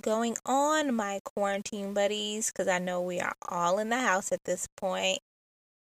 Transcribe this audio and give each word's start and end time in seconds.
Going 0.00 0.36
on, 0.46 0.94
my 0.94 1.20
quarantine 1.24 1.92
buddies? 1.92 2.46
Because 2.46 2.68
I 2.68 2.78
know 2.78 3.02
we 3.02 3.20
are 3.20 3.34
all 3.48 3.78
in 3.78 3.90
the 3.90 3.98
house 3.98 4.32
at 4.32 4.44
this 4.44 4.66
point. 4.76 5.18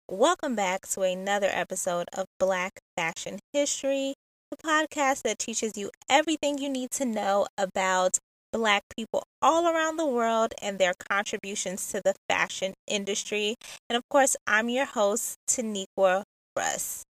Welcome 0.09 0.55
back 0.55 0.87
to 0.89 1.01
another 1.01 1.49
episode 1.51 2.07
of 2.13 2.27
Black 2.39 2.79
Fashion 2.97 3.41
History, 3.53 4.15
the 4.51 4.59
podcast 4.59 5.23
that 5.23 5.41
teaches 5.41 5.77
you 5.77 5.91
everything 6.09 6.59
you 6.59 6.69
need 6.69 6.93
to 6.93 7.05
know 7.05 7.49
about 7.59 8.19
Black 8.53 8.83
people 8.97 9.25
all 9.43 9.67
around 9.67 9.97
the 9.97 10.07
world 10.07 10.55
and 10.63 10.79
their 10.79 10.95
contributions 11.09 11.91
to 11.91 12.01
the 12.05 12.15
fashion 12.29 12.75
industry. 12.87 13.57
And 13.89 13.97
of 13.97 14.09
course, 14.09 14.37
I'm 14.47 14.69
your 14.69 14.87
host, 14.87 15.37
Taniqua 15.49 16.23
Russ. 16.57 17.05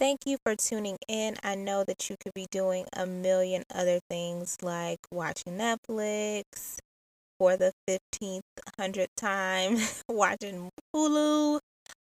Thank 0.00 0.20
you 0.24 0.38
for 0.42 0.56
tuning 0.56 0.96
in. 1.08 1.36
I 1.42 1.56
know 1.56 1.84
that 1.84 2.08
you 2.08 2.16
could 2.18 2.32
be 2.32 2.46
doing 2.50 2.86
a 2.94 3.04
million 3.04 3.64
other 3.70 4.00
things 4.08 4.56
like 4.62 4.98
watching 5.12 5.58
Netflix 5.58 6.78
for 7.38 7.58
the 7.58 7.74
15th, 7.86 8.40
100th 8.78 9.08
time, 9.18 9.76
watching 10.08 10.70
Hulu, 10.96 11.60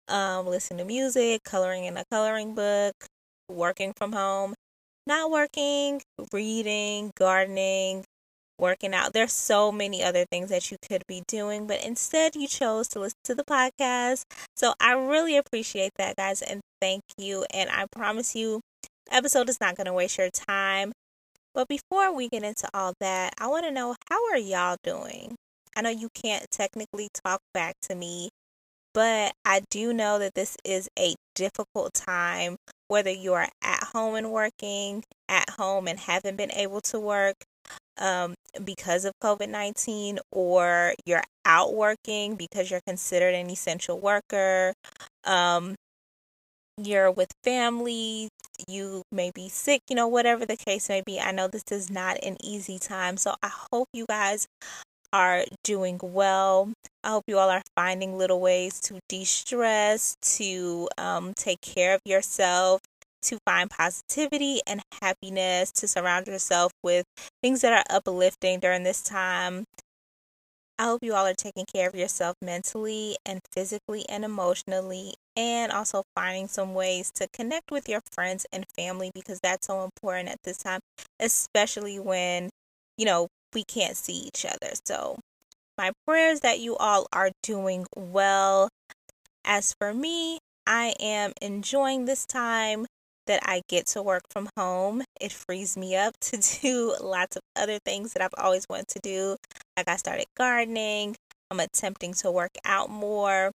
um, 0.09 0.47
listening 0.49 0.79
to 0.79 0.85
music, 0.85 1.45
coloring 1.45 1.85
in 1.85 1.97
a 1.97 2.05
coloring 2.11 2.57
book, 2.57 2.95
working 3.49 3.93
from 3.97 4.11
home, 4.13 4.55
not 5.07 5.31
working, 5.31 6.03
reading, 6.33 7.13
gardening, 7.17 8.05
working 8.59 8.95
out. 8.95 9.13
There's 9.13 9.33
so 9.33 9.73
many 9.73 10.03
other 10.03 10.25
things 10.25 10.51
that 10.51 10.71
you 10.71 10.77
could 10.87 11.03
be 11.07 11.23
doing, 11.27 11.67
but 11.67 11.85
instead 11.85 12.37
you 12.37 12.47
chose 12.47 12.89
to 12.89 13.01
listen 13.01 13.19
to 13.25 13.35
the 13.35 13.45
podcast. 13.45 14.25
So 14.57 14.75
I 14.81 14.93
really 14.93 15.37
appreciate 15.37 15.93
that, 15.97 16.17
guys, 16.17 16.43
and 16.43 16.61
thank 16.81 17.03
you. 17.19 17.45
And 17.53 17.71
I 17.71 17.87
promise 17.91 18.35
you, 18.35 18.61
episode 19.11 19.49
is 19.49 19.61
not 19.61 19.77
going 19.77 19.87
to 19.87 19.93
waste 19.93 20.19
your 20.19 20.31
time. 20.31 20.93
But 21.55 21.69
before 21.69 22.13
we 22.13 22.29
get 22.29 22.43
into 22.43 22.69
all 22.75 22.95
that, 23.01 23.35
I 23.39 23.47
want 23.47 23.65
to 23.65 23.71
know 23.71 23.95
how 24.11 24.29
are 24.31 24.39
y'all 24.39 24.77
doing? 24.83 25.37
I 25.77 25.83
know 25.83 25.91
you 25.91 26.09
can't 26.15 26.47
technically 26.51 27.09
talk 27.25 27.41
back 27.53 27.75
to 27.83 27.95
me, 27.95 28.31
but 28.93 29.33
I 29.45 29.63
do 29.71 29.93
know 29.93 30.19
that 30.19 30.35
this 30.35 30.57
is 30.65 30.89
a 30.99 31.15
difficult 31.35 31.95
time, 31.95 32.57
whether 32.89 33.11
you 33.11 33.35
are 33.35 33.49
at 33.63 33.85
home 33.93 34.15
and 34.15 34.31
working, 34.31 35.05
at 35.29 35.51
home 35.51 35.89
and 35.89 35.99
haven't 35.99 36.37
been 36.37 36.53
able 36.53 36.81
to 36.83 37.01
work, 37.01 37.37
um, 37.99 38.35
because 38.65 39.05
of 39.05 39.13
COVID 39.23 39.49
19, 39.49 40.19
or 40.31 40.95
you're 41.07 41.23
out 41.45 41.75
working 41.75 42.37
because 42.37 42.71
you're 42.71 42.81
considered 42.87 43.35
an 43.35 43.51
essential 43.51 43.99
worker, 43.99 44.73
um, 45.25 45.75
you're 46.77 47.11
with 47.11 47.33
family, 47.45 48.29
you 48.69 49.03
may 49.13 49.31
be 49.35 49.49
sick, 49.49 49.83
you 49.89 49.97
know, 49.97 50.09
whatever 50.09 50.45
the 50.47 50.57
case 50.57 50.89
may 50.89 51.03
be. 51.05 51.21
I 51.21 51.33
know 51.33 51.49
this 51.49 51.65
is 51.71 51.91
not 51.91 52.19
an 52.23 52.37
easy 52.43 52.79
time. 52.79 53.17
So 53.17 53.35
I 53.43 53.51
hope 53.73 53.89
you 53.93 54.07
guys 54.09 54.47
are 55.13 55.45
doing 55.63 56.01
well. 56.03 56.73
I 57.05 57.11
hope 57.11 57.25
you 57.29 57.39
all 57.39 57.51
are 57.51 57.63
finding 57.77 58.19
little 58.19 58.41
ways 58.41 58.81
to 58.81 58.99
de 59.09 59.25
stress, 59.25 60.17
to 60.39 60.89
um, 60.99 61.33
take 61.37 61.61
care 61.61 61.95
of 61.95 62.01
yourself, 62.05 62.81
to 63.25 63.39
find 63.47 63.71
positivity 63.71 64.61
and 64.67 64.81
happiness, 65.03 65.71
to 65.73 65.89
surround 65.89 66.27
yourself 66.27 66.73
with 66.83 67.05
things 67.43 67.61
that 67.63 67.73
are 67.73 67.97
uplifting 67.97 68.61
during 68.61 68.83
this 68.83 69.03
time. 69.03 69.65
I 70.79 70.85
hope 70.85 71.05
you 71.05 71.15
all 71.15 71.27
are 71.27 71.35
taking 71.35 71.67
care 71.73 71.89
of 71.89 71.95
yourself 71.95 72.37
mentally 72.43 73.17
and 73.25 73.41
physically 73.53 74.05
and 74.09 74.25
emotionally, 74.25 75.15
and 75.37 75.71
also 75.71 76.03
finding 76.17 76.49
some 76.49 76.75
ways 76.75 77.13
to 77.15 77.29
connect 77.33 77.71
with 77.71 77.89
your 77.89 78.01
friends 78.13 78.45
and 78.53 78.65
family 78.77 79.13
because 79.15 79.39
that's 79.41 79.69
so 79.69 79.85
important 79.85 80.31
at 80.31 80.43
this 80.43 80.59
time, 80.59 80.81
especially 81.21 82.01
when, 82.01 82.51
you 82.99 83.05
know, 83.05 83.29
we 83.55 83.63
can't 83.63 83.97
see 83.97 84.15
each 84.15 84.45
other. 84.45 84.73
So, 84.85 85.21
my 85.79 85.93
prayers 86.07 86.41
that 86.41 86.59
you 86.59 86.77
all 86.77 87.07
are 87.13 87.31
doing 87.43 87.87
well. 87.97 88.69
As 89.45 89.75
for 89.79 89.93
me, 89.93 90.39
I 90.67 90.95
am 90.99 91.33
enjoying 91.43 92.05
this 92.05 92.27
time 92.27 92.87
that 93.27 93.41
I 93.45 93.63
get 93.69 93.87
to 93.89 94.03
work 94.03 94.23
from 94.31 94.49
home. 94.57 95.03
It 95.21 95.33
frees 95.33 95.77
me 95.77 95.97
up 95.97 96.15
to 96.21 96.37
do 96.37 96.95
lots 97.01 97.37
of 97.37 97.43
other 97.57 97.79
things 97.85 98.13
that 98.13 98.23
I've 98.23 98.35
always 98.39 98.67
wanted 98.69 98.89
to 98.89 98.99
do. 99.01 99.37
Like 99.77 99.89
I 99.89 99.97
started 99.97 100.27
gardening, 100.37 101.17
I'm 101.51 101.61
attempting 101.61 102.15
to 102.15 102.31
work 102.31 102.53
out 102.65 102.91
more. 102.91 103.53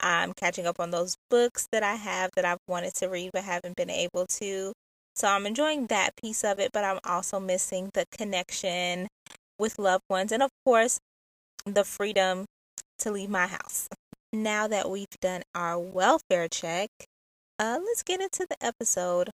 I'm 0.00 0.32
catching 0.32 0.66
up 0.66 0.80
on 0.80 0.90
those 0.90 1.16
books 1.30 1.68
that 1.70 1.82
I 1.82 1.94
have 1.94 2.30
that 2.34 2.44
I've 2.44 2.58
wanted 2.66 2.94
to 2.94 3.06
read 3.06 3.30
but 3.32 3.44
haven't 3.44 3.76
been 3.76 3.90
able 3.90 4.26
to. 4.40 4.72
So 5.14 5.28
I'm 5.28 5.46
enjoying 5.46 5.86
that 5.86 6.16
piece 6.16 6.42
of 6.42 6.58
it, 6.58 6.70
but 6.72 6.84
I'm 6.84 6.98
also 7.04 7.38
missing 7.38 7.90
the 7.94 8.06
connection 8.10 9.08
with 9.58 9.78
loved 9.78 10.04
ones 10.08 10.32
and, 10.32 10.42
of 10.42 10.50
course, 10.64 10.98
the 11.66 11.84
freedom 11.84 12.46
to 12.98 13.10
leave 13.10 13.30
my 13.30 13.46
house. 13.46 13.88
Now 14.32 14.66
that 14.68 14.88
we've 14.88 15.06
done 15.20 15.42
our 15.54 15.78
welfare 15.78 16.48
check, 16.48 16.88
uh, 17.62 17.78
let's 17.84 18.02
get 18.02 18.20
into 18.20 18.44
the 18.50 18.56
episode. 18.60 19.30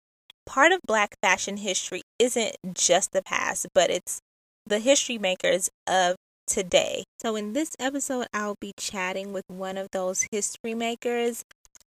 Part 0.47 0.71
of 0.71 0.81
Black 0.85 1.15
fashion 1.21 1.57
history 1.57 2.01
isn't 2.17 2.55
just 2.73 3.11
the 3.11 3.21
past, 3.21 3.67
but 3.75 3.91
it's 3.91 4.19
the 4.65 4.79
history 4.79 5.19
makers 5.19 5.69
of 5.87 6.15
today. 6.47 7.03
So, 7.21 7.35
in 7.35 7.53
this 7.53 7.75
episode, 7.79 8.25
I'll 8.33 8.55
be 8.59 8.73
chatting 8.79 9.31
with 9.31 9.43
one 9.47 9.77
of 9.77 9.89
those 9.91 10.27
history 10.31 10.73
makers. 10.73 11.43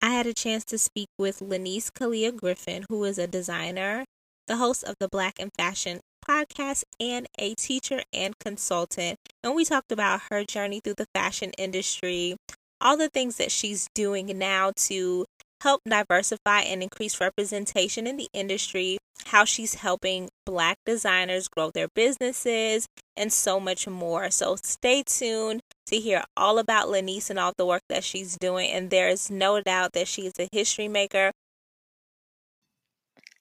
I 0.01 0.11
had 0.11 0.27
a 0.27 0.33
chance 0.33 0.65
to 0.67 0.79
speak 0.79 1.09
with 1.19 1.43
Lanice 1.43 1.91
Collier 1.91 2.31
Griffin, 2.31 2.85
who 2.89 3.03
is 3.03 3.19
a 3.19 3.27
designer, 3.27 4.05
the 4.47 4.57
host 4.57 4.85
of 4.85 4.95
the 5.01 5.09
Black 5.09 5.35
and 5.41 5.51
Fashion 5.59 5.99
podcast, 6.27 6.85
and 7.01 7.27
a 7.41 7.55
teacher 7.55 8.03
and 8.13 8.39
consultant. 8.39 9.19
And 9.43 9.57
we 9.57 9.65
talked 9.65 9.91
about 9.91 10.23
her 10.31 10.45
journey 10.45 10.81
through 10.83 10.95
the 10.95 11.09
fashion 11.13 11.51
industry, 11.59 12.37
all 12.81 12.97
the 12.97 13.09
things 13.09 13.37
that 13.39 13.51
she's 13.51 13.89
doing 13.95 14.39
now 14.39 14.73
to 14.77 15.27
help 15.61 15.83
diversify 15.87 16.61
and 16.61 16.83
increase 16.83 17.21
representation 17.21 18.07
in 18.07 18.17
the 18.17 18.29
industry, 18.33 18.99
how 19.27 19.45
she's 19.45 19.75
helping 19.75 20.29
Black 20.47 20.79
designers 20.87 21.49
grow 21.49 21.71
their 21.71 21.89
businesses, 21.95 22.87
and 23.17 23.33
so 23.33 23.61
much 23.61 23.87
more. 23.87 24.31
So 24.31 24.57
stay 24.57 25.03
tuned 25.05 25.61
to 25.87 25.97
hear 25.97 26.25
all 26.37 26.59
about 26.59 26.89
Lanice 26.89 27.31
and 27.31 27.39
all 27.39 27.53
the 27.57 27.67
work 27.67 27.83
that 27.89 28.05
she's 28.05 28.37
doing. 28.37 28.71
And 28.71 28.91
there 28.91 29.09
is 29.09 29.31
no 29.31 29.61
doubt 29.61 29.93
that 29.93 30.09
she 30.09 30.23
is 30.23 30.33
a 30.39 30.49
history 30.53 30.89
maker. 30.89 31.33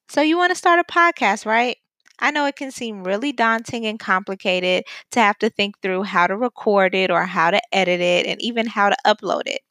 So, 0.09 0.21
you 0.21 0.37
want 0.37 0.49
to 0.49 0.55
start 0.55 0.79
a 0.79 0.91
podcast, 0.91 1.45
right? 1.45 1.77
I 2.17 2.31
know 2.31 2.45
it 2.45 2.55
can 2.55 2.71
seem 2.71 3.03
really 3.03 3.31
daunting 3.31 3.85
and 3.85 3.99
complicated 3.99 4.85
to 5.11 5.19
have 5.19 5.37
to 5.39 5.49
think 5.49 5.79
through 5.81 6.03
how 6.03 6.27
to 6.27 6.35
record 6.35 6.95
it 6.95 7.11
or 7.11 7.23
how 7.25 7.51
to 7.51 7.61
edit 7.71 8.01
it 8.01 8.25
and 8.25 8.41
even 8.41 8.65
how 8.65 8.89
to 8.89 8.95
upload 9.05 9.43
it. 9.45 9.61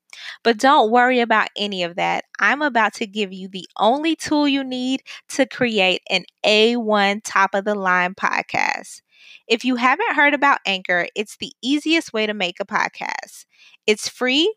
But 0.43 0.59
don't 0.59 0.91
worry 0.91 1.21
about 1.21 1.49
any 1.57 1.83
of 1.83 1.97
that. 1.97 2.25
I'm 2.39 2.63
about 2.63 2.95
to 2.95 3.07
give 3.07 3.33
you 3.33 3.49
the 3.49 3.67
only 3.79 4.17
tool 4.17 4.49
you 4.49 4.65
need 4.65 5.03
to 5.31 5.47
create 5.47 6.03
an 6.11 6.25
A1 6.45 7.21
top 7.23 7.55
of 7.55 7.65
the 7.65 7.75
line 7.75 8.15
podcast. 8.15 9.03
If 9.47 9.65
you 9.65 9.77
haven't 9.77 10.15
heard 10.15 10.35
about 10.35 10.61
Anchor, 10.67 11.07
it's 11.17 11.37
the 11.37 11.53
easiest 11.63 12.13
way 12.13 12.27
to 12.27 12.35
make 12.35 12.61
a 12.61 12.67
podcast. 12.67 13.47
It's 13.87 14.09
free. 14.09 14.55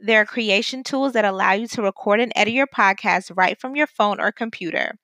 There 0.00 0.20
are 0.20 0.26
creation 0.26 0.84
tools 0.84 1.12
that 1.14 1.24
allow 1.24 1.52
you 1.52 1.66
to 1.68 1.82
record 1.82 2.20
and 2.20 2.32
edit 2.36 2.54
your 2.54 2.68
podcast 2.68 3.32
right 3.36 3.58
from 3.60 3.74
your 3.74 3.86
phone 3.88 4.20
or 4.20 4.30
computer. 4.30 4.96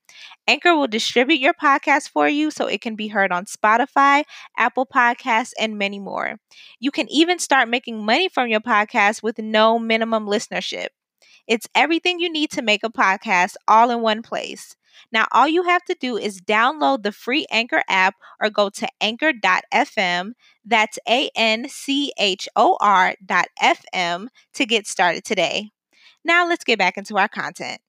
Anchor 0.47 0.75
will 0.77 0.87
distribute 0.89 1.41
your 1.41 1.55
podcast 1.55 2.11
for 2.11 2.29
you 2.29 2.51
so 2.51 2.67
it 2.67 2.81
can 2.81 2.97
be 2.97 3.09
heard 3.09 3.33
on 3.33 3.47
Spotify, 3.47 4.25
Apple 4.57 4.87
Podcasts, 4.87 5.53
and 5.59 5.79
many 5.79 5.99
more. 6.01 6.37
You 6.81 6.91
can 6.93 7.09
even 7.11 7.39
start 7.41 7.69
making 7.69 8.05
money 8.05 8.29
from 8.29 8.49
your 8.49 8.61
podcast 8.61 9.23
with 9.23 9.39
no 9.39 9.79
minimum 9.79 10.27
listenership. 10.27 10.89
It's 11.47 11.69
everything 11.75 12.21
you 12.21 12.31
need 12.31 12.51
to 12.53 12.63
make 12.63 12.85
a 12.85 12.91
podcast 12.91 13.57
all 13.69 13.91
in 13.91 14.01
one 14.03 14.23
place. 14.23 14.77
Now, 15.13 15.27
all 15.33 15.49
you 15.49 15.65
have 15.65 15.85
to 15.85 15.97
do 16.01 16.17
is 16.17 16.41
download 16.41 17.03
the 17.03 17.13
free 17.13 17.47
Anchor 17.51 17.83
app 17.89 18.15
or 18.41 18.51
go 18.51 18.71
to 18.71 18.89
anchor.fm. 19.01 20.33
That's 20.65 20.99
A 21.09 21.31
N 21.37 21.69
C 21.69 22.13
H 22.19 22.49
O 22.57 22.77
R.fm 22.81 24.29
to 24.55 24.67
get 24.67 24.87
started 24.87 25.25
today. 25.25 25.71
Now, 26.25 26.47
let's 26.49 26.65
get 26.65 26.79
back 26.79 26.97
into 26.97 27.19
our 27.19 27.29
content. 27.29 27.81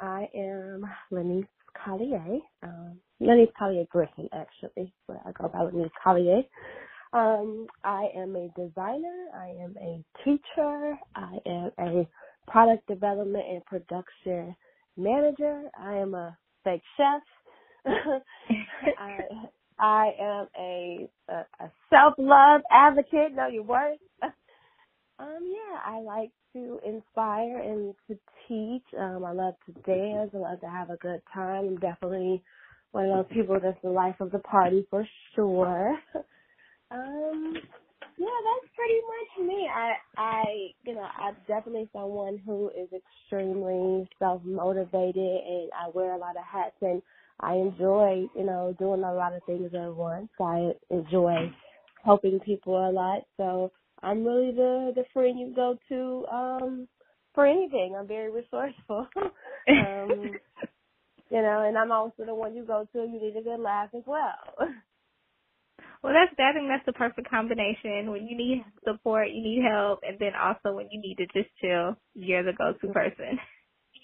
I 0.00 0.28
am 0.34 0.84
Lanice 1.10 1.46
Collier. 1.84 2.38
Um, 2.62 2.98
Lanice 3.20 3.50
Collier 3.58 3.84
Griffin, 3.90 4.28
actually, 4.32 4.92
but 5.06 5.20
I 5.24 5.32
go 5.32 5.48
by 5.48 5.62
Lanice 5.62 5.90
Collier. 6.02 6.42
Um, 7.12 7.66
I 7.84 8.08
am 8.16 8.34
a 8.34 8.48
designer. 8.56 9.26
I 9.36 9.48
am 9.62 9.76
a 9.80 10.04
teacher. 10.24 10.98
I 11.14 11.38
am 11.46 11.70
a 11.78 12.08
product 12.50 12.86
development 12.88 13.44
and 13.48 13.64
production 13.66 14.54
manager. 14.96 15.64
I 15.78 15.96
am 15.96 16.14
a 16.14 16.36
fake 16.64 16.82
chef. 16.96 17.22
I 18.96 19.18
I 19.78 20.10
am 20.20 20.48
a 20.58 21.10
a, 21.28 21.34
a 21.64 21.72
self 21.90 22.14
love 22.18 22.62
advocate. 22.70 23.34
Know 23.34 23.48
your 23.48 23.64
worth. 23.64 23.98
um, 25.18 25.40
yeah, 25.42 25.80
I 25.86 26.00
like 26.00 26.30
to 26.54 26.80
inspire 26.86 27.58
and 27.60 27.94
to 28.08 28.18
teach. 28.48 28.84
Um, 28.98 29.24
I 29.24 29.32
love 29.32 29.54
to 29.66 29.72
dance. 29.82 30.30
I 30.34 30.38
love 30.38 30.60
to 30.60 30.68
have 30.68 30.90
a 30.90 30.96
good 30.98 31.22
time. 31.34 31.66
I'm 31.66 31.76
definitely 31.78 32.42
one 32.92 33.10
of 33.10 33.26
those 33.26 33.36
people 33.36 33.58
that's 33.62 33.80
the 33.82 33.90
life 33.90 34.16
of 34.20 34.32
the 34.32 34.40
party 34.40 34.86
for 34.90 35.06
sure. 35.34 35.98
Um, 36.90 37.54
yeah, 38.16 38.26
that's 38.44 38.72
pretty 38.74 39.00
much 39.10 39.48
me. 39.48 39.68
I, 39.74 39.92
I, 40.16 40.44
you 40.84 40.94
know, 40.94 41.06
I'm 41.18 41.36
definitely 41.48 41.88
someone 41.92 42.40
who 42.44 42.68
is 42.70 42.88
extremely 42.92 44.08
self 44.18 44.42
motivated, 44.44 45.16
and 45.16 45.70
I 45.72 45.88
wear 45.92 46.14
a 46.14 46.18
lot 46.18 46.36
of 46.36 46.44
hats, 46.44 46.76
and 46.80 47.02
I 47.40 47.54
enjoy, 47.54 48.26
you 48.36 48.44
know, 48.44 48.74
doing 48.78 49.02
a 49.02 49.14
lot 49.14 49.34
of 49.34 49.42
things 49.44 49.72
at 49.74 49.94
once. 49.94 50.28
I 50.40 50.72
enjoy 50.90 51.52
helping 52.04 52.38
people 52.40 52.88
a 52.88 52.92
lot, 52.92 53.22
so 53.36 53.72
I'm 54.02 54.24
really 54.24 54.52
the 54.52 54.92
the 54.94 55.04
friend 55.12 55.38
you 55.38 55.52
go 55.54 55.76
to 55.88 56.26
um 56.32 56.88
for 57.34 57.46
anything. 57.46 57.96
I'm 57.98 58.06
very 58.06 58.30
resourceful. 58.30 59.08
um, 59.16 60.38
you 61.30 61.42
know, 61.42 61.64
and 61.66 61.76
I'm 61.76 61.90
also 61.90 62.24
the 62.24 62.34
one 62.34 62.54
you 62.54 62.64
go 62.64 62.86
to. 62.92 62.98
You 62.98 63.20
need 63.20 63.36
a 63.36 63.42
good 63.42 63.60
laugh 63.60 63.90
as 63.94 64.02
well. 64.06 64.34
Well, 66.04 66.14
that's 66.14 66.32
I 66.38 66.54
think 66.54 66.68
that's 66.68 66.86
the 66.86 66.94
perfect 66.94 67.30
combination. 67.30 68.12
When 68.12 68.28
you 68.28 68.38
need 68.38 68.64
support, 68.86 69.30
you 69.30 69.42
need 69.42 69.64
help, 69.68 70.00
and 70.04 70.18
then 70.20 70.34
also 70.40 70.76
when 70.76 70.88
you 70.92 71.02
need 71.02 71.16
to 71.18 71.26
just 71.28 71.50
chill, 71.60 71.96
you're 72.14 72.44
the 72.44 72.54
go-to 72.54 72.88
person. 72.94 73.40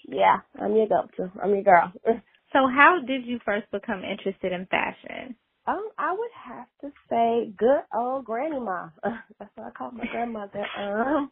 Yeah, 0.07 0.37
I'm 0.61 0.75
your 0.75 0.87
go-to. 0.87 1.31
I'm 1.43 1.51
your 1.51 1.63
girl. 1.63 1.93
so, 2.53 2.67
how 2.67 2.99
did 3.07 3.25
you 3.25 3.39
first 3.45 3.71
become 3.71 4.03
interested 4.03 4.53
in 4.53 4.67
fashion? 4.67 5.37
Um, 5.67 5.89
I 5.97 6.13
would 6.13 6.31
have 6.45 6.67
to 6.81 6.91
say 7.09 7.53
good 7.57 7.83
old 7.95 8.25
granny 8.25 8.59
ma. 8.59 8.89
That's 9.39 9.51
what 9.55 9.67
I 9.67 9.71
call 9.71 9.91
my 9.91 10.05
grandmother. 10.11 10.65
Um, 10.79 11.31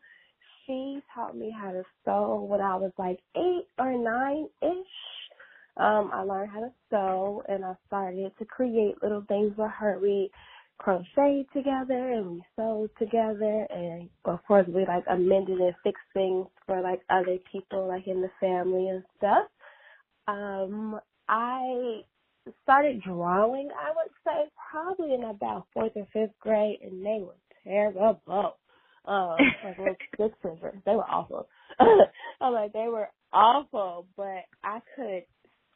she 0.67 1.01
taught 1.15 1.35
me 1.35 1.51
how 1.57 1.71
to 1.71 1.83
sew 2.05 2.45
when 2.47 2.61
I 2.61 2.75
was 2.75 2.91
like 2.99 3.19
eight 3.35 3.65
or 3.79 3.91
nine 3.97 4.47
ish. 4.61 4.95
Um, 5.77 6.11
I 6.13 6.21
learned 6.21 6.51
how 6.51 6.59
to 6.61 6.71
sew 6.91 7.43
and 7.49 7.65
I 7.65 7.73
started 7.87 8.31
to 8.37 8.45
create 8.45 9.01
little 9.01 9.23
things 9.27 9.53
with 9.57 9.71
her. 9.79 9.97
We 9.99 10.29
crocheted 10.79 11.47
together 11.53 12.13
and 12.13 12.31
we 12.31 12.43
sewed 12.57 12.91
together 12.99 13.67
and 13.71 14.09
of 14.25 14.39
course 14.47 14.67
we 14.67 14.85
like 14.87 15.05
amended 15.09 15.59
and 15.59 15.75
fixed 15.83 16.03
things 16.13 16.47
for 16.67 16.81
like 16.81 17.01
other 17.11 17.37
people 17.51 17.87
like 17.87 18.07
in 18.07 18.21
the 18.21 18.31
family 18.41 18.89
and 18.89 19.03
stuff. 19.17 19.47
Um 20.27 20.99
I 21.29 22.01
started 22.63 23.03
drawing 23.03 23.69
I 23.77 23.91
would 23.91 24.11
say 24.25 24.51
probably 24.71 25.15
in 25.15 25.23
about 25.25 25.67
fourth 25.73 25.93
or 25.95 26.07
fifth 26.13 26.37
grade 26.41 26.79
and 26.83 27.05
they 27.05 27.21
were 27.21 27.37
terrible. 27.65 28.57
Um 29.05 29.55
like 29.63 29.77
little 29.79 29.97
stick 30.15 30.33
scissors. 30.41 30.81
They 30.85 30.93
were 30.95 31.09
awful. 31.09 31.47
I'm 32.41 32.53
like 32.53 32.73
they 32.73 32.87
were 32.89 33.09
awful 33.33 34.07
but 34.17 34.45
I 34.63 34.79
could 34.95 35.23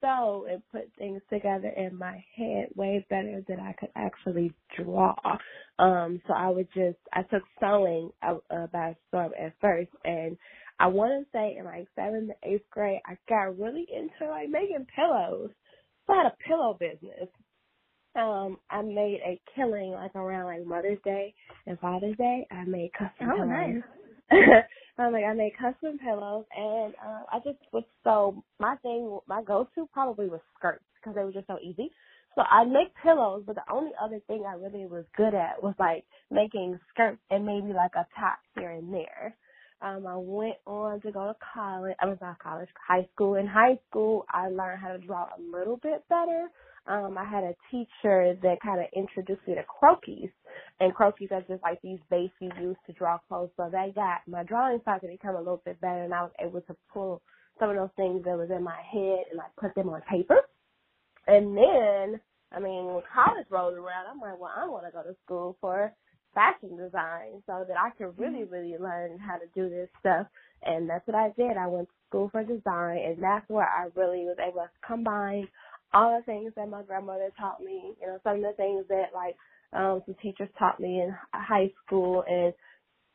sew 0.03 0.45
and 0.49 0.61
put 0.71 0.91
things 0.97 1.21
together 1.31 1.69
in 1.69 1.97
my 1.97 2.23
head 2.35 2.67
way 2.75 3.05
better 3.09 3.41
than 3.47 3.59
I 3.59 3.73
could 3.73 3.89
actually 3.95 4.53
draw. 4.77 5.15
Um, 5.79 6.21
so 6.27 6.33
I 6.33 6.49
would 6.49 6.67
just, 6.73 6.97
I 7.13 7.23
took 7.23 7.43
sewing 7.59 8.11
uh, 8.21 8.67
by 8.71 8.95
storm 9.09 9.31
at 9.39 9.53
first 9.61 9.91
and 10.03 10.37
I 10.79 10.87
want 10.87 11.11
to 11.11 11.31
say 11.31 11.55
in 11.57 11.65
like 11.65 11.87
seventh, 11.95 12.31
eighth 12.43 12.69
grade, 12.69 12.99
I 13.05 13.17
got 13.29 13.57
really 13.57 13.87
into 13.95 14.29
like 14.29 14.49
making 14.49 14.85
pillows. 14.95 15.51
So 16.05 16.13
I 16.13 16.23
had 16.23 16.25
a 16.25 16.35
pillow 16.47 16.77
business. 16.79 17.29
Um, 18.15 18.57
I 18.69 18.81
made 18.81 19.19
a 19.25 19.41
killing 19.55 19.91
like 19.91 20.15
around 20.15 20.45
like 20.45 20.65
Mother's 20.65 20.99
Day 21.03 21.33
and 21.65 21.79
Father's 21.79 22.17
Day. 22.17 22.45
I 22.51 22.65
made 22.65 22.91
custom 22.93 23.29
oh, 23.31 23.35
pillows. 23.37 23.83
Nice. 24.31 24.63
I'm 24.99 25.13
like, 25.13 25.23
I 25.23 25.33
made 25.33 25.53
custom 25.57 25.97
pillows, 25.97 26.45
and 26.55 26.93
uh, 26.95 27.23
I 27.31 27.39
just 27.43 27.59
was 27.71 27.83
so 28.03 28.43
my 28.59 28.75
thing, 28.77 29.19
my 29.27 29.41
go-to 29.43 29.89
probably 29.91 30.27
was 30.27 30.41
skirts 30.57 30.83
because 30.95 31.15
they 31.15 31.23
were 31.23 31.31
just 31.31 31.47
so 31.47 31.57
easy. 31.63 31.89
So 32.35 32.41
I 32.41 32.63
make 32.65 32.93
pillows, 33.01 33.43
but 33.45 33.55
the 33.55 33.71
only 33.71 33.91
other 34.01 34.19
thing 34.27 34.43
I 34.47 34.53
really 34.55 34.85
was 34.87 35.05
good 35.15 35.33
at 35.33 35.61
was 35.61 35.75
like 35.79 36.03
making 36.31 36.79
skirts 36.93 37.19
and 37.29 37.45
maybe 37.45 37.73
like 37.73 37.91
a 37.95 38.07
top 38.19 38.39
here 38.55 38.71
and 38.71 38.93
there. 38.93 39.35
Um, 39.81 40.07
I 40.07 40.15
went 40.17 40.55
on 40.65 41.01
to 41.01 41.11
go 41.11 41.27
to 41.27 41.35
college. 41.53 41.95
I 42.01 42.05
was 42.05 42.17
not 42.21 42.39
college, 42.39 42.69
high 42.87 43.07
school. 43.13 43.35
In 43.35 43.45
high 43.45 43.77
school, 43.89 44.25
I 44.33 44.47
learned 44.47 44.81
how 44.81 44.93
to 44.93 44.97
draw 44.99 45.25
a 45.25 45.41
little 45.41 45.77
bit 45.77 46.03
better 46.09 46.47
um, 46.87 47.17
I 47.17 47.23
had 47.23 47.43
a 47.43 47.55
teacher 47.71 48.35
that 48.41 48.61
kind 48.61 48.81
of 48.81 48.87
introduced 48.95 49.47
me 49.47 49.55
to 49.55 49.63
croquis, 49.63 50.31
and 50.79 50.93
croquis 50.93 51.31
are 51.31 51.41
just 51.41 51.63
like 51.63 51.81
these 51.81 51.99
bases 52.09 52.31
you 52.41 52.51
use 52.59 52.77
to 52.87 52.93
draw 52.93 53.17
clothes. 53.29 53.51
So 53.57 53.69
that 53.71 53.95
got 53.95 54.21
my 54.27 54.43
drawing 54.43 54.79
started 54.81 55.07
to 55.07 55.13
become 55.13 55.35
a 55.35 55.39
little 55.39 55.61
bit 55.63 55.79
better, 55.79 56.03
and 56.03 56.13
I 56.13 56.23
was 56.23 56.31
able 56.39 56.61
to 56.61 56.75
pull 56.91 57.21
some 57.59 57.69
of 57.69 57.75
those 57.75 57.89
things 57.95 58.23
that 58.25 58.37
was 58.37 58.49
in 58.49 58.63
my 58.63 58.79
head 58.91 59.25
and 59.29 59.37
like 59.37 59.55
put 59.59 59.75
them 59.75 59.89
on 59.89 60.01
paper. 60.09 60.37
And 61.27 61.55
then, 61.55 62.19
I 62.51 62.59
mean, 62.59 62.85
when 62.85 63.03
college 63.13 63.47
rolled 63.49 63.75
around, 63.75 64.07
I'm 64.11 64.19
like, 64.19 64.39
well, 64.39 64.51
I 64.55 64.67
want 64.67 64.85
to 64.85 64.91
go 64.91 65.03
to 65.03 65.15
school 65.23 65.55
for 65.61 65.93
fashion 66.33 66.75
design 66.75 67.41
so 67.45 67.63
that 67.67 67.77
I 67.77 67.91
could 67.97 68.17
really, 68.17 68.43
mm-hmm. 68.43 68.53
really 68.53 68.77
learn 68.77 69.19
how 69.19 69.37
to 69.37 69.45
do 69.55 69.69
this 69.69 69.89
stuff. 69.99 70.27
And 70.63 70.89
that's 70.89 71.05
what 71.07 71.15
I 71.15 71.29
did. 71.37 71.57
I 71.57 71.67
went 71.67 71.87
to 71.87 71.95
school 72.09 72.29
for 72.31 72.43
design, 72.43 72.97
and 72.97 73.21
that's 73.21 73.47
where 73.49 73.67
I 73.67 73.87
really 73.95 74.25
was 74.25 74.37
able 74.41 74.61
to 74.61 74.69
combine 74.85 75.47
all 75.93 76.17
the 76.17 76.25
things 76.25 76.53
that 76.55 76.69
my 76.69 76.83
grandmother 76.83 77.31
taught 77.39 77.61
me, 77.61 77.95
you 78.01 78.07
know, 78.07 78.19
some 78.23 78.37
of 78.37 78.41
the 78.43 78.53
things 78.57 78.85
that 78.89 79.11
like 79.15 79.35
um 79.73 80.01
some 80.05 80.15
teachers 80.21 80.49
taught 80.59 80.79
me 80.79 81.01
in 81.01 81.15
high 81.33 81.71
school 81.85 82.23
and 82.27 82.53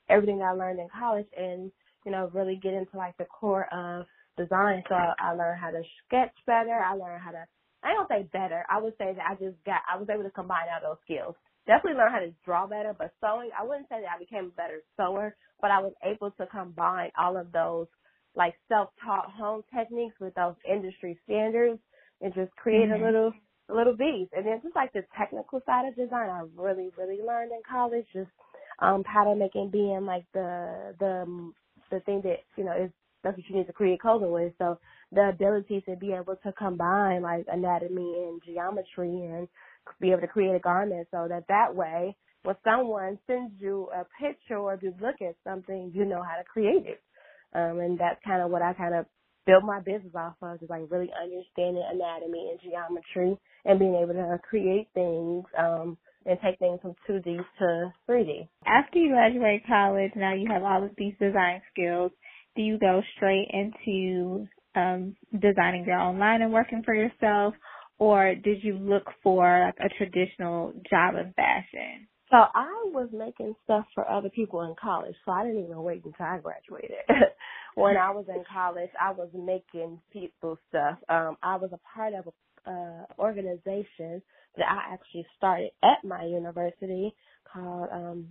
everything 0.08 0.42
I 0.42 0.52
learned 0.52 0.80
in 0.80 0.88
college 0.88 1.26
and, 1.36 1.72
you 2.06 2.12
know, 2.12 2.30
really 2.34 2.60
get 2.62 2.74
into 2.74 2.96
like 2.96 3.16
the 3.18 3.26
core 3.26 3.66
of 3.72 4.06
design. 4.38 4.82
So 4.88 4.94
I 4.96 5.34
learned 5.34 5.60
how 5.60 5.70
to 5.70 5.82
sketch 6.06 6.34
better. 6.46 6.74
I 6.74 6.94
learned 6.94 7.22
how 7.22 7.32
to 7.32 7.44
I 7.84 7.92
don't 7.94 8.08
say 8.08 8.28
better. 8.32 8.64
I 8.70 8.80
would 8.80 8.94
say 8.98 9.14
that 9.14 9.26
I 9.28 9.34
just 9.34 9.62
got 9.64 9.82
I 9.92 9.98
was 9.98 10.08
able 10.10 10.24
to 10.24 10.30
combine 10.30 10.66
all 10.72 10.90
those 10.94 11.02
skills. 11.04 11.36
Definitely 11.66 11.98
learn 11.98 12.12
how 12.12 12.20
to 12.20 12.34
draw 12.44 12.66
better, 12.66 12.94
but 12.98 13.12
sewing 13.20 13.50
I 13.58 13.64
wouldn't 13.64 13.88
say 13.88 14.00
that 14.02 14.16
I 14.16 14.18
became 14.18 14.46
a 14.52 14.56
better 14.56 14.82
sewer, 14.96 15.36
but 15.60 15.70
I 15.70 15.80
was 15.80 15.94
able 16.04 16.30
to 16.32 16.46
combine 16.46 17.10
all 17.18 17.36
of 17.36 17.52
those 17.52 17.86
like 18.36 18.54
self 18.68 18.90
taught 19.04 19.30
home 19.32 19.62
techniques 19.76 20.16
with 20.20 20.34
those 20.34 20.56
industry 20.70 21.18
standards 21.24 21.80
and 22.20 22.34
just 22.34 22.54
create 22.56 22.88
mm-hmm. 22.88 23.02
a 23.02 23.06
little 23.06 23.32
a 23.70 23.74
little 23.74 23.96
beast. 23.96 24.32
And 24.36 24.46
then 24.46 24.60
just 24.62 24.74
like 24.74 24.92
the 24.92 25.04
technical 25.16 25.60
side 25.66 25.88
of 25.88 25.96
design, 25.96 26.30
I 26.30 26.42
really 26.56 26.90
really 26.96 27.20
learned 27.22 27.52
in 27.52 27.60
college 27.68 28.06
just 28.12 28.30
um 28.80 29.04
pattern 29.04 29.38
making 29.38 29.70
being 29.70 30.04
like 30.04 30.24
the 30.32 30.94
the 30.98 31.52
the 31.90 32.00
thing 32.00 32.22
that 32.24 32.38
you 32.56 32.64
know 32.64 32.72
is 32.72 32.90
that's 33.24 33.36
what 33.36 33.48
you 33.48 33.56
need 33.56 33.66
to 33.66 33.72
create 33.72 34.00
clothing 34.00 34.30
with. 34.30 34.52
So 34.58 34.78
the 35.12 35.30
ability 35.30 35.82
to 35.88 35.96
be 35.96 36.12
able 36.12 36.36
to 36.36 36.52
combine 36.52 37.22
like 37.22 37.46
anatomy 37.50 38.28
and 38.28 38.40
geometry 38.44 39.08
and 39.08 39.48
be 40.00 40.10
able 40.10 40.20
to 40.20 40.28
create 40.28 40.54
a 40.54 40.60
garment 40.60 41.08
so 41.10 41.26
that 41.28 41.44
that 41.48 41.74
way 41.74 42.16
when 42.42 42.56
someone 42.64 43.18
sends 43.26 43.52
you 43.58 43.88
a 43.94 44.04
picture 44.20 44.56
or 44.56 44.74
if 44.74 44.82
you 44.82 44.94
look 45.00 45.16
at 45.20 45.34
something, 45.44 45.90
you 45.94 46.04
know 46.04 46.22
how 46.22 46.36
to 46.36 46.44
create 46.44 46.86
it. 46.86 47.02
Um, 47.52 47.80
and 47.80 47.98
that's 47.98 48.20
kind 48.24 48.42
of 48.42 48.50
what 48.50 48.62
I 48.62 48.72
kind 48.74 48.94
of 48.94 49.06
build 49.48 49.64
my 49.64 49.80
business 49.80 50.12
off 50.14 50.34
of 50.42 50.62
is 50.62 50.68
like 50.68 50.82
really 50.90 51.10
understanding 51.16 51.82
anatomy 51.88 52.52
and 52.52 52.60
geometry 52.60 53.38
and 53.64 53.78
being 53.78 53.96
able 53.96 54.12
to 54.12 54.38
create 54.48 54.88
things 54.92 55.44
um 55.58 55.96
and 56.26 56.38
take 56.44 56.58
things 56.58 56.78
from 56.82 56.94
2D 57.08 57.38
to 57.58 57.92
3D. 58.08 58.48
After 58.66 58.98
you 58.98 59.10
graduate 59.10 59.62
college, 59.66 60.12
now 60.14 60.34
you 60.34 60.46
have 60.50 60.62
all 60.62 60.84
of 60.84 60.90
these 60.98 61.14
design 61.18 61.62
skills. 61.72 62.12
Do 62.54 62.60
you 62.60 62.78
go 62.78 63.00
straight 63.16 63.48
into 63.50 64.46
um, 64.74 65.16
designing 65.32 65.84
your 65.86 65.98
own 65.98 66.18
line 66.18 66.42
and 66.42 66.52
working 66.52 66.82
for 66.84 66.94
yourself, 66.94 67.54
or 67.98 68.34
did 68.34 68.62
you 68.62 68.74
look 68.74 69.04
for 69.22 69.64
like 69.66 69.76
a 69.80 69.88
traditional 69.96 70.72
job 70.90 71.14
in 71.14 71.32
fashion? 71.34 72.08
So 72.30 72.36
I 72.36 72.68
was 72.92 73.08
making 73.12 73.54
stuff 73.64 73.86
for 73.94 74.08
other 74.10 74.28
people 74.28 74.60
in 74.62 74.74
college, 74.80 75.14
so 75.24 75.32
I 75.32 75.44
didn't 75.44 75.64
even 75.64 75.82
wait 75.82 76.04
until 76.04 76.26
I 76.26 76.38
graduated. 76.38 76.98
when 77.78 77.96
I 77.96 78.10
was 78.10 78.26
in 78.28 78.44
college, 78.52 78.90
I 79.00 79.12
was 79.12 79.28
making 79.34 80.00
people 80.12 80.58
stuff. 80.68 80.98
Um, 81.08 81.36
I 81.42 81.56
was 81.56 81.70
a 81.72 81.80
part 81.96 82.14
of 82.14 82.26
a 82.26 82.32
uh, 82.70 83.04
organization 83.18 84.20
that 84.56 84.66
I 84.68 84.92
actually 84.92 85.26
started 85.36 85.70
at 85.82 86.04
my 86.04 86.24
university 86.24 87.14
called 87.50 87.88
um, 87.92 88.28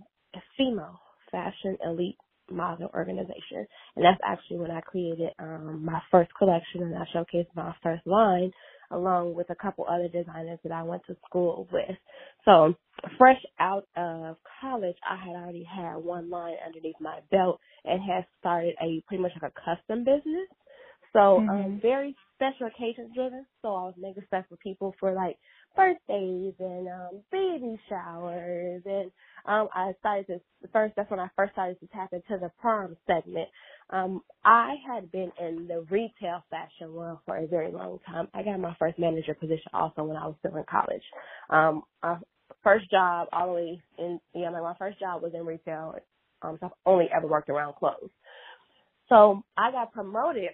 FEMO, 0.58 0.90
Fashion 1.30 1.76
Elite 1.84 2.16
Model 2.50 2.90
Organization, 2.94 3.66
and 3.96 4.04
that's 4.04 4.20
actually 4.24 4.58
when 4.58 4.70
I 4.70 4.80
created 4.80 5.30
um, 5.38 5.84
my 5.84 6.00
first 6.10 6.30
collection 6.38 6.82
and 6.82 6.94
I 6.94 7.04
showcased 7.14 7.48
my 7.56 7.74
first 7.82 8.06
line 8.06 8.52
along 8.90 9.34
with 9.34 9.50
a 9.50 9.54
couple 9.54 9.86
other 9.88 10.08
designers 10.08 10.58
that 10.62 10.72
I 10.72 10.82
went 10.82 11.02
to 11.06 11.16
school 11.26 11.68
with. 11.72 11.96
So 12.44 12.74
fresh 13.18 13.40
out 13.58 13.86
of 13.96 14.36
college, 14.60 14.96
I 15.08 15.16
had 15.16 15.36
already 15.36 15.64
had 15.64 15.96
one 15.96 16.30
line 16.30 16.56
underneath 16.66 16.96
my 17.00 17.20
belt 17.30 17.60
and 17.84 18.00
had 18.02 18.26
started 18.40 18.74
a 18.82 19.02
pretty 19.06 19.22
much 19.22 19.32
like 19.40 19.52
a 19.52 19.76
custom 19.76 20.04
business. 20.04 20.48
So 21.12 21.38
um, 21.38 21.48
mm-hmm. 21.48 21.64
um, 21.64 21.78
very 21.80 22.16
special 22.34 22.66
occasions 22.66 23.10
driven. 23.14 23.44
So 23.62 23.68
I 23.68 23.84
was 23.84 23.94
making 23.98 24.24
stuff 24.26 24.44
for 24.48 24.56
people 24.56 24.94
for 25.00 25.12
like 25.12 25.36
birthdays 25.76 26.54
and 26.58 26.88
um 26.88 27.22
baby 27.30 27.78
showers 27.88 28.82
and 28.84 29.10
um 29.46 29.68
I 29.72 29.92
started 30.00 30.26
to 30.26 30.68
first 30.72 30.94
that's 30.96 31.10
when 31.10 31.20
I 31.20 31.28
first 31.36 31.52
started 31.52 31.78
to 31.80 31.86
tap 31.88 32.12
into 32.12 32.38
the 32.40 32.50
prom 32.60 32.96
segment. 33.06 33.48
Um 33.90 34.22
I 34.44 34.76
had 34.86 35.10
been 35.12 35.32
in 35.40 35.68
the 35.68 35.86
retail 35.90 36.44
fashion 36.50 36.94
world 36.94 37.18
for 37.26 37.36
a 37.38 37.46
very 37.46 37.72
long 37.72 37.98
time. 38.06 38.28
I 38.34 38.42
got 38.42 38.60
my 38.60 38.76
first 38.78 38.98
manager 38.98 39.34
position 39.34 39.70
also 39.74 40.04
when 40.04 40.16
I 40.16 40.26
was 40.26 40.36
still 40.40 40.56
in 40.56 40.64
college. 40.70 41.02
Um 41.50 41.82
I 42.02 42.16
first 42.64 42.90
job 42.90 43.28
all 43.32 43.48
the 43.48 43.54
way 43.54 43.82
in 43.98 44.20
yeah, 44.34 44.50
my 44.50 44.74
first 44.78 45.00
job 45.00 45.22
was 45.22 45.32
in 45.34 45.46
retail. 45.46 45.96
Um, 46.42 46.58
so 46.60 46.66
I've 46.66 46.72
only 46.86 47.06
ever 47.16 47.26
worked 47.28 47.50
around 47.50 47.74
clothes. 47.76 48.10
So 49.08 49.42
I 49.56 49.70
got 49.72 49.92
promoted 49.92 50.50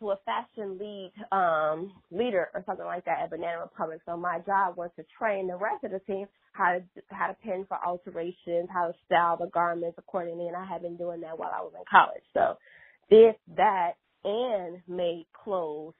to 0.00 0.10
a 0.12 0.16
fashion 0.24 0.78
lead 0.78 1.12
um 1.32 1.92
leader 2.10 2.48
or 2.54 2.62
something 2.66 2.86
like 2.86 3.04
that 3.04 3.20
at 3.22 3.30
Banana 3.30 3.60
Republic. 3.60 4.00
So 4.06 4.16
my 4.16 4.40
job 4.40 4.76
was 4.76 4.90
to 4.96 5.04
train 5.18 5.46
the 5.48 5.56
rest 5.56 5.84
of 5.84 5.92
the 5.92 6.00
team 6.00 6.26
how 6.52 6.72
to 6.72 6.82
how 7.10 7.28
to 7.28 7.34
pin 7.44 7.64
for 7.68 7.78
alterations, 7.84 8.68
how 8.72 8.88
to 8.88 8.94
style 9.06 9.36
the 9.36 9.46
garments 9.46 9.98
accordingly, 9.98 10.48
and 10.48 10.56
I 10.56 10.64
had 10.66 10.82
been 10.82 10.96
doing 10.96 11.20
that 11.22 11.38
while 11.38 11.52
I 11.54 11.62
was 11.62 11.72
in 11.78 11.84
college. 11.90 12.22
So 12.34 12.56
did 13.10 13.36
that 13.56 13.92
and 14.24 14.80
made 14.88 15.26
clothes 15.44 15.94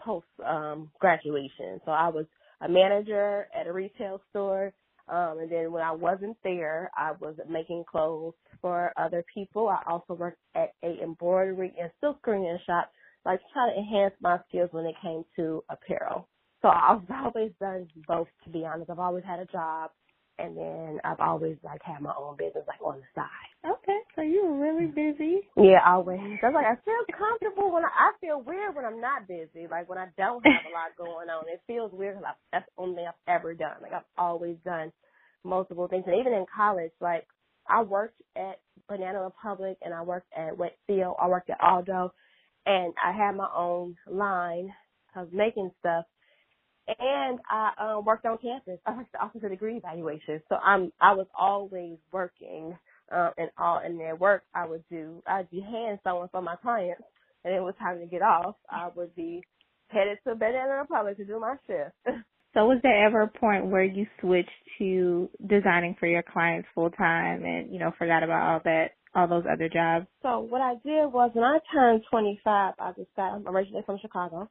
post 0.00 0.26
um 0.46 0.90
graduation. 1.00 1.80
So 1.84 1.90
I 1.92 2.08
was 2.08 2.26
a 2.60 2.68
manager 2.68 3.48
at 3.58 3.66
a 3.66 3.72
retail 3.72 4.20
store. 4.30 4.72
Um, 5.08 5.38
and 5.40 5.50
then 5.52 5.70
when 5.70 5.84
I 5.84 5.92
wasn't 5.92 6.36
there, 6.42 6.90
I 6.96 7.12
was 7.20 7.36
making 7.48 7.84
clothes 7.88 8.34
for 8.60 8.92
other 8.96 9.24
people. 9.32 9.68
I 9.68 9.80
also 9.88 10.14
worked 10.14 10.40
at 10.56 10.72
a 10.82 11.00
embroidery 11.00 11.72
and 11.80 11.92
silk 12.00 12.18
screening 12.22 12.58
shop, 12.66 12.90
like 13.26 13.40
trying 13.52 13.74
to 13.74 13.78
enhance 13.78 14.14
my 14.20 14.38
skills 14.48 14.70
when 14.72 14.86
it 14.86 14.94
came 15.02 15.24
to 15.36 15.62
apparel. 15.68 16.28
So 16.62 16.68
I've 16.68 17.02
always 17.24 17.52
done 17.60 17.88
both, 18.08 18.28
to 18.44 18.50
be 18.50 18.64
honest. 18.64 18.90
I've 18.90 18.98
always 18.98 19.24
had 19.24 19.40
a 19.40 19.46
job 19.46 19.90
and 20.38 20.56
then 20.56 21.00
I've 21.04 21.20
always 21.20 21.56
like 21.62 21.80
had 21.82 22.00
my 22.02 22.12
own 22.18 22.36
business 22.36 22.64
like 22.66 22.80
on 22.84 23.00
the 23.00 23.06
side. 23.14 23.50
Okay, 23.64 23.98
so 24.14 24.22
you 24.22 24.44
were 24.44 24.58
really 24.58 24.92
mm-hmm. 24.92 25.16
busy. 25.18 25.48
Yeah, 25.56 25.80
always. 25.86 26.20
That's 26.42 26.54
like 26.54 26.66
I 26.66 26.76
feel 26.84 27.02
comfortable 27.16 27.72
when 27.72 27.84
I, 27.84 27.88
I 27.88 28.10
feel 28.20 28.40
weird 28.42 28.74
when 28.74 28.84
I'm 28.84 29.00
not 29.00 29.26
busy. 29.26 29.66
Like 29.70 29.88
when 29.88 29.98
I 29.98 30.08
don't 30.16 30.44
have 30.44 30.68
a 30.68 30.74
lot 30.74 30.96
going 30.98 31.28
on, 31.28 31.48
it 31.48 31.60
feels 31.66 31.92
weird 31.92 32.16
because 32.16 32.34
that's 32.52 32.66
the 32.66 32.82
only 32.82 32.96
thing 32.96 33.06
I've 33.08 33.40
ever 33.40 33.54
done. 33.54 33.80
Like 33.82 33.92
I've 33.92 34.10
always 34.18 34.56
done 34.64 34.92
multiple 35.44 35.88
things, 35.88 36.04
and 36.06 36.20
even 36.20 36.32
in 36.32 36.44
college, 36.54 36.92
like 37.00 37.26
I 37.68 37.82
worked 37.82 38.20
at 38.36 38.60
Banana 38.88 39.22
Republic 39.22 39.78
and 39.82 39.94
I 39.94 40.02
worked 40.02 40.32
at 40.36 40.56
Wet 40.56 40.76
Seal. 40.86 41.16
I 41.20 41.28
worked 41.28 41.50
at 41.50 41.60
Aldo, 41.60 42.12
and 42.66 42.92
I 43.02 43.12
had 43.12 43.36
my 43.36 43.48
own 43.56 43.96
line 44.10 44.72
of 45.14 45.32
making 45.32 45.70
stuff 45.80 46.04
and 46.88 47.40
I 47.50 47.70
um, 47.78 48.04
worked 48.04 48.26
on 48.26 48.38
campus. 48.38 48.78
I 48.86 48.96
worked 48.96 49.12
the 49.12 49.18
Office 49.18 49.42
of 49.42 49.50
Degree 49.50 49.76
Evaluation, 49.76 50.40
so 50.48 50.56
I'm 50.56 50.92
I 51.00 51.14
was 51.14 51.26
always 51.38 51.98
working. 52.12 52.76
Um, 53.12 53.30
and 53.38 53.50
all 53.56 53.80
in 53.86 53.98
their 53.98 54.16
work, 54.16 54.42
I 54.52 54.66
would 54.66 54.82
do. 54.90 55.22
I'd 55.28 55.48
be 55.48 55.60
hand 55.60 56.00
sewing 56.02 56.28
for 56.32 56.42
my 56.42 56.56
clients, 56.56 57.04
and 57.44 57.54
it 57.54 57.60
was 57.60 57.74
time 57.78 58.00
to 58.00 58.06
get 58.06 58.20
off. 58.20 58.56
I 58.68 58.88
would 58.96 59.14
be 59.14 59.44
headed 59.86 60.18
to 60.26 60.34
Banana 60.34 60.78
Republic 60.80 61.16
to 61.18 61.24
do 61.24 61.38
my 61.38 61.54
shift. 61.68 61.92
so, 62.54 62.66
was 62.66 62.80
there 62.82 63.06
ever 63.06 63.22
a 63.22 63.28
point 63.28 63.66
where 63.66 63.84
you 63.84 64.08
switched 64.20 64.50
to 64.78 65.30
designing 65.46 65.94
for 66.00 66.08
your 66.08 66.24
clients 66.24 66.66
full 66.74 66.90
time, 66.90 67.44
and 67.44 67.72
you 67.72 67.78
know 67.78 67.92
forgot 67.96 68.24
about 68.24 68.42
all 68.42 68.60
that, 68.64 68.90
all 69.16 69.28
those 69.28 69.44
other 69.52 69.70
jobs? 69.70 70.06
So, 70.22 70.40
what 70.40 70.62
I 70.62 70.74
did 70.84 71.12
was 71.12 71.30
when 71.34 71.44
I 71.44 71.58
turned 71.72 72.02
25, 72.10 72.74
I 72.78 72.90
decided 72.92 73.08
I'm 73.18 73.48
originally 73.48 73.84
from 73.86 73.98
Chicago. 74.02 74.48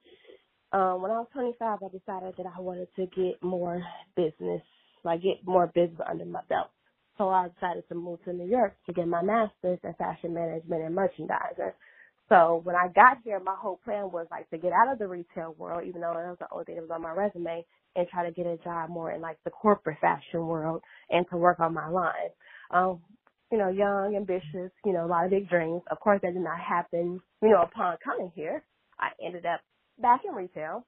Um, 0.74 1.02
when 1.02 1.12
I 1.12 1.20
was 1.20 1.30
25, 1.34 1.80
I 1.82 1.88
decided 1.88 2.36
that 2.38 2.48
I 2.58 2.62
wanted 2.62 2.90
to 2.98 3.08
get 3.08 3.42
more 3.42 3.82
business, 4.18 4.64
like 5.06 5.24
get 5.24 5.46
more 5.46 5.68
business 5.70 6.02
under 6.10 6.26
my 6.26 6.42
belt. 6.50 6.70
So 7.18 7.30
I 7.30 7.50
decided 7.50 7.88
to 7.90 7.96
move 7.96 8.24
to 8.26 8.34
New 8.34 8.50
York 8.50 8.76
to 8.88 8.94
get 8.94 9.08
my 9.08 9.24
master's 9.24 9.80
in 9.86 9.96
fashion 9.96 10.36
management 10.36 10.84
and 10.84 10.96
merchandising. 10.96 11.72
So 12.30 12.62
when 12.66 12.76
I 12.76 12.90
got 12.90 13.20
here, 13.24 13.40
my 13.40 13.56
whole 13.58 13.80
plan 13.86 14.12
was 14.12 14.28
like 14.30 14.52
to 14.52 14.60
get 14.60 14.74
out 14.74 14.92
of 14.94 15.00
the 15.00 15.08
retail 15.08 15.56
world, 15.58 15.86
even 15.88 16.02
though 16.02 16.14
that 16.16 16.28
was 16.28 16.38
the 16.42 16.48
only 16.52 16.66
thing 16.66 16.76
that 16.76 16.84
was 16.84 16.92
on 16.92 17.02
my 17.04 17.14
resume, 17.14 17.66
and 17.96 18.08
try 18.10 18.26
to 18.28 18.34
get 18.34 18.46
a 18.46 18.58
job 18.58 18.92
more 18.92 19.14
in 19.14 19.22
like 19.22 19.40
the 19.46 19.52
corporate 19.52 20.00
fashion 20.02 20.46
world 20.46 20.84
and 21.12 21.26
to 21.32 21.38
work 21.38 21.62
on 21.62 21.74
my 21.74 21.90
line. 21.90 22.32
Um, 22.72 23.02
you 23.52 23.58
know, 23.58 23.70
young, 23.70 24.16
ambitious, 24.16 24.72
you 24.86 24.94
know, 24.94 25.06
a 25.06 25.10
lot 25.10 25.26
of 25.26 25.32
big 25.32 25.50
dreams. 25.50 25.82
Of 25.92 26.00
course, 26.00 26.20
that 26.24 26.34
did 26.34 26.44
not 26.44 26.60
happen, 26.60 27.22
you 27.42 27.50
know, 27.50 27.62
upon 27.64 27.98
coming 28.04 28.32
here. 28.36 28.64
I 29.00 29.10
ended 29.26 29.46
up 29.46 29.62
back 30.02 30.22
in 30.28 30.34
retail 30.34 30.86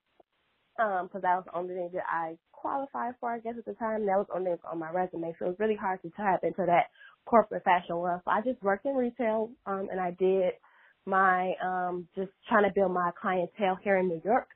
because 0.78 1.16
um, 1.16 1.22
that 1.22 1.36
was 1.38 1.46
the 1.46 1.58
only 1.58 1.76
thing 1.76 1.90
that 1.94 2.06
I 2.10 2.38
qualified 2.52 3.14
for, 3.20 3.32
I 3.32 3.40
guess, 3.40 3.56
at 3.58 3.66
the 3.66 3.74
time. 3.76 4.06
That 4.06 4.18
was 4.18 4.28
the 4.30 4.38
only 4.38 4.52
thing 4.52 4.60
on 4.72 4.80
my 4.80 4.92
resume, 4.92 5.36
so 5.38 5.46
it 5.46 5.50
was 5.50 5.60
really 5.60 5.76
hard 5.76 6.02
to 6.04 6.12
tap 6.18 6.42
into 6.44 6.66
that 6.66 6.88
corporate 7.26 7.64
fashion 7.64 7.98
world. 7.98 8.22
So 8.26 8.32
I 8.32 8.42
just 8.42 8.62
worked 8.64 8.86
in 8.86 8.96
retail, 8.96 9.52
um, 9.66 9.90
and 9.92 10.00
I 10.00 10.12
did 10.12 10.54
my 11.06 11.54
um, 11.64 12.08
just 12.16 12.32
trying 12.50 12.64
to 12.64 12.74
build 12.74 12.94
my 12.94 13.12
clientele 13.20 13.78
here 13.84 13.98
in 13.98 14.08
New 14.08 14.22
York. 14.24 14.48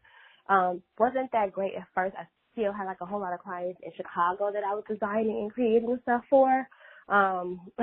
Um, 0.50 0.82
wasn't 1.00 1.32
that 1.34 1.52
great 1.54 1.74
at 1.76 1.88
first. 1.96 2.16
I 2.18 2.26
still 2.54 2.74
had 2.74 2.86
like 2.86 3.02
a 3.02 3.06
whole 3.06 3.22
lot 3.22 3.34
of 3.34 3.40
clients 3.40 3.80
in 3.84 3.92
Chicago 3.96 4.52
that 4.54 4.64
I 4.64 4.76
was 4.76 4.84
designing 4.90 5.40
and 5.42 5.54
creating 5.54 5.98
stuff 6.04 6.22
for. 6.30 6.68
Um, 7.12 7.62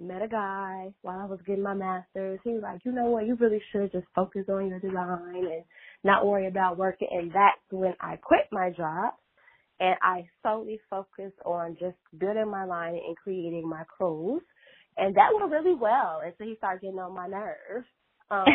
met 0.00 0.22
a 0.22 0.28
guy 0.28 0.92
while 1.02 1.20
I 1.20 1.24
was 1.24 1.40
getting 1.46 1.64
my 1.64 1.74
master's. 1.74 2.40
He 2.44 2.50
was 2.50 2.62
like, 2.62 2.80
you 2.84 2.92
know 2.92 3.06
what, 3.06 3.26
you 3.26 3.34
really 3.36 3.62
should 3.72 3.90
just 3.92 4.06
focus 4.14 4.44
on 4.48 4.68
your 4.68 4.78
design 4.78 5.36
and 5.36 5.64
not 6.04 6.26
worry 6.26 6.46
about 6.46 6.78
working. 6.78 7.08
And 7.10 7.30
that's 7.30 7.60
when 7.70 7.94
I 8.00 8.16
quit 8.16 8.46
my 8.52 8.70
job 8.70 9.14
and 9.80 9.96
I 10.02 10.28
solely 10.42 10.80
focused 10.90 11.38
on 11.44 11.76
just 11.80 11.96
building 12.18 12.50
my 12.50 12.64
line 12.64 12.94
and 12.94 13.16
creating 13.16 13.68
my 13.68 13.82
clothes. 13.96 14.42
And 14.96 15.14
that 15.16 15.30
went 15.34 15.52
really 15.52 15.74
well 15.74 16.20
until 16.24 16.36
so 16.38 16.44
he 16.44 16.56
started 16.56 16.82
getting 16.82 16.98
on 16.98 17.14
my 17.14 17.28
nerves. 17.28 17.86
Um, 18.30 18.46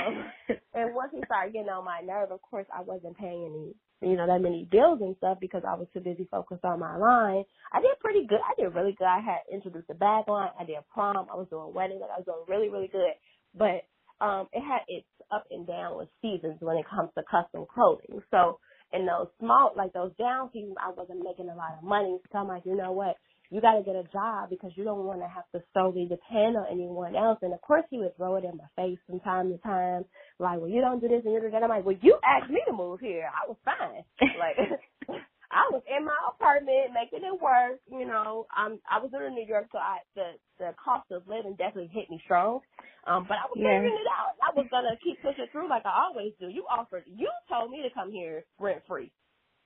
and 0.74 0.94
once 0.94 1.12
he 1.14 1.22
started 1.26 1.54
getting 1.54 1.70
on 1.70 1.86
my 1.86 2.02
nerve, 2.02 2.32
of 2.32 2.42
course, 2.42 2.68
I 2.74 2.82
wasn't 2.82 3.18
paying 3.18 3.46
any 3.46 3.76
you 4.04 4.16
know, 4.16 4.28
that 4.28 4.42
many 4.42 4.68
bills 4.70 5.00
and 5.02 5.16
stuff 5.18 5.38
because 5.40 5.64
I 5.68 5.76
was 5.76 5.88
too 5.94 6.00
busy 6.00 6.28
focused 6.30 6.66
on 6.66 6.80
my 6.80 6.98
line. 6.98 7.44
I 7.72 7.82
did 7.82 8.00
pretty 8.00 8.28
good. 8.28 8.40
I 8.44 8.54
did 8.60 8.74
really 8.76 8.96
good. 8.98 9.08
I 9.08 9.20
had 9.20 9.48
introduced 9.52 9.90
a 9.90 9.96
bag 9.96 10.26
line. 10.28 10.50
I 10.60 10.66
did 10.66 10.78
prom. 10.94 11.28
I 11.32 11.36
was 11.36 11.48
doing 11.50 11.74
weddings. 11.74 12.02
Like 12.02 12.12
I 12.12 12.20
was 12.20 12.26
doing 12.26 12.46
really, 12.48 12.70
really 12.70 12.90
good. 12.90 13.14
But 13.56 13.86
um 14.24 14.48
it 14.54 14.62
had 14.62 14.86
its 14.88 15.08
up 15.32 15.46
and 15.52 15.66
down 15.66 15.98
with 15.98 16.10
seasons 16.22 16.58
when 16.62 16.78
it 16.78 16.86
comes 16.90 17.10
to 17.18 17.24
custom 17.30 17.66
clothing. 17.74 18.22
So 18.32 18.60
in 18.94 19.06
those 19.06 19.28
small 19.40 19.74
like 19.76 19.94
those 19.94 20.12
down 20.20 20.50
seasons 20.54 20.76
I 20.78 20.92
wasn't 20.92 21.24
making 21.24 21.50
a 21.50 21.56
lot 21.56 21.78
of 21.78 21.84
money. 21.84 22.20
So 22.32 22.38
I'm 22.40 22.48
like, 22.48 22.66
you 22.66 22.76
know 22.76 22.92
what? 22.92 23.16
you 23.54 23.62
got 23.62 23.78
to 23.78 23.84
get 23.84 23.96
a 23.96 24.04
job 24.12 24.50
because 24.50 24.72
you 24.76 24.84
don't 24.84 25.06
want 25.06 25.20
to 25.22 25.28
have 25.28 25.46
to 25.54 25.62
solely 25.76 26.08
depend 26.10 26.58
on 26.58 26.66
anyone 26.72 27.16
else. 27.16 27.38
And 27.44 27.54
of 27.54 27.62
course, 27.62 27.84
he 27.92 28.00
would 28.00 28.18
throw 28.18 28.36
it 28.38 28.44
in 28.44 28.58
my 28.58 28.66
face 28.76 28.98
from 29.06 29.20
time 29.20 29.52
to 29.52 29.60
time, 29.60 30.06
like, 30.44 30.60
well, 30.60 30.70
you 30.70 30.82
don't 30.82 31.02
do 31.02 31.10
this 31.10 31.24
and 31.26 31.34
you 31.34 31.42
do 31.42 31.52
that. 31.52 31.64
I'm 31.64 31.70
like, 31.70 31.86
well, 31.86 31.98
you 32.02 32.20
asked 32.26 32.52
me 32.52 32.62
to 32.68 32.74
move 32.74 33.00
here. 33.02 33.30
I 33.32 33.48
was 33.50 33.58
fine. 33.66 34.06
like, 34.38 34.58
I 35.52 35.70
was 35.72 35.84
in 35.90 36.06
my 36.06 36.18
apartment 36.34 36.94
making 36.94 37.26
it 37.26 37.42
work. 37.42 37.82
You 37.92 38.06
know, 38.08 38.48
um, 38.58 38.80
I 38.90 39.00
was 39.00 39.12
in 39.14 39.36
New 39.36 39.48
York, 39.48 39.70
so 39.72 39.80
I 39.80 40.00
the 40.16 40.38
the 40.60 40.76
cost 40.84 41.12
of 41.12 41.28
living 41.28 41.56
definitely 41.58 41.92
hit 41.94 42.10
me 42.12 42.22
strong. 42.26 42.62
Um, 43.08 43.26
but 43.28 43.38
I 43.40 43.48
was 43.50 43.58
yeah. 43.58 43.64
figuring 43.66 43.96
it 43.96 44.10
out. 44.12 44.36
I 44.44 44.52
was 44.56 44.68
gonna 44.72 44.98
keep 45.04 45.22
pushing 45.24 45.48
through 45.52 45.70
like 45.70 45.86
I 45.86 46.08
always 46.10 46.34
do. 46.40 46.50
You 46.50 46.66
offered, 46.70 47.06
you 47.08 47.30
told 47.50 47.72
me 47.72 47.82
to 47.84 47.94
come 47.94 48.12
here 48.12 48.46
rent 48.60 48.84
free. 48.88 49.12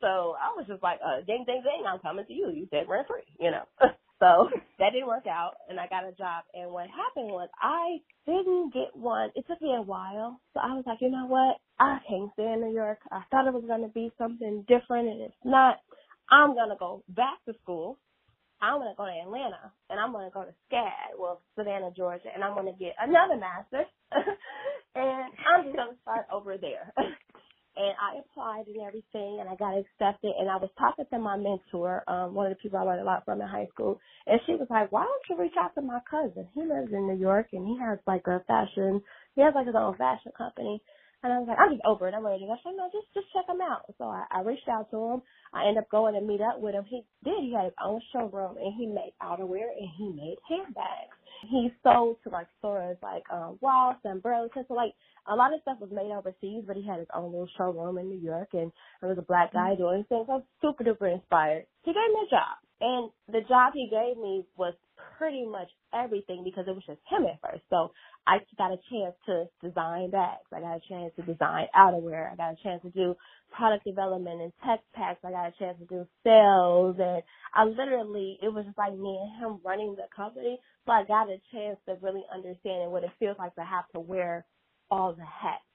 So 0.01 0.35
I 0.37 0.53
was 0.55 0.65
just 0.67 0.83
like, 0.83 0.99
uh, 1.03 1.21
ding, 1.25 1.45
ding, 1.47 1.63
ding, 1.63 1.85
I'm 1.87 1.99
coming 1.99 2.25
to 2.27 2.33
you. 2.33 2.51
You 2.51 2.67
said 2.71 2.89
rent 2.89 3.07
free, 3.07 3.23
you 3.39 3.51
know. 3.51 3.65
so 4.19 4.49
that 4.79 4.91
didn't 4.91 5.07
work 5.07 5.27
out 5.27 5.53
and 5.69 5.79
I 5.79 5.87
got 5.87 6.07
a 6.07 6.11
job. 6.13 6.45
And 6.53 6.71
what 6.71 6.87
happened 6.89 7.31
was 7.31 7.49
I 7.61 7.99
didn't 8.25 8.73
get 8.73 8.95
one. 8.95 9.29
It 9.35 9.45
took 9.47 9.61
me 9.61 9.75
a 9.77 9.81
while. 9.81 10.39
So 10.53 10.59
I 10.59 10.73
was 10.73 10.83
like, 10.85 10.99
you 11.01 11.11
know 11.11 11.27
what? 11.27 11.57
I 11.79 11.99
can't 12.07 12.31
stay 12.33 12.51
in 12.53 12.61
New 12.61 12.73
York. 12.73 12.99
I 13.11 13.21
thought 13.31 13.47
it 13.47 13.53
was 13.53 13.65
going 13.67 13.83
to 13.83 13.89
be 13.93 14.11
something 14.17 14.65
different 14.67 15.09
and 15.09 15.21
it's 15.21 15.43
not. 15.45 15.77
I'm 16.29 16.55
going 16.55 16.69
to 16.69 16.75
go 16.79 17.03
back 17.09 17.39
to 17.47 17.53
school. 17.63 17.97
I'm 18.59 18.79
going 18.79 18.91
to 18.91 18.97
go 18.97 19.05
to 19.05 19.11
Atlanta 19.11 19.71
and 19.89 19.99
I'm 19.99 20.11
going 20.11 20.27
to 20.27 20.33
go 20.33 20.43
to 20.43 20.53
SCAD, 20.67 21.19
well, 21.19 21.41
Savannah, 21.55 21.91
Georgia, 21.95 22.29
and 22.33 22.43
I'm 22.43 22.55
going 22.55 22.65
to 22.65 22.79
get 22.79 22.95
another 22.99 23.37
master's. 23.37 23.85
and 24.95 25.29
I'm 25.45 25.65
just 25.65 25.75
going 25.75 25.93
to 25.93 26.01
start 26.01 26.25
over 26.33 26.57
there 26.57 26.91
and 27.77 27.93
I 28.01 28.19
applied 28.19 28.67
and 28.67 28.81
everything, 28.81 29.39
and 29.39 29.49
I 29.49 29.55
got 29.55 29.77
accepted. 29.77 30.33
And 30.39 30.49
I 30.49 30.57
was 30.57 30.69
talking 30.79 31.05
to 31.11 31.19
my 31.19 31.37
mentor, 31.37 32.03
um, 32.09 32.33
one 32.33 32.47
of 32.47 32.57
the 32.57 32.61
people 32.61 32.79
I 32.79 32.83
learned 32.83 33.01
a 33.01 33.05
lot 33.05 33.25
from 33.25 33.41
in 33.41 33.47
high 33.47 33.67
school, 33.73 33.99
and 34.27 34.41
she 34.45 34.55
was 34.55 34.67
like, 34.69 34.91
"Why 34.91 35.05
don't 35.05 35.29
you 35.29 35.41
reach 35.41 35.57
out 35.59 35.75
to 35.75 35.81
my 35.81 35.99
cousin? 36.09 36.47
He 36.53 36.61
lives 36.61 36.91
in 36.91 37.07
New 37.07 37.17
York, 37.19 37.49
and 37.53 37.67
he 37.67 37.77
has 37.79 37.99
like 38.07 38.27
a 38.27 38.41
fashion, 38.47 39.01
he 39.35 39.41
has 39.41 39.55
like 39.55 39.67
his 39.67 39.75
own 39.75 39.95
fashion 39.97 40.33
company." 40.37 40.81
And 41.23 41.33
I 41.33 41.39
was 41.39 41.47
like, 41.49 41.57
I'm 41.59 41.71
just 41.73 41.85
over 41.85 42.07
it. 42.07 42.13
I'm 42.13 42.25
ready 42.25 42.41
to 42.41 42.45
go. 42.45 42.55
She 42.61 42.69
said, 42.69 42.77
no, 42.77 42.89
just 42.93 43.09
just 43.13 43.25
check 43.33 43.49
him 43.49 43.61
out. 43.61 43.89
So 43.97 44.05
I, 44.05 44.25
I 44.29 44.41
reached 44.41 44.69
out 44.69 44.91
to 44.91 45.17
him. 45.17 45.21
I 45.51 45.65
ended 45.67 45.83
up 45.83 45.89
going 45.89 46.13
to 46.13 46.21
meet 46.21 46.41
up 46.41 46.61
with 46.61 46.75
him. 46.75 46.85
He 46.85 47.01
did. 47.25 47.41
He 47.41 47.53
had 47.53 47.65
his 47.65 47.79
own 47.83 48.01
showroom, 48.13 48.57
and 48.57 48.73
he 48.77 48.85
made 48.85 49.13
outerwear 49.21 49.65
and 49.73 49.89
he 49.97 50.13
made 50.13 50.37
handbags. 50.47 51.16
He 51.41 51.69
sold 51.83 52.17
to 52.23 52.29
like 52.29 52.47
stores 52.59 52.97
like 53.01 53.23
um, 53.31 53.59
Ross 53.61 53.97
and 54.03 54.21
Burlington. 54.21 54.65
So 54.67 54.73
like 54.73 54.93
a 55.27 55.35
lot 55.35 55.53
of 55.53 55.61
stuff 55.61 55.77
was 55.79 55.91
made 55.91 56.11
overseas, 56.11 56.63
but 56.65 56.75
he 56.75 56.85
had 56.85 56.99
his 56.99 57.07
own 57.13 57.31
little 57.31 57.49
showroom 57.57 57.97
in 57.97 58.09
New 58.09 58.19
York, 58.19 58.49
and 58.53 58.71
there 59.01 59.09
was 59.09 59.17
a 59.17 59.27
black 59.27 59.53
guy 59.53 59.71
mm-hmm. 59.71 59.81
doing 59.81 60.05
things. 60.09 60.27
I 60.29 60.39
was 60.39 60.43
super 60.61 60.83
duper 60.83 61.13
inspired. 61.13 61.65
He 61.83 61.91
gave 61.91 62.13
me 62.13 62.27
a 62.27 62.29
job, 62.29 62.57
and 62.81 63.11
the 63.27 63.47
job 63.47 63.73
he 63.73 63.89
gave 63.89 64.21
me 64.21 64.45
was 64.55 64.73
pretty 65.17 65.45
much 65.45 65.69
everything 65.93 66.43
because 66.43 66.65
it 66.67 66.75
was 66.75 66.83
just 66.85 66.99
him 67.09 67.25
at 67.25 67.41
first. 67.41 67.63
So 67.69 67.91
I 68.25 68.37
got 68.57 68.71
a 68.71 68.77
chance 68.89 69.15
to 69.25 69.45
design 69.61 70.11
bags. 70.11 70.45
I 70.53 70.59
got 70.59 70.77
a 70.77 70.81
chance 70.87 71.13
to 71.15 71.23
design 71.23 71.67
outerwear. 71.75 72.31
I 72.31 72.35
got 72.35 72.53
a 72.53 72.63
chance 72.63 72.81
to 72.83 72.89
do 72.89 73.15
product 73.51 73.85
development 73.85 74.41
and 74.41 74.51
tech 74.65 74.81
packs. 74.93 75.19
I 75.23 75.31
got 75.31 75.47
a 75.47 75.53
chance 75.57 75.77
to 75.79 75.85
do 75.85 76.05
sales 76.23 76.97
and 76.99 77.23
I 77.53 77.63
literally, 77.63 78.37
it 78.41 78.49
was 78.53 78.65
just 78.65 78.77
like 78.77 78.93
me 78.93 79.17
and 79.21 79.31
him 79.41 79.59
running 79.63 79.95
the 79.95 80.07
company. 80.15 80.59
So 80.87 80.93
I 80.93 81.05
got 81.05 81.29
a 81.29 81.37
chance 81.53 81.79
to 81.87 81.97
really 82.01 82.23
understand 82.33 82.91
what 82.93 83.05
it 83.05 83.11
feels 83.19 83.37
like 83.39 83.55
to 83.57 83.65
have 83.65 83.89
to 83.95 84.01
wear 84.01 84.47
all 84.91 85.13
the 85.13 85.25
hats. 85.25 85.65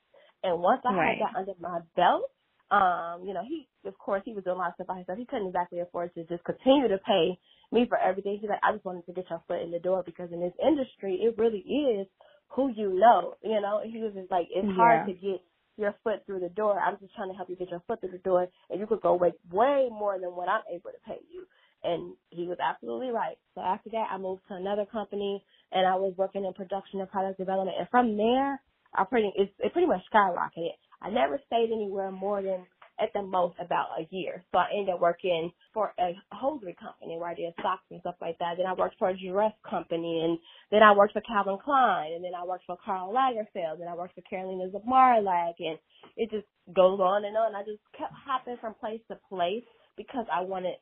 And 0.44 0.62
once 0.62 0.82
I 0.86 0.94
right. 0.96 1.18
had 1.18 1.20
that 1.20 1.36
under 1.38 1.54
my 1.60 1.80
belt, 1.96 2.32
um, 2.72 3.24
you 3.28 3.34
know, 3.34 3.44
he, 3.48 3.68
of 3.86 3.98
course, 3.98 4.22
he 4.26 4.34
was 4.34 4.44
doing 4.44 4.56
a 4.56 4.60
lot 4.60 4.70
of 4.70 4.74
stuff 4.76 4.88
by 4.88 4.98
himself. 4.98 5.18
He 5.18 5.26
couldn't 5.26 5.48
exactly 5.48 5.80
afford 5.80 6.14
to 6.16 6.24
just 6.26 6.44
continue 6.44 6.88
to 6.88 6.98
pay 6.98 7.38
me 7.72 7.86
for 7.88 7.98
everything. 7.98 8.38
He's 8.42 8.50
like, 8.50 8.64
I 8.64 8.72
just 8.74 8.86
wanted 8.86 9.06
to 9.06 9.14
get 9.14 9.30
your 9.30 9.44
foot 9.48 9.62
in 9.62 9.72
the 9.72 9.80
door 9.80 10.02
because 10.06 10.32
in 10.32 10.40
this 10.40 10.56
industry, 10.62 11.20
it 11.22 11.38
really 11.38 11.60
is 11.62 12.08
who 12.48 12.72
you 12.74 12.94
know, 12.98 13.36
you 13.44 13.60
know. 13.62 13.82
He 13.84 14.00
was 14.00 14.14
just 14.14 14.32
like, 14.32 14.48
it's 14.50 14.68
yeah. 14.68 14.74
hard 14.76 15.06
to 15.06 15.14
get 15.14 15.44
your 15.78 15.94
foot 16.04 16.26
through 16.26 16.40
the 16.40 16.50
door. 16.50 16.80
I'm 16.80 16.98
just 17.00 17.14
trying 17.16 17.30
to 17.30 17.36
help 17.36 17.50
you 17.50 17.56
get 17.56 17.70
your 17.70 17.84
foot 17.88 18.00
through 18.00 18.12
the 18.12 18.18
door, 18.18 18.48
and 18.70 18.80
you 18.80 18.88
could 18.88 19.02
go 19.02 19.16
way, 19.16 19.32
way 19.52 19.88
more 19.92 20.18
than 20.20 20.34
what 20.36 20.48
I'm 20.48 20.64
able 20.72 20.90
to 20.90 21.00
pay 21.06 21.20
you. 21.32 21.46
And 21.84 22.14
he 22.30 22.46
was 22.48 22.58
absolutely 22.62 23.10
right. 23.10 23.36
So 23.54 23.62
after 23.62 23.90
that, 23.90 24.08
I 24.10 24.18
moved 24.18 24.42
to 24.48 24.54
another 24.54 24.86
company, 24.86 25.44
and 25.72 25.86
I 25.86 25.96
was 25.96 26.14
working 26.16 26.44
in 26.44 26.52
production 26.54 27.00
and 27.00 27.10
product 27.10 27.38
development. 27.38 27.76
And 27.78 27.88
from 27.90 28.16
there, 28.16 28.60
I 28.94 29.04
pretty, 29.04 29.32
it, 29.36 29.54
it 29.60 29.72
pretty 29.72 29.88
much 29.88 30.02
skyrocketed. 30.14 30.76
I 31.02 31.10
never 31.10 31.40
stayed 31.46 31.70
anywhere 31.72 32.10
more 32.12 32.42
than 32.42 32.66
at 33.00 33.10
the 33.14 33.22
most 33.22 33.56
about 33.60 33.88
a 33.98 34.06
year. 34.10 34.44
So 34.52 34.58
I 34.58 34.68
ended 34.76 34.94
up 34.94 35.00
working 35.00 35.50
for 35.74 35.94
a 35.98 36.12
hosiery 36.32 36.76
company 36.80 37.16
where 37.18 37.30
I 37.30 37.34
did 37.34 37.54
socks 37.62 37.84
and 37.90 38.00
stuff 38.00 38.16
like 38.20 38.38
that. 38.38 38.54
Then 38.58 38.66
I 38.66 38.74
worked 38.74 38.96
for 38.98 39.08
a 39.10 39.18
dress 39.18 39.52
company 39.68 40.22
and 40.24 40.38
then 40.70 40.82
I 40.82 40.94
worked 40.94 41.14
for 41.14 41.22
Calvin 41.22 41.58
Klein 41.64 42.12
and 42.14 42.24
then 42.24 42.32
I 42.38 42.44
worked 42.46 42.66
for 42.66 42.76
Karl 42.84 43.12
Lagerfeld 43.14 43.80
and 43.80 43.88
I 43.88 43.94
worked 43.96 44.14
for 44.14 44.22
Karolina 44.30 44.70
Zmarlak 44.70 45.54
and 45.60 45.78
it 46.16 46.30
just 46.30 46.46
goes 46.74 47.00
on 47.00 47.24
and 47.24 47.36
on. 47.36 47.54
I 47.54 47.62
just 47.64 47.82
kept 47.98 48.12
hopping 48.26 48.58
from 48.60 48.74
place 48.74 49.00
to 49.10 49.18
place 49.28 49.64
because 49.96 50.26
I 50.32 50.42
wanted 50.42 50.76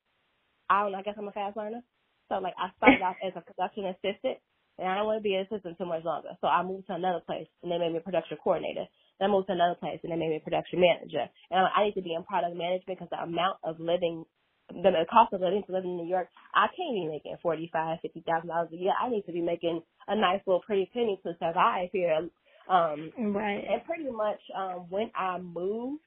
I 0.70 0.82
don't 0.82 0.92
know, 0.92 0.98
I 0.98 1.02
guess 1.02 1.16
I'm 1.18 1.28
a 1.28 1.32
fast 1.32 1.56
learner. 1.58 1.82
So 2.30 2.38
like 2.38 2.54
I 2.58 2.70
started 2.78 3.02
off 3.02 3.16
as 3.26 3.34
a 3.36 3.42
production 3.42 3.86
assistant 3.86 4.38
and 4.78 4.88
I 4.88 4.96
don't 4.96 5.06
want 5.06 5.18
to 5.20 5.26
be 5.26 5.34
an 5.34 5.46
assistant 5.50 5.76
too 5.78 5.86
much 5.86 6.04
longer. 6.04 6.30
So 6.40 6.46
I 6.46 6.62
moved 6.62 6.86
to 6.88 6.94
another 6.94 7.20
place 7.26 7.48
and 7.62 7.72
they 7.72 7.78
made 7.78 7.92
me 7.92 7.98
a 7.98 8.06
production 8.06 8.38
coordinator. 8.42 8.86
Then 9.18 9.30
I 9.30 9.32
moved 9.32 9.48
to 9.48 9.52
another 9.52 9.74
place 9.74 10.00
and 10.02 10.12
they 10.12 10.16
made 10.16 10.30
me 10.30 10.36
a 10.40 10.46
production 10.46 10.80
manager. 10.80 11.26
And 11.50 11.66
I 11.68 11.84
need 11.84 11.94
to 11.98 12.02
be 12.02 12.14
in 12.14 12.24
product 12.24 12.56
management 12.56 12.86
because 12.98 13.10
the 13.10 13.20
amount 13.20 13.58
of 13.64 13.80
living, 13.80 14.24
the 14.70 15.04
cost 15.10 15.34
of 15.34 15.42
living 15.42 15.64
to 15.66 15.72
live 15.72 15.84
in 15.84 15.98
New 15.98 16.08
York, 16.08 16.28
I 16.54 16.68
can't 16.72 16.94
be 16.94 17.08
making 17.10 17.36
forty 17.42 17.68
five, 17.72 17.98
fifty 18.00 18.22
thousand 18.26 18.48
dollars 18.48 18.70
a 18.72 18.76
year. 18.76 18.94
I 18.96 19.10
need 19.10 19.26
to 19.26 19.32
be 19.32 19.42
making 19.42 19.82
a 20.08 20.16
nice 20.16 20.40
little 20.46 20.62
pretty 20.62 20.88
penny 20.94 21.20
to 21.26 21.34
survive 21.38 21.90
here. 21.92 22.30
Um, 22.70 23.10
right. 23.34 23.64
And 23.68 23.84
pretty 23.84 24.08
much 24.08 24.40
um, 24.56 24.86
when 24.88 25.10
I 25.14 25.38
moved, 25.38 26.00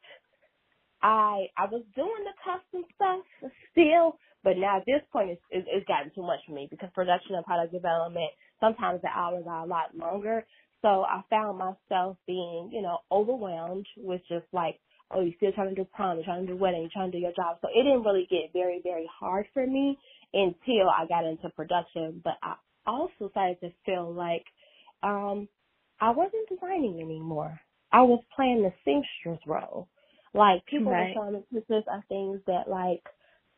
I 1.03 1.47
I 1.57 1.65
was 1.69 1.83
doing 1.95 2.23
the 2.23 2.33
custom 2.43 2.85
stuff 2.95 3.51
still, 3.71 4.17
but 4.43 4.57
now 4.57 4.77
at 4.77 4.85
this 4.85 5.01
point 5.11 5.31
it's, 5.31 5.41
it's, 5.51 5.67
it's 5.71 5.87
gotten 5.87 6.11
too 6.13 6.21
much 6.21 6.39
for 6.45 6.53
me 6.53 6.67
because 6.69 6.89
production 6.93 7.35
and 7.35 7.45
product 7.45 7.71
development 7.73 8.31
sometimes 8.63 9.01
the 9.01 9.09
hours 9.09 9.43
are 9.47 9.63
a 9.63 9.67
lot 9.67 9.95
longer. 9.95 10.45
So 10.81 11.03
I 11.03 11.21
found 11.29 11.57
myself 11.57 12.17
being, 12.27 12.69
you 12.71 12.81
know, 12.81 12.99
overwhelmed 13.11 13.87
with 13.97 14.21
just 14.27 14.45
like, 14.51 14.79
oh, 15.11 15.21
you're 15.21 15.33
still 15.37 15.51
trying 15.53 15.69
to 15.69 15.75
do 15.75 15.87
prom, 15.93 16.17
you're 16.17 16.25
trying 16.25 16.45
to 16.45 16.53
do 16.53 16.57
wedding, 16.57 16.81
you're 16.81 16.89
trying 16.93 17.11
to 17.11 17.17
do 17.17 17.21
your 17.21 17.33
job. 17.33 17.57
So 17.61 17.69
it 17.73 17.83
didn't 17.83 18.03
really 18.03 18.27
get 18.29 18.51
very, 18.53 18.81
very 18.83 19.09
hard 19.19 19.45
for 19.53 19.65
me 19.65 19.97
until 20.33 20.89
I 20.89 21.05
got 21.07 21.25
into 21.25 21.49
production. 21.49 22.21
But 22.23 22.33
I 22.41 22.55
also 22.85 23.29
started 23.31 23.59
to 23.61 23.71
feel 23.85 24.13
like 24.13 24.43
um 25.03 25.47
I 26.01 26.11
wasn't 26.11 26.49
designing 26.49 26.99
anymore. 27.01 27.59
I 27.91 28.01
was 28.01 28.21
playing 28.35 28.63
the 28.63 28.73
seamstress 28.83 29.39
role. 29.47 29.87
Like 30.33 30.65
people 30.65 30.91
right. 30.91 31.09
were 31.09 31.13
showing 31.13 31.33
me 31.33 31.43
pictures 31.53 31.83
of 31.93 32.01
things 32.09 32.41
that 32.47 32.67
like 32.67 33.03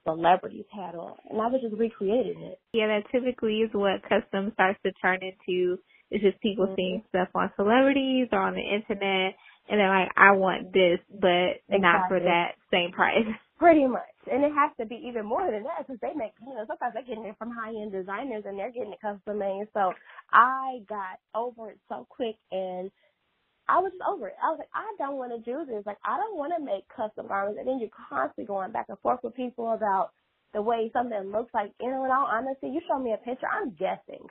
celebrities 0.06 0.66
had 0.72 0.96
on, 0.96 1.16
and 1.30 1.42
I 1.42 1.48
was 1.48 1.62
just 1.62 1.76
recreating 1.76 2.42
it. 2.42 2.60
Yeah, 2.72 2.88
that 2.88 3.12
typically 3.12 3.60
is 3.60 3.70
what 3.74 4.02
custom 4.04 4.52
starts 4.54 4.80
to 4.86 4.92
turn 5.02 5.20
into 5.22 5.78
it's 6.12 6.24
just 6.24 6.40
people 6.40 6.66
mm-hmm. 6.66 6.76
seeing 6.76 7.04
stuff 7.10 7.30
on 7.34 7.52
celebrities 7.58 8.28
or 8.32 8.40
on 8.40 8.54
the 8.54 8.62
internet 8.62 9.34
and 9.68 9.80
they're 9.80 9.90
like, 9.90 10.12
I 10.16 10.32
want 10.32 10.74
this, 10.74 11.00
but 11.10 11.58
exactly. 11.66 11.80
not 11.82 12.08
for 12.08 12.20
that 12.20 12.54
same 12.72 12.92
price. 12.92 13.26
Pretty 13.58 13.88
much. 13.88 14.04
And 14.32 14.44
it 14.44 14.52
has 14.54 14.72
to 14.80 14.86
be 14.86 15.02
even 15.08 15.26
more 15.26 15.50
than 15.50 15.64
that 15.64 15.88
because 15.88 16.00
they 16.02 16.14
make, 16.14 16.34
you 16.46 16.54
know, 16.54 16.66
sometimes 16.68 16.94
they're 16.94 17.08
getting 17.08 17.26
it 17.26 17.36
from 17.40 17.52
high 17.52 17.70
end 17.70 17.92
designers 17.92 18.44
and 18.46 18.60
they're 18.60 18.72
getting 18.72 18.92
it 18.92 19.02
custom 19.02 19.40
made. 19.40 19.66
So 19.74 19.94
I 20.32 20.84
got 20.90 21.18
over 21.34 21.72
it 21.72 21.80
so 21.88 22.06
quick 22.10 22.36
and 22.52 22.92
I 23.68 23.80
was 23.80 23.92
just 23.92 24.04
over 24.06 24.28
it. 24.28 24.38
I 24.42 24.52
was 24.52 24.60
like, 24.60 24.74
I 24.74 24.86
don't 24.98 25.18
want 25.18 25.34
to 25.34 25.42
do 25.42 25.66
this. 25.66 25.86
Like, 25.86 25.98
I 26.06 26.18
don't 26.18 26.38
want 26.38 26.54
to 26.58 26.64
make 26.64 26.86
custom 26.90 27.28
garments. 27.28 27.58
And 27.60 27.68
then 27.68 27.80
you're 27.80 27.94
constantly 28.10 28.46
going 28.46 28.72
back 28.72 28.88
and 28.90 29.00
forth 29.00 29.22
with 29.24 29.36
people 29.36 29.74
about 29.74 30.12
the 30.54 30.62
way 30.62 30.92
something 30.94 31.32
looks 31.32 31.54
like. 31.54 31.74
You 31.82 31.90
know, 31.90 32.06
in 32.06 32.12
all 32.12 32.30
honesty, 32.30 32.70
you 32.70 32.82
show 32.88 33.00
me 33.00 33.14
a 33.14 33.22
picture, 33.22 33.48
I'm 33.50 33.72
guessing. 33.72 34.26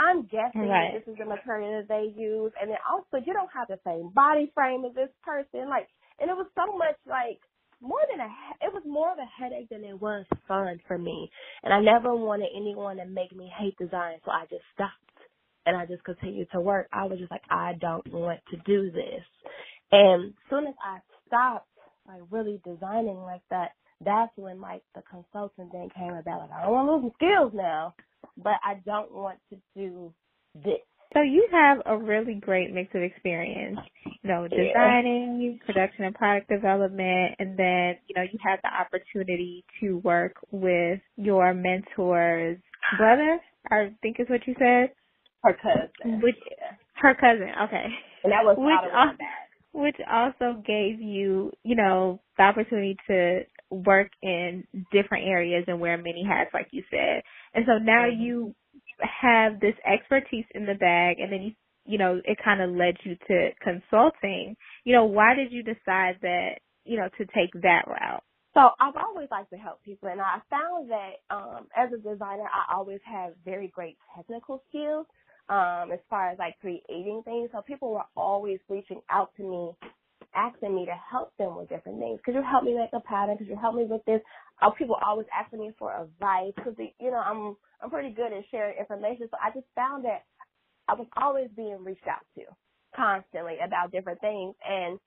I'm 0.00 0.24
guessing 0.32 0.64
right. 0.64 0.96
this 0.96 1.12
is 1.12 1.18
the 1.18 1.26
material 1.26 1.76
that 1.76 1.88
they 1.92 2.08
use, 2.16 2.52
and 2.60 2.70
then 2.70 2.80
also 2.88 3.20
you 3.20 3.34
don't 3.34 3.52
have 3.52 3.68
the 3.68 3.78
same 3.84 4.08
body 4.14 4.50
frame 4.54 4.84
as 4.88 4.94
this 4.94 5.12
person. 5.22 5.68
Like, 5.68 5.88
and 6.18 6.30
it 6.30 6.34
was 6.34 6.48
so 6.56 6.72
much 6.76 6.96
like 7.04 7.36
more 7.82 8.00
than 8.10 8.20
a 8.20 8.28
it 8.64 8.72
was 8.72 8.82
more 8.86 9.12
of 9.12 9.18
a 9.18 9.28
headache 9.28 9.68
than 9.68 9.84
it 9.84 10.00
was 10.00 10.24
fun 10.48 10.80
for 10.88 10.96
me. 10.96 11.30
And 11.62 11.74
I 11.74 11.80
never 11.82 12.16
wanted 12.16 12.48
anyone 12.56 12.96
to 12.96 13.04
make 13.04 13.36
me 13.36 13.52
hate 13.52 13.76
design, 13.76 14.16
so 14.24 14.30
I 14.30 14.46
just 14.48 14.64
stopped 14.72 15.19
and 15.66 15.76
I 15.76 15.86
just 15.86 16.04
continued 16.04 16.48
to 16.52 16.60
work. 16.60 16.88
I 16.92 17.04
was 17.04 17.18
just 17.18 17.30
like, 17.30 17.42
I 17.50 17.74
don't 17.80 18.06
want 18.12 18.40
to 18.50 18.56
do 18.66 18.90
this. 18.90 19.22
And 19.92 20.26
as 20.26 20.34
soon 20.48 20.66
as 20.66 20.74
I 20.84 20.98
stopped 21.26 21.66
like 22.06 22.22
really 22.30 22.60
designing 22.64 23.22
like 23.22 23.42
that, 23.50 23.72
that's 24.04 24.32
when 24.36 24.60
like 24.60 24.82
the 24.94 25.02
consulting 25.10 25.70
thing 25.70 25.90
came 25.96 26.14
about. 26.14 26.40
Like 26.40 26.50
I 26.52 26.62
don't 26.62 26.72
want 26.72 26.88
to 26.88 26.92
lose 26.94 27.02
my 27.04 27.26
skills 27.26 27.52
now 27.54 27.94
but 28.36 28.54
I 28.64 28.80
don't 28.84 29.12
want 29.12 29.38
to 29.50 29.58
do 29.76 30.12
this. 30.54 30.80
So 31.12 31.22
you 31.22 31.48
have 31.50 31.78
a 31.86 31.98
really 31.98 32.34
great 32.34 32.72
mix 32.72 32.94
of 32.94 33.02
experience, 33.02 33.80
you 34.04 34.30
know, 34.30 34.46
designing, 34.46 35.58
yeah. 35.58 35.66
production 35.66 36.04
and 36.04 36.14
product 36.14 36.48
development, 36.48 37.34
and 37.40 37.58
then, 37.58 37.96
you 38.06 38.14
know, 38.14 38.22
you 38.22 38.38
had 38.40 38.60
the 38.62 38.70
opportunity 38.72 39.64
to 39.80 39.98
work 39.98 40.34
with 40.52 41.00
your 41.16 41.52
mentor's 41.52 42.60
brother, 42.96 43.40
I 43.72 43.92
think 44.02 44.20
is 44.20 44.28
what 44.28 44.46
you 44.46 44.54
said. 44.56 44.90
Her 45.42 45.56
cousin. 45.62 46.20
Which, 46.20 46.36
her 46.94 47.14
cousin, 47.14 47.50
okay. 47.64 47.86
And 48.24 48.32
that 48.32 48.44
was 48.44 48.56
which, 48.58 48.92
also, 48.94 49.16
which 49.72 49.96
also 50.10 50.62
gave 50.66 51.00
you, 51.00 51.52
you 51.62 51.76
know, 51.76 52.20
the 52.36 52.44
opportunity 52.44 52.96
to 53.08 53.40
work 53.70 54.10
in 54.22 54.64
different 54.92 55.26
areas 55.26 55.64
and 55.68 55.80
wear 55.80 55.96
many 55.96 56.24
hats, 56.24 56.50
like 56.52 56.68
you 56.72 56.82
said. 56.90 57.22
And 57.54 57.64
so 57.66 57.78
now 57.78 58.06
mm-hmm. 58.06 58.20
you 58.20 58.54
have 59.00 59.60
this 59.60 59.74
expertise 59.90 60.44
in 60.54 60.66
the 60.66 60.74
bag 60.74 61.18
and 61.20 61.32
then 61.32 61.42
you, 61.42 61.52
you 61.86 61.98
know, 61.98 62.20
it 62.24 62.38
kind 62.44 62.60
of 62.60 62.70
led 62.70 62.96
you 63.04 63.16
to 63.28 63.50
consulting. 63.62 64.56
You 64.84 64.94
know, 64.94 65.04
why 65.06 65.34
did 65.34 65.50
you 65.50 65.62
decide 65.62 66.18
that, 66.22 66.58
you 66.84 66.98
know, 66.98 67.08
to 67.18 67.24
take 67.26 67.52
that 67.62 67.84
route? 67.86 68.22
So 68.52 68.70
I've 68.80 68.96
always 68.96 69.28
liked 69.30 69.50
to 69.50 69.56
help 69.56 69.82
people 69.84 70.08
and 70.08 70.20
I 70.20 70.40
found 70.50 70.90
that 70.90 71.22
um 71.30 71.68
as 71.76 71.90
a 71.92 71.96
designer 71.96 72.44
I 72.44 72.74
always 72.74 73.00
have 73.04 73.32
very 73.44 73.68
great 73.68 73.96
technical 74.16 74.62
skills 74.68 75.06
um 75.50 75.92
as 75.92 76.00
far 76.10 76.30
as 76.30 76.38
like 76.40 76.58
creating 76.60 77.22
things. 77.26 77.50
So 77.52 77.62
people 77.62 77.92
were 77.92 78.06
always 78.16 78.60
reaching 78.70 79.02
out 79.10 79.32
to 79.38 79.44
me 79.44 79.72
asking 80.34 80.74
me 80.76 80.86
to 80.86 80.96
help 81.10 81.32
them 81.38 81.56
with 81.56 81.68
different 81.70 82.00
things. 82.00 82.20
Could 82.24 82.34
you 82.34 82.42
help 82.42 82.64
me 82.64 82.74
make 82.76 82.90
a 82.94 83.00
pattern? 83.00 83.38
Could 83.38 83.48
you 83.48 83.56
help 83.60 83.74
me 83.76 83.86
with 83.86 84.04
this? 84.06 84.20
Uh, 84.62 84.70
people 84.72 84.96
always 85.04 85.26
asking 85.34 85.60
me 85.60 85.72
for 85.78 85.92
advice 85.94 86.52
because 86.56 86.74
you 86.78 87.10
know 87.10 87.18
I'm 87.18 87.56
I'm 87.82 87.90
pretty 87.90 88.10
good 88.14 88.32
at 88.32 88.44
sharing 88.50 88.78
information. 88.78 89.28
So 89.30 89.38
I 89.42 89.50
just 89.54 89.66
found 89.76 90.04
that 90.04 90.24
I 90.88 90.94
was 90.94 91.08
always 91.16 91.50
being 91.56 91.84
reached 91.84 92.06
out 92.08 92.26
to 92.36 92.44
constantly 92.96 93.56
about 93.64 93.92
different 93.92 94.20
things, 94.20 94.54
and 94.66 94.98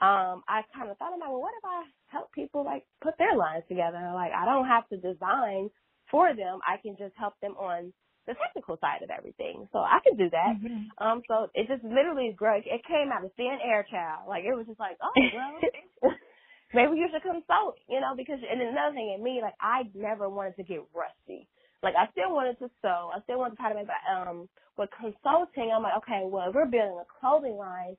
um 0.00 0.42
I 0.48 0.62
kind 0.76 0.90
of 0.90 0.98
thought 0.98 1.16
about 1.16 1.32
well, 1.32 1.42
what 1.42 1.54
if 1.58 1.64
I 1.64 1.84
help 2.08 2.32
people 2.32 2.64
like 2.64 2.86
put 3.02 3.14
their 3.18 3.36
lines 3.36 3.64
together? 3.68 4.12
Like 4.14 4.32
I 4.32 4.44
don't 4.46 4.66
have 4.68 4.88
to 4.90 4.98
design 4.98 5.70
for 6.10 6.34
them. 6.36 6.60
I 6.66 6.78
can 6.82 6.96
just 6.98 7.14
help 7.18 7.34
them 7.42 7.52
on 7.58 7.92
the 8.26 8.34
technical 8.34 8.78
side 8.80 9.02
of 9.02 9.10
everything. 9.10 9.68
So 9.72 9.78
I 9.80 9.98
can 10.02 10.16
do 10.16 10.30
that. 10.30 10.58
Mm-hmm. 10.58 10.90
Um, 10.98 11.22
so 11.28 11.48
it 11.54 11.68
just 11.68 11.84
literally. 11.84 12.34
It 12.36 12.82
came 12.86 13.10
out 13.12 13.24
of 13.24 13.32
thin 13.36 13.58
air, 13.62 13.86
child. 13.90 14.28
Like 14.28 14.44
it 14.44 14.54
was 14.54 14.66
just 14.66 14.80
like, 14.80 14.98
oh 15.02 15.14
well, 15.14 16.12
maybe 16.74 16.98
you 16.98 17.08
should 17.12 17.22
consult, 17.22 17.78
you 17.88 18.00
know? 18.00 18.14
Because 18.16 18.38
and 18.42 18.62
another 18.62 18.94
thing 18.94 19.14
in 19.16 19.22
me, 19.22 19.40
like 19.42 19.56
I 19.60 19.88
never 19.94 20.28
wanted 20.28 20.56
to 20.56 20.64
get 20.64 20.82
rusty. 20.94 21.48
Like 21.82 21.94
I 21.94 22.10
still 22.12 22.34
wanted 22.34 22.58
to 22.60 22.70
sew. 22.82 23.10
I 23.14 23.20
still 23.24 23.38
wanted 23.38 23.56
to 23.56 23.62
try 23.62 23.70
to 23.70 23.78
make. 23.78 23.86
But 23.88 24.02
um, 24.10 24.48
with 24.78 24.90
consulting, 24.94 25.72
I'm 25.74 25.82
like, 25.82 25.98
okay, 26.04 26.22
well, 26.26 26.52
we're 26.52 26.66
building 26.66 26.98
a 27.00 27.06
clothing 27.20 27.56
line, 27.56 27.96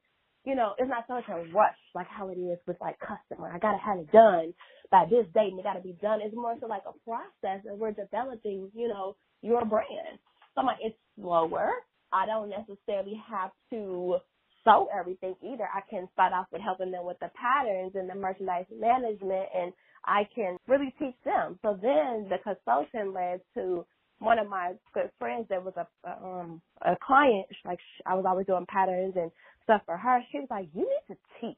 you 0.48 0.56
know, 0.56 0.74
it's 0.80 0.90
not 0.90 1.04
so 1.08 1.16
much 1.16 1.28
a 1.28 1.44
rush 1.54 1.76
like 1.94 2.08
how 2.08 2.30
it 2.30 2.40
is 2.40 2.58
with 2.68 2.78
like 2.80 2.96
customer. 3.00 3.52
I 3.54 3.60
gotta 3.60 3.80
have 3.84 4.00
it 4.00 4.12
done 4.13 4.54
by 4.90 5.06
this 5.10 5.28
date 5.34 5.52
and 5.52 5.60
it 5.60 5.63
gotta 5.63 5.82
be 5.82 5.98
done. 6.02 6.22
It's 6.24 6.36
more 6.36 6.56
so 6.62 6.68
like 6.68 6.84
a 6.88 6.96
process 7.04 7.68
and 7.68 7.78
we're 7.78 7.92
developing, 7.92 8.72
you 8.74 8.88
know, 8.88 9.18
your 9.41 9.65
brand. 9.65 10.19
So 10.56 10.62
I'm 10.62 10.67
like, 10.67 10.80
it's 10.82 10.97
slower. 11.19 11.71
I 12.13 12.26
don't 12.26 12.50
necessarily 12.50 13.21
have 13.30 13.52
to 13.71 14.17
sew 14.65 14.89
everything 14.97 15.36
either. 15.43 15.67
I 15.73 15.82
can 15.89 16.10
start 16.13 16.34
off 16.34 16.47
with 16.52 16.62
helping 16.62 16.91
them 16.91 17.06
with 17.06 17.19
the 17.19 17.32
patterns 17.39 17.93
and 17.95 18.10
the 18.10 18.15
merchandise 18.15 18.65
management 18.71 19.47
and 19.56 19.73
I 20.06 20.28
can 20.36 20.58
really 20.67 20.93
teach 21.00 21.15
them. 21.26 21.60
So 21.63 21.78
then 21.82 22.30
the 22.30 22.38
consultant 22.43 23.13
led 23.13 23.41
to 23.56 23.86
one 24.19 24.39
of 24.39 24.50
my 24.50 24.73
good 24.93 25.12
friends 25.19 25.47
that 25.50 25.63
was 25.63 25.73
a 25.78 25.88
um 26.26 26.62
a 26.86 26.95
client 27.06 27.47
like 27.65 27.80
I 28.08 28.15
was 28.15 28.26
always 28.28 28.47
doing 28.47 28.65
patterns 28.69 29.15
and 29.17 29.32
stuff 29.65 29.82
for 29.86 29.97
her. 29.97 30.21
She 30.32 30.39
was 30.39 30.50
like, 30.52 30.69
"You 30.73 30.82
need 30.84 31.15
to 31.15 31.17
teach. 31.41 31.58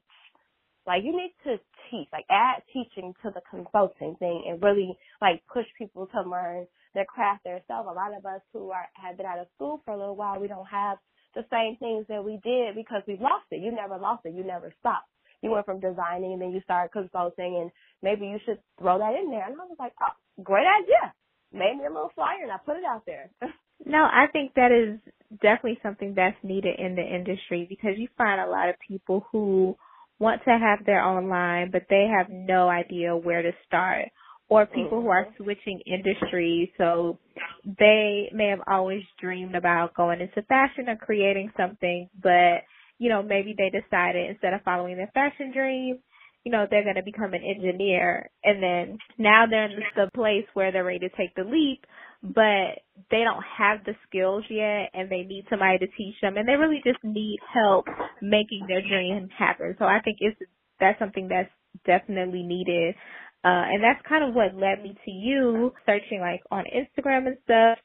Like 0.90 1.04
you 1.04 1.14
need 1.14 1.30
to 1.46 1.54
teach. 1.86 2.08
Like 2.12 2.26
add 2.28 2.66
teaching 2.74 3.14
to 3.22 3.30
the 3.30 3.40
consulting 3.48 4.16
thing 4.18 4.42
and 4.48 4.60
really 4.60 4.98
like 5.22 5.40
push 5.46 5.66
people 5.78 6.08
to 6.10 6.22
learn 6.28 6.66
their 6.94 7.04
craft 7.04 7.44
themselves. 7.44 7.86
A 7.88 7.94
lot 7.94 8.10
of 8.10 8.26
us 8.26 8.42
who 8.52 8.72
are 8.72 8.88
have 8.94 9.16
been 9.16 9.26
out 9.26 9.38
of 9.38 9.46
school 9.54 9.80
for 9.84 9.94
a 9.94 9.96
little 9.96 10.16
while, 10.16 10.40
we 10.40 10.48
don't 10.48 10.66
have 10.66 10.98
the 11.36 11.46
same 11.46 11.76
things 11.76 12.06
that 12.08 12.24
we 12.24 12.40
did 12.42 12.74
because 12.74 13.02
we 13.06 13.14
lost 13.22 13.46
it. 13.52 13.62
You 13.62 13.70
never 13.70 13.98
lost 13.98 14.26
it. 14.26 14.34
You 14.34 14.42
never 14.42 14.74
stopped. 14.80 15.06
You 15.42 15.52
went 15.52 15.64
from 15.64 15.78
designing 15.78 16.32
and 16.32 16.42
then 16.42 16.50
you 16.50 16.60
started 16.64 16.90
consulting 16.90 17.62
and 17.62 17.70
maybe 18.02 18.26
you 18.26 18.38
should 18.44 18.58
throw 18.80 18.98
that 18.98 19.14
in 19.14 19.30
there. 19.30 19.46
And 19.46 19.54
I 19.54 19.64
was 19.70 19.78
like, 19.78 19.92
oh, 20.02 20.42
great 20.42 20.66
idea. 20.66 21.14
Made 21.52 21.78
me 21.78 21.86
a 21.86 21.94
little 21.94 22.10
flyer 22.16 22.42
and 22.42 22.50
I 22.50 22.56
put 22.66 22.76
it 22.76 22.84
out 22.84 23.06
there. 23.06 23.30
no, 23.86 23.98
I 24.02 24.26
think 24.32 24.54
that 24.54 24.72
is 24.74 24.98
definitely 25.40 25.78
something 25.84 26.14
that's 26.16 26.36
needed 26.42 26.80
in 26.80 26.96
the 26.96 27.06
industry 27.06 27.64
because 27.68 27.92
you 27.96 28.08
find 28.18 28.40
a 28.40 28.50
lot 28.50 28.70
of 28.70 28.74
people 28.88 29.24
who 29.30 29.76
want 30.20 30.42
to 30.44 30.50
have 30.50 30.84
their 30.86 31.02
own 31.02 31.28
line, 31.28 31.70
but 31.72 31.86
they 31.90 32.06
have 32.16 32.26
no 32.30 32.68
idea 32.68 33.16
where 33.16 33.42
to 33.42 33.50
start 33.66 34.06
or 34.48 34.66
people 34.66 35.00
who 35.00 35.08
are 35.08 35.26
mm-hmm. 35.26 35.44
switching 35.44 35.80
industries. 35.86 36.68
So 36.76 37.18
they 37.64 38.30
may 38.32 38.48
have 38.48 38.60
always 38.68 39.02
dreamed 39.20 39.54
about 39.54 39.94
going 39.94 40.20
into 40.20 40.42
fashion 40.42 40.88
or 40.88 40.96
creating 40.96 41.50
something, 41.56 42.08
but 42.20 42.62
you 42.98 43.08
know, 43.08 43.22
maybe 43.22 43.54
they 43.56 43.70
decided 43.70 44.28
instead 44.28 44.52
of 44.52 44.60
following 44.62 44.96
their 44.96 45.10
fashion 45.14 45.52
dream, 45.54 46.00
you 46.44 46.52
know, 46.52 46.66
they're 46.70 46.84
going 46.84 46.96
to 46.96 47.02
become 47.02 47.32
an 47.32 47.42
engineer. 47.42 48.28
And 48.44 48.62
then 48.62 48.98
now 49.18 49.44
they're 49.48 49.70
in 49.70 49.80
the 49.96 50.10
place 50.14 50.44
where 50.52 50.70
they're 50.70 50.84
ready 50.84 50.98
to 51.00 51.16
take 51.16 51.34
the 51.34 51.44
leap, 51.44 51.86
but 52.22 52.84
they 53.10 53.24
don't 53.24 53.42
have 53.58 53.84
the 53.84 53.94
skills 54.06 54.44
yet 54.50 54.90
and 54.92 55.10
they 55.10 55.22
need 55.22 55.46
somebody 55.48 55.78
to 55.78 55.86
teach 55.96 56.14
them 56.20 56.36
and 56.36 56.46
they 56.46 56.54
really 56.54 56.80
just 56.84 57.02
need 57.02 57.38
help 57.52 57.86
making 58.20 58.66
their 58.68 58.82
dream 58.82 59.28
happen. 59.36 59.74
So 59.78 59.86
I 59.86 60.00
think 60.04 60.18
it's, 60.20 60.38
that's 60.78 60.98
something 60.98 61.28
that's 61.28 61.50
definitely 61.86 62.42
needed. 62.42 62.94
Uh, 63.42 63.64
and 63.72 63.82
that's 63.82 64.06
kind 64.06 64.22
of 64.22 64.34
what 64.34 64.54
led 64.54 64.82
me 64.82 64.94
to 65.04 65.10
you 65.10 65.72
searching 65.86 66.20
like 66.20 66.42
on 66.50 66.64
Instagram 66.64 67.26
and 67.26 67.38
stuff. 67.44 67.78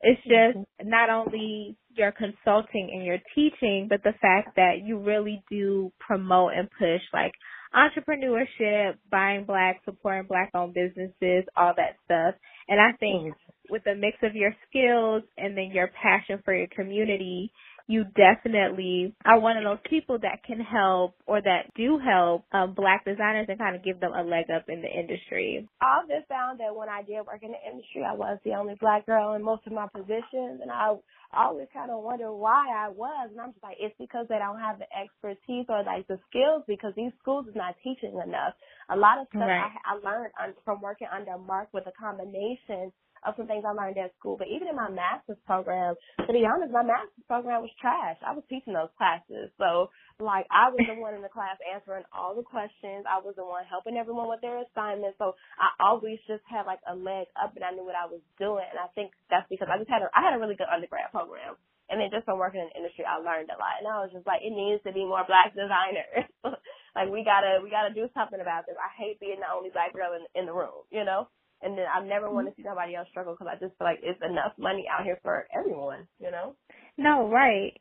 It's 0.00 0.20
just 0.22 0.58
mm-hmm. 0.58 0.88
not 0.88 1.08
only 1.08 1.76
your 1.96 2.12
consulting 2.12 2.90
and 2.92 3.04
your 3.04 3.18
teaching, 3.34 3.86
but 3.88 4.02
the 4.04 4.12
fact 4.20 4.56
that 4.56 4.82
you 4.84 4.98
really 4.98 5.42
do 5.50 5.92
promote 5.98 6.52
and 6.54 6.68
push 6.70 7.00
like 7.12 7.32
entrepreneurship, 7.74 8.96
buying 9.10 9.44
black, 9.44 9.80
supporting 9.84 10.28
black 10.28 10.50
owned 10.54 10.74
businesses, 10.74 11.44
all 11.56 11.72
that 11.76 11.96
stuff. 12.04 12.34
And 12.68 12.78
I 12.80 12.96
think. 12.98 13.34
With 13.70 13.86
a 13.86 13.94
mix 13.94 14.18
of 14.22 14.34
your 14.34 14.54
skills 14.68 15.22
and 15.36 15.56
then 15.56 15.70
your 15.72 15.90
passion 16.00 16.40
for 16.44 16.54
your 16.54 16.68
community, 16.68 17.52
you 17.88 18.04
definitely 18.04 19.14
are 19.24 19.40
one 19.40 19.56
of 19.56 19.64
those 19.64 19.80
people 19.88 20.18
that 20.20 20.44
can 20.46 20.60
help 20.60 21.14
or 21.26 21.40
that 21.40 21.72
do 21.74 21.98
help 21.98 22.44
um, 22.52 22.74
black 22.74 23.04
designers 23.04 23.46
and 23.48 23.58
kind 23.58 23.74
of 23.74 23.82
give 23.82 23.98
them 23.98 24.12
a 24.12 24.22
leg 24.22 24.44
up 24.54 24.68
in 24.68 24.82
the 24.82 24.88
industry. 24.88 25.66
I've 25.80 26.06
just 26.06 26.28
found 26.28 26.60
that 26.60 26.76
when 26.76 26.90
I 26.90 27.02
did 27.02 27.24
work 27.26 27.42
in 27.42 27.52
the 27.52 27.62
industry, 27.64 28.04
I 28.04 28.12
was 28.12 28.38
the 28.44 28.52
only 28.52 28.74
black 28.78 29.06
girl 29.06 29.32
in 29.32 29.42
most 29.42 29.66
of 29.66 29.72
my 29.72 29.88
positions, 29.88 30.60
and 30.60 30.70
I 30.70 30.96
always 31.32 31.68
kind 31.72 31.90
of 31.90 32.04
wonder 32.04 32.30
why 32.30 32.68
I 32.68 32.88
was, 32.88 33.28
and 33.32 33.40
I'm 33.40 33.52
just 33.52 33.64
like, 33.64 33.76
it's 33.80 33.94
because 33.98 34.26
they 34.28 34.38
don't 34.38 34.60
have 34.60 34.78
the 34.78 34.88
expertise 34.92 35.64
or 35.68 35.82
like 35.82 36.06
the 36.08 36.18
skills 36.28 36.64
because 36.68 36.92
these 36.94 37.12
schools 37.20 37.46
is 37.48 37.56
not 37.56 37.74
teaching 37.82 38.12
enough. 38.12 38.52
A 38.90 38.96
lot 38.96 39.18
of 39.18 39.28
stuff 39.28 39.48
right. 39.48 39.72
I, 39.84 39.96
I 39.96 40.00
learned 40.04 40.32
from 40.64 40.82
working 40.82 41.08
under 41.08 41.38
Mark 41.38 41.68
with 41.72 41.84
a 41.86 41.92
combination 41.98 42.92
of 43.26 43.34
some 43.36 43.46
things 43.46 43.64
I 43.66 43.72
learned 43.72 43.98
at 43.98 44.14
school. 44.18 44.36
But 44.36 44.48
even 44.48 44.68
in 44.68 44.76
my 44.76 44.90
master's 44.90 45.40
program, 45.46 45.94
to 46.20 46.32
be 46.32 46.46
honest, 46.46 46.72
my 46.72 46.82
master's 46.82 47.26
program 47.26 47.62
was 47.62 47.72
trash. 47.80 48.16
I 48.22 48.34
was 48.34 48.44
teaching 48.48 48.74
those 48.74 48.92
classes. 48.98 49.50
So 49.58 49.90
like 50.18 50.46
I 50.50 50.70
was 50.70 50.82
the 50.82 50.98
one 50.98 51.14
in 51.14 51.22
the 51.22 51.32
class 51.32 51.58
answering 51.62 52.04
all 52.10 52.34
the 52.34 52.46
questions. 52.46 53.06
I 53.06 53.22
was 53.22 53.34
the 53.38 53.46
one 53.46 53.64
helping 53.70 53.96
everyone 53.96 54.28
with 54.28 54.42
their 54.42 54.62
assignments. 54.62 55.18
So 55.18 55.34
I 55.58 55.70
always 55.78 56.18
just 56.26 56.42
had 56.50 56.66
like 56.66 56.82
a 56.86 56.94
leg 56.94 57.30
up 57.38 57.54
and 57.54 57.64
I 57.64 57.70
knew 57.70 57.86
what 57.86 57.98
I 57.98 58.10
was 58.10 58.22
doing. 58.38 58.66
And 58.66 58.78
I 58.78 58.90
think 58.94 59.14
that's 59.30 59.46
because 59.48 59.70
I 59.70 59.78
just 59.78 59.90
had 59.90 60.02
a 60.02 60.10
I 60.14 60.22
had 60.22 60.34
a 60.34 60.40
really 60.42 60.58
good 60.58 60.70
undergrad 60.70 61.10
program. 61.14 61.54
And 61.88 61.96
then 62.00 62.12
just 62.12 62.28
from 62.28 62.36
working 62.38 62.60
in 62.60 62.68
the 62.68 62.76
industry, 62.76 63.08
I 63.08 63.16
learned 63.16 63.48
a 63.48 63.56
lot. 63.56 63.80
And 63.80 63.88
I 63.88 64.04
was 64.04 64.12
just 64.12 64.28
like, 64.28 64.44
it 64.44 64.52
needs 64.52 64.84
to 64.84 64.92
be 64.92 65.08
more 65.08 65.24
black 65.24 65.56
designers. 65.56 66.28
like 66.96 67.08
we 67.08 67.24
gotta, 67.24 67.64
we 67.64 67.72
gotta 67.72 67.96
do 67.96 68.12
something 68.12 68.40
about 68.40 68.68
this. 68.68 68.76
I 68.76 68.92
hate 68.92 69.20
being 69.20 69.40
the 69.40 69.48
only 69.48 69.72
black 69.72 69.96
girl 69.96 70.12
in, 70.12 70.28
in 70.36 70.44
the 70.44 70.52
room, 70.52 70.84
you 70.92 71.04
know? 71.04 71.32
And 71.62 71.76
then 71.76 71.86
I 71.92 72.04
never 72.04 72.30
want 72.30 72.48
to 72.48 72.54
see 72.56 72.62
somebody 72.62 72.94
else 72.94 73.08
struggle 73.10 73.34
because 73.34 73.50
I 73.50 73.58
just 73.58 73.76
feel 73.78 73.86
like 73.86 74.00
it's 74.02 74.20
enough 74.22 74.52
money 74.58 74.86
out 74.90 75.04
here 75.04 75.18
for 75.22 75.46
everyone, 75.56 76.06
you 76.20 76.30
know? 76.30 76.54
No, 76.96 77.28
right. 77.28 77.72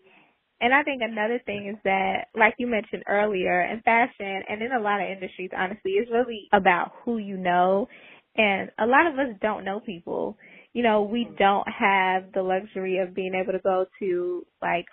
And 0.59 0.73
I 0.73 0.81
think 0.81 1.01
another 1.03 1.39
thing 1.45 1.69
is 1.71 1.79
that, 1.83 2.29
like 2.35 2.55
you 2.57 2.65
mentioned 2.65 3.03
earlier, 3.07 3.61
in 3.61 3.81
fashion 3.81 4.41
and 4.49 4.61
in 4.61 4.71
a 4.71 4.81
lot 4.81 5.01
of 5.01 5.09
industries, 5.09 5.51
honestly, 5.55 5.91
it's 5.91 6.11
really 6.11 6.47
about 6.51 6.91
who 7.05 7.19
you 7.19 7.37
know. 7.37 7.87
And 8.35 8.71
a 8.79 8.87
lot 8.87 9.05
of 9.05 9.19
us 9.19 9.35
don't 9.41 9.65
know 9.65 9.79
people. 9.79 10.37
You 10.73 10.81
know, 10.81 11.03
we 11.03 11.25
mm-hmm. 11.25 11.35
don't 11.35 11.67
have 11.67 12.31
the 12.33 12.41
luxury 12.41 12.97
of 12.97 13.13
being 13.13 13.33
able 13.35 13.53
to 13.53 13.59
go 13.59 13.85
to 13.99 14.45
like 14.61 14.85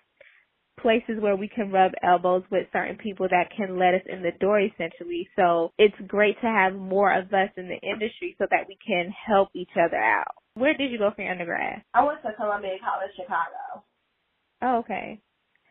places 0.81 1.21
where 1.21 1.37
we 1.37 1.49
can 1.49 1.71
rub 1.71 1.93
elbows 2.03 2.43
with 2.51 2.67
certain 2.73 2.97
people 2.97 3.27
that 3.31 3.51
can 3.57 3.79
let 3.79 3.95
us 3.95 4.03
in 4.07 4.23
the 4.23 4.33
door 4.41 4.61
essentially. 4.61 5.29
So 5.37 5.73
it's 5.79 5.95
great 6.07 6.41
to 6.41 6.47
have 6.47 6.75
more 6.75 7.13
of 7.13 7.33
us 7.33 7.51
in 7.57 7.69
the 7.69 7.81
industry 7.87 8.35
so 8.39 8.47
that 8.51 8.67
we 8.69 8.77
can 8.87 9.13
help 9.27 9.49
each 9.55 9.73
other 9.77 9.97
out. 9.97 10.35
Where 10.55 10.75
did 10.77 10.91
you 10.91 10.99
go 10.99 11.11
for 11.15 11.23
your 11.23 11.33
undergrad? 11.33 11.83
I 11.95 12.05
went 12.05 12.23
to 12.23 12.33
Columbia 12.37 12.77
College 12.83 13.11
Chicago. 13.17 13.85
Oh, 14.63 14.79
okay. 14.79 15.21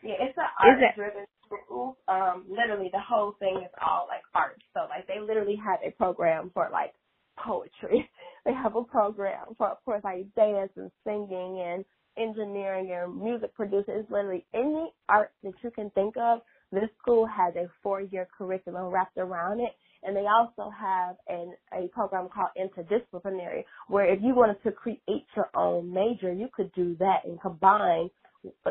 Yeah, 0.03 0.15
it's 0.19 0.37
an 0.37 0.43
art 0.59 0.95
driven 0.95 1.25
school. 1.45 1.97
Um, 2.07 2.45
literally 2.49 2.89
the 2.91 2.99
whole 2.99 3.35
thing 3.39 3.61
is 3.63 3.71
all 3.81 4.07
like 4.09 4.23
art. 4.33 4.61
So 4.73 4.81
like 4.89 5.07
they 5.07 5.19
literally 5.19 5.55
have 5.55 5.79
a 5.85 5.91
program 5.91 6.51
for 6.53 6.69
like 6.71 6.93
poetry. 7.37 8.09
they 8.45 8.53
have 8.53 8.75
a 8.75 8.83
program 8.83 9.55
for 9.57 9.69
of 9.69 9.77
course 9.85 10.03
like 10.03 10.33
dance 10.35 10.71
and 10.75 10.91
singing 11.05 11.61
and 11.65 11.85
engineering 12.17 12.91
and 12.91 13.21
music 13.21 13.53
producing. 13.55 13.95
It's 13.95 14.11
literally 14.11 14.45
any 14.53 14.93
art 15.09 15.31
that 15.43 15.53
you 15.63 15.71
can 15.71 15.89
think 15.91 16.15
of. 16.17 16.41
This 16.71 16.89
school 17.01 17.27
has 17.27 17.55
a 17.55 17.69
four-year 17.83 18.27
curriculum 18.35 18.85
wrapped 18.85 19.17
around 19.17 19.59
it, 19.59 19.71
and 20.03 20.15
they 20.15 20.25
also 20.27 20.71
have 20.71 21.17
an 21.27 21.53
a 21.73 21.87
program 21.89 22.29
called 22.33 22.49
interdisciplinary, 22.57 23.63
where 23.87 24.11
if 24.11 24.19
you 24.23 24.33
wanted 24.35 24.61
to 24.63 24.71
create 24.71 25.25
your 25.35 25.49
own 25.55 25.93
major, 25.93 26.33
you 26.33 26.47
could 26.53 26.71
do 26.73 26.95
that 26.99 27.25
and 27.25 27.39
combine 27.41 28.09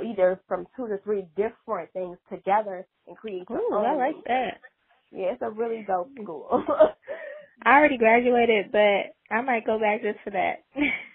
either 0.04 0.40
from 0.48 0.66
two 0.76 0.88
to 0.88 0.98
three 1.04 1.26
different 1.36 1.92
things 1.92 2.18
together 2.30 2.86
and 3.06 3.16
create 3.16 3.48
your 3.48 3.58
Ooh, 3.60 3.74
own. 3.74 3.86
I 3.86 3.94
like 3.96 4.24
that. 4.26 4.60
Yeah, 5.10 5.32
it's 5.32 5.42
a 5.42 5.50
really 5.50 5.84
dope 5.86 6.10
school. 6.22 6.64
I 7.64 7.76
already 7.76 7.98
graduated, 7.98 8.72
but 8.72 9.14
I 9.30 9.40
might 9.42 9.66
go 9.66 9.78
back 9.78 10.02
just 10.02 10.18
for 10.24 10.30
that. 10.30 10.64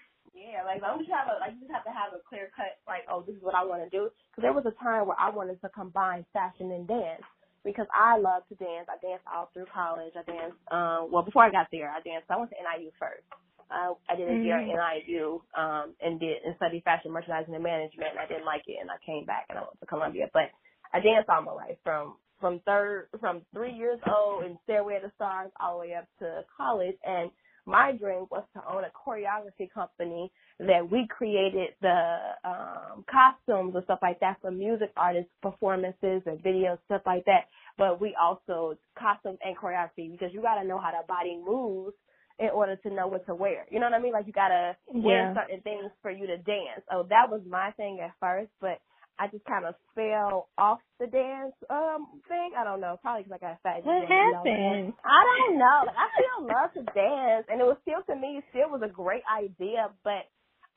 Yeah, 0.58 0.66
like 0.66 0.82
don't 0.82 1.06
you 1.06 1.14
have 1.14 1.30
a 1.30 1.38
like 1.38 1.54
you 1.54 1.62
just 1.62 1.70
have 1.70 1.86
to 1.86 1.94
have 1.94 2.10
a 2.10 2.18
clear 2.26 2.50
cut 2.50 2.82
like 2.90 3.06
oh 3.06 3.22
this 3.22 3.38
is 3.38 3.42
what 3.46 3.54
I 3.54 3.62
want 3.62 3.86
to 3.86 3.90
do 3.94 4.10
because 4.10 4.42
there 4.42 4.50
was 4.50 4.66
a 4.66 4.74
time 4.82 5.06
where 5.06 5.14
I 5.14 5.30
wanted 5.30 5.62
to 5.62 5.70
combine 5.70 6.26
fashion 6.34 6.74
and 6.74 6.82
dance 6.82 7.22
because 7.62 7.86
I 7.94 8.18
love 8.18 8.42
to 8.50 8.58
dance. 8.58 8.90
I 8.90 8.98
danced 8.98 9.22
all 9.30 9.54
through 9.54 9.70
college. 9.70 10.18
I 10.18 10.26
danced 10.26 10.58
um 10.74 11.14
well 11.14 11.22
before 11.22 11.46
I 11.46 11.54
got 11.54 11.70
there 11.70 11.86
I 11.86 12.02
danced. 12.02 12.26
I 12.26 12.42
went 12.42 12.50
to 12.50 12.58
NIU 12.58 12.90
first. 12.98 13.22
Uh, 13.70 13.94
I 14.10 14.16
did 14.16 14.26
a 14.26 14.34
year 14.42 14.58
at 14.58 14.66
mm-hmm. 14.66 14.82
NIU 15.06 15.38
um 15.54 15.94
and 16.02 16.18
did 16.18 16.42
and 16.42 16.58
studied 16.58 16.82
fashion 16.82 17.14
merchandising 17.14 17.54
and 17.54 17.62
management 17.62 18.18
and 18.18 18.18
I 18.18 18.26
didn't 18.26 18.48
like 18.48 18.66
it 18.66 18.82
and 18.82 18.90
I 18.90 18.98
came 19.06 19.30
back 19.30 19.46
and 19.50 19.62
I 19.62 19.62
went 19.62 19.78
to 19.78 19.86
Columbia. 19.86 20.26
But 20.34 20.50
I 20.90 20.98
danced 20.98 21.30
all 21.30 21.46
my 21.46 21.54
life 21.54 21.78
from 21.86 22.18
from 22.42 22.58
third 22.66 23.14
from 23.22 23.46
three 23.54 23.78
years 23.78 24.02
old 24.10 24.42
and 24.42 24.58
Stairway 24.66 24.98
to 25.06 25.12
Stars 25.14 25.54
all 25.62 25.78
the 25.78 25.86
way 25.86 25.94
up 25.94 26.10
to 26.18 26.42
college 26.50 26.98
and 27.06 27.30
my 27.68 27.92
dream 27.92 28.26
was 28.32 28.44
to 28.54 28.62
own 28.72 28.84
a 28.84 28.92
choreography 28.96 29.70
company 29.72 30.32
that 30.60 30.90
we 30.90 31.06
created 31.10 31.70
the 31.82 32.16
um 32.44 33.04
costumes 33.10 33.74
and 33.76 33.84
stuff 33.84 34.00
like 34.02 34.20
that 34.20 34.38
for 34.42 34.50
music 34.52 34.90
artists 34.96 35.30
performances 35.42 36.22
and 36.26 36.40
videos 36.42 36.78
stuff 36.86 37.02
like 37.06 37.24
that. 37.26 37.46
But 37.78 38.00
we 38.00 38.16
also 38.20 38.76
costumes 38.98 39.38
and 39.44 39.56
choreography 39.56 40.10
because 40.12 40.30
you 40.34 40.42
got 40.42 40.56
to 40.62 40.68
know 40.68 40.80
how 40.80 40.92
the 40.92 41.06
body 41.08 41.38
moves 41.44 41.96
in 42.40 42.50
order 42.50 42.76
to 42.76 42.90
know 42.90 43.08
what 43.08 43.26
to 43.26 43.36
wear. 43.36 43.66
You 43.70 43.80
know 43.80 43.86
what 43.86 43.94
i 43.94 44.00
mean? 44.02 44.14
Like 44.14 44.26
you 44.26 44.34
got 44.34 44.48
to 44.50 44.76
yeah. 44.94 45.02
wear 45.06 45.34
certain 45.36 45.62
things 45.62 45.92
for 46.02 46.10
you 46.12 46.26
to 46.28 46.38
dance. 46.38 46.82
So 46.90 47.06
that 47.10 47.30
was 47.30 47.42
my 47.48 47.72
thing 47.72 48.00
at 48.04 48.14
first 48.20 48.50
but 48.60 48.80
I 49.18 49.28
just 49.28 49.44
kind 49.46 49.66
of 49.66 49.74
fell 49.94 50.48
off 50.58 50.80
the 51.00 51.06
dance 51.06 51.54
um 51.70 52.22
thing. 52.28 52.52
I 52.58 52.64
don't 52.64 52.80
know, 52.80 52.98
probably 53.02 53.24
because 53.24 53.38
I 53.42 53.46
got 53.46 53.62
fat. 53.62 53.84
What 53.84 54.04
happened? 54.08 54.94
I 55.04 55.20
don't 55.26 55.58
know. 55.58 55.78
Like 55.86 55.98
I 55.98 56.08
still 56.14 56.46
love 56.46 56.70
to 56.74 56.82
dance, 56.94 57.46
and 57.50 57.60
it 57.60 57.64
was 57.66 57.78
still 57.82 58.02
to 58.06 58.16
me 58.20 58.42
still 58.50 58.70
was 58.70 58.82
a 58.84 58.92
great 58.92 59.24
idea, 59.30 59.90
but 60.04 60.28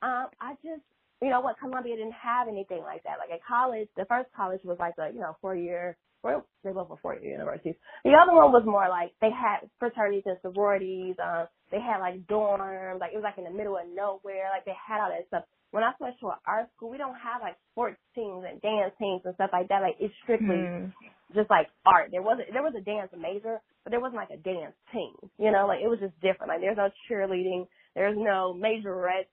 um 0.01 0.27
I 0.41 0.55
just 0.63 0.83
you 1.21 1.29
know 1.29 1.41
what, 1.41 1.59
Columbia 1.59 1.95
didn't 1.95 2.17
have 2.17 2.47
anything 2.47 2.81
like 2.81 3.03
that. 3.03 3.17
Like 3.19 3.31
at 3.31 3.45
college, 3.45 3.87
the 3.95 4.05
first 4.05 4.29
college 4.35 4.61
was 4.63 4.77
like 4.79 4.95
a, 4.97 5.13
you 5.13 5.19
know, 5.19 5.37
four 5.41 5.55
year, 5.55 5.97
four, 6.21 6.43
they 6.63 6.71
both 6.71 6.89
were 6.89 6.97
four 7.01 7.15
year 7.15 7.31
universities. 7.31 7.75
The 8.03 8.17
other 8.17 8.33
one 8.33 8.51
was 8.51 8.63
more 8.65 8.89
like 8.89 9.13
they 9.21 9.29
had 9.29 9.69
fraternities 9.79 10.23
and 10.25 10.37
sororities. 10.41 11.15
Um, 11.23 11.47
they 11.71 11.79
had 11.79 11.99
like 11.99 12.25
dorms, 12.27 12.99
like 12.99 13.13
it 13.13 13.17
was 13.17 13.23
like 13.23 13.37
in 13.37 13.45
the 13.45 13.51
middle 13.55 13.77
of 13.77 13.85
nowhere. 13.93 14.49
Like 14.51 14.65
they 14.65 14.75
had 14.75 15.01
all 15.01 15.09
that 15.11 15.27
stuff. 15.27 15.43
When 15.71 15.83
I 15.83 15.91
switched 15.97 16.19
to 16.19 16.27
an 16.27 16.41
art 16.45 16.67
school, 16.75 16.89
we 16.89 16.97
don't 16.97 17.15
have 17.15 17.41
like 17.41 17.55
sports 17.71 17.99
teams 18.13 18.43
and 18.47 18.61
dance 18.61 18.93
teams 18.99 19.21
and 19.25 19.35
stuff 19.35 19.51
like 19.53 19.69
that. 19.69 19.81
Like 19.81 19.95
it's 19.99 20.13
strictly 20.23 20.61
mm. 20.61 20.91
just 21.33 21.49
like 21.49 21.67
art. 21.85 22.09
There 22.11 22.21
wasn't, 22.21 22.51
there 22.51 22.63
was 22.63 22.75
a 22.77 22.83
dance 22.83 23.09
major, 23.17 23.59
but 23.83 23.91
there 23.91 23.99
wasn't 23.99 24.21
like 24.21 24.31
a 24.31 24.37
dance 24.37 24.75
team. 24.91 25.15
You 25.39 25.51
know, 25.51 25.65
like 25.67 25.79
it 25.83 25.87
was 25.87 25.99
just 25.99 26.19
different. 26.21 26.49
Like 26.49 26.61
there's 26.61 26.77
no 26.77 26.91
cheerleading, 27.09 27.67
there's 27.95 28.17
no 28.17 28.55
majorettes 28.55 29.31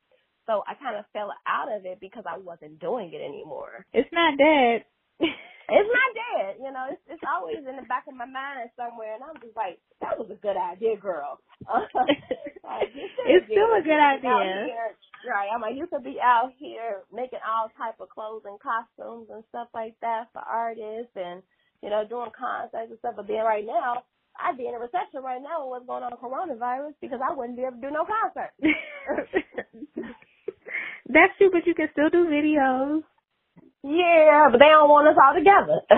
so 0.49 0.65
I 0.67 0.73
kind 0.83 0.97
of 0.97 1.05
fell 1.13 1.29
out 1.47 1.69
of 1.71 1.85
it 1.85 2.01
because 2.01 2.25
I 2.27 2.39
wasn't 2.39 2.81
doing 2.81 3.13
it 3.13 3.21
anymore. 3.21 3.85
It's 3.93 4.09
not 4.13 4.39
dead. 4.39 4.85
It's 5.21 5.91
not 5.93 6.11
dead. 6.17 6.57
You 6.63 6.73
know, 6.73 6.89
it's 6.89 7.03
it's 7.09 7.27
always 7.29 7.61
in 7.61 7.77
the 7.77 7.85
back 7.91 8.09
of 8.09 8.17
my 8.17 8.25
mind 8.25 8.71
somewhere, 8.79 9.15
and 9.15 9.25
I'm 9.25 9.37
just 9.43 9.57
like, 9.57 9.77
that 10.01 10.17
was 10.17 10.31
a 10.31 10.39
good 10.41 10.57
idea, 10.57 10.97
girl. 10.97 11.41
like, 11.69 12.91
it's 13.29 13.47
still 13.47 13.73
a 13.77 13.83
good 13.85 14.01
idea. 14.01 14.73
Here, 14.73 14.97
right. 15.29 15.51
I'm 15.53 15.61
like, 15.61 15.77
you 15.77 15.87
could 15.87 16.05
be 16.05 16.17
out 16.23 16.53
here 16.57 17.05
making 17.13 17.45
all 17.45 17.69
type 17.77 18.01
of 18.01 18.09
clothes 18.09 18.47
and 18.47 18.57
costumes 18.63 19.29
and 19.29 19.45
stuff 19.51 19.69
like 19.75 19.95
that 20.01 20.33
for 20.33 20.41
artists 20.41 21.13
and, 21.17 21.43
you 21.83 21.91
know, 21.91 22.07
doing 22.09 22.31
concerts 22.33 22.89
and 22.89 22.99
stuff. 22.99 23.21
But 23.21 23.29
then 23.29 23.45
right 23.45 23.67
now, 23.67 24.09
I'd 24.41 24.57
be 24.57 24.69
in 24.69 24.75
a 24.75 24.81
recession 24.81 25.21
right 25.21 25.43
now 25.43 25.67
with 25.67 25.85
what's 25.85 25.87
going 25.87 26.05
on 26.07 26.15
with 26.15 26.23
coronavirus 26.23 26.95
because 27.03 27.21
I 27.21 27.35
wouldn't 27.35 27.57
be 27.57 27.65
able 27.67 27.77
to 27.77 27.83
do 27.83 27.91
no 27.91 28.07
concert. 28.07 28.55
That's 31.09 31.33
true, 31.39 31.51
but 31.51 31.67
you 31.67 31.75
can 31.75 31.89
still 31.93 32.11
do 32.11 32.27
videos. 32.29 33.03
Yeah, 33.85 34.49
but 34.51 34.59
they 34.59 34.69
don't 34.69 34.91
want 34.91 35.09
us 35.09 35.17
all 35.23 35.35
together. 35.35 35.79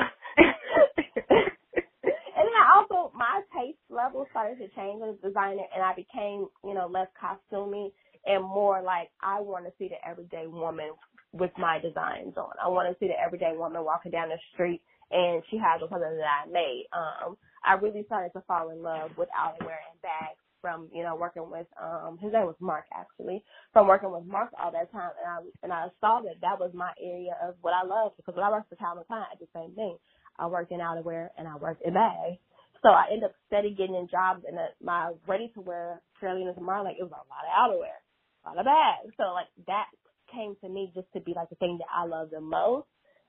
and 2.05 2.45
then 2.45 2.57
I 2.61 2.77
also 2.77 3.13
my 3.17 3.41
taste 3.57 3.79
level 3.89 4.27
started 4.31 4.59
to 4.59 4.69
change 4.77 5.03
as 5.03 5.17
a 5.17 5.29
designer, 5.29 5.65
and 5.75 5.83
I 5.83 5.95
became 5.95 6.49
you 6.65 6.75
know 6.75 6.89
less 6.93 7.09
costumey 7.17 7.93
and 8.27 8.45
more 8.45 8.83
like 8.83 9.09
I 9.23 9.41
want 9.41 9.65
to 9.65 9.73
see 9.79 9.89
the 9.89 9.97
everyday 10.07 10.47
woman 10.47 10.93
with 11.33 11.53
my 11.59 11.79
designs 11.81 12.37
on. 12.37 12.53
I 12.63 12.69
want 12.69 12.93
to 12.93 12.99
see 13.01 13.09
the 13.09 13.19
everyday 13.19 13.55
woman 13.57 13.85
walking 13.85 14.13
down 14.13 14.29
the 14.29 14.39
street 14.53 14.83
and 15.11 15.43
she 15.51 15.57
has 15.57 15.81
a 15.81 15.89
something 15.89 16.19
that 16.19 16.47
I 16.47 16.51
made. 16.51 16.87
Um, 16.93 17.37
I 17.65 17.75
really 17.75 18.05
started 18.07 18.33
to 18.35 18.43
fall 18.47 18.71
in 18.71 18.83
love 18.83 19.13
with 19.17 19.29
outerwear 19.31 19.79
and 19.91 20.03
bags 20.03 20.39
from 20.61 20.89
you 20.95 21.03
know 21.03 21.17
working 21.17 21.51
with 21.51 21.67
um 21.81 22.19
his 22.21 22.33
name 22.33 22.47
was 22.47 22.57
Mark 22.61 22.87
actually 22.95 23.45
from 23.73 23.89
working 23.89 24.13
with 24.13 24.27
Mark 24.27 24.51
all 24.61 24.73
that 24.73 24.93
time. 24.93 25.11
And 25.21 25.29
I 25.31 25.39
and 25.65 25.73
I 25.73 25.89
saw 26.01 26.21
that 26.23 26.41
that 26.43 26.61
was 26.61 26.73
my 26.75 26.93
area 27.03 27.37
of 27.43 27.57
what 27.63 27.75
I 27.75 27.87
loved 27.87 28.17
because 28.17 28.35
when 28.37 28.45
I 28.45 28.51
worked 28.51 28.71
for 28.71 28.77
Calvin 28.77 29.05
Klein 29.07 29.25
I 29.27 29.37
did 29.39 29.49
the 29.49 29.59
same 29.61 29.75
thing. 29.75 29.97
I 30.39 30.47
worked 30.49 30.73
in 30.73 30.81
outerwear 30.81 31.29
and 31.39 31.49
I 31.49 31.57
worked 31.57 31.83
in 31.85 31.95
bags. 31.95 32.39
So 32.83 32.91
I 32.91 33.07
ended 33.13 33.31
up 33.31 33.37
steady 33.49 33.75
getting 33.75 33.97
in 33.97 34.09
jobs 34.11 34.45
and 34.49 34.59
my 34.83 35.13
ready 35.29 35.51
to 35.55 35.61
wear 35.61 36.03
Karolina 36.23 36.57
Zmarlak 36.59 36.85
like 36.85 36.97
it 37.01 37.05
was 37.05 37.13
a 37.13 37.27
lot 37.29 37.47
of 37.47 37.55
outerwear 37.57 37.99
a 38.47 38.51
lot 38.51 38.59
of 38.61 38.67
bags. 38.67 39.15
So 39.19 39.33
like 39.35 39.49
that 39.67 39.87
came 40.33 40.57
to 40.63 40.69
me 40.69 40.93
just 40.95 41.09
to 41.15 41.21
be 41.21 41.35
like 41.37 41.51
the 41.51 41.57
thing 41.57 41.79
that 41.79 41.91
I 41.93 42.07
love 42.07 42.31
the 42.31 42.41
most. 42.41 42.87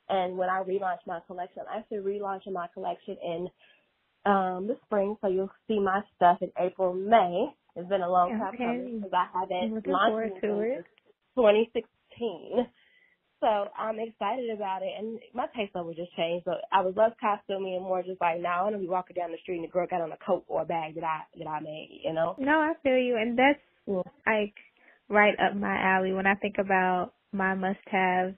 And 0.09 0.37
when 0.37 0.49
I 0.49 0.63
relaunched 0.63 1.07
my 1.07 1.19
collection 1.27 1.63
I 1.71 1.79
actually 1.79 1.99
relaunching 1.99 2.53
my 2.53 2.67
collection 2.73 3.17
in 3.23 3.47
um 4.25 4.67
the 4.67 4.77
spring, 4.85 5.15
so 5.21 5.27
you'll 5.27 5.51
see 5.67 5.79
my 5.79 6.01
stuff 6.15 6.37
in 6.41 6.51
April, 6.59 6.93
May. 6.93 7.47
It's 7.75 7.89
been 7.89 8.01
a 8.01 8.09
long 8.09 8.37
time 8.37 8.53
okay. 8.53 8.57
coming 8.57 9.01
because 9.01 9.13
I 9.13 9.39
haven't 9.39 9.87
launched 9.87 10.41
to 10.41 10.59
it. 10.59 10.85
2016. 11.35 12.67
So 13.41 13.47
I'm 13.47 13.97
excited 13.99 14.51
about 14.51 14.83
it, 14.83 14.91
and 14.99 15.19
my 15.33 15.47
taste 15.55 15.73
level 15.73 15.93
just 15.95 16.15
changed. 16.15 16.45
So 16.45 16.53
I 16.71 16.81
was 16.81 16.93
less 16.95 17.11
costumey 17.17 17.75
and 17.75 17.83
more 17.83 18.03
just 18.03 18.21
like 18.21 18.39
now 18.39 18.59
I 18.59 18.63
want 18.63 18.75
to 18.75 18.79
be 18.79 18.87
walking 18.87 19.15
down 19.15 19.31
the 19.31 19.37
street 19.41 19.55
and 19.55 19.63
the 19.63 19.71
girl 19.71 19.87
got 19.89 20.01
on 20.01 20.11
a 20.11 20.17
coat 20.23 20.43
or 20.47 20.61
a 20.61 20.65
bag 20.65 20.93
that 20.95 21.03
I 21.03 21.21
that 21.39 21.47
I 21.47 21.59
made. 21.59 22.01
You 22.03 22.13
know? 22.13 22.35
No, 22.37 22.59
I 22.59 22.73
feel 22.83 22.97
you, 22.97 23.17
and 23.17 23.37
that's 23.37 23.59
yeah. 23.87 24.03
like 24.27 24.53
right 25.09 25.33
up 25.39 25.55
my 25.55 25.75
alley. 25.75 26.13
When 26.13 26.27
I 26.27 26.35
think 26.35 26.57
about 26.59 27.13
my 27.31 27.55
must-have 27.55 28.35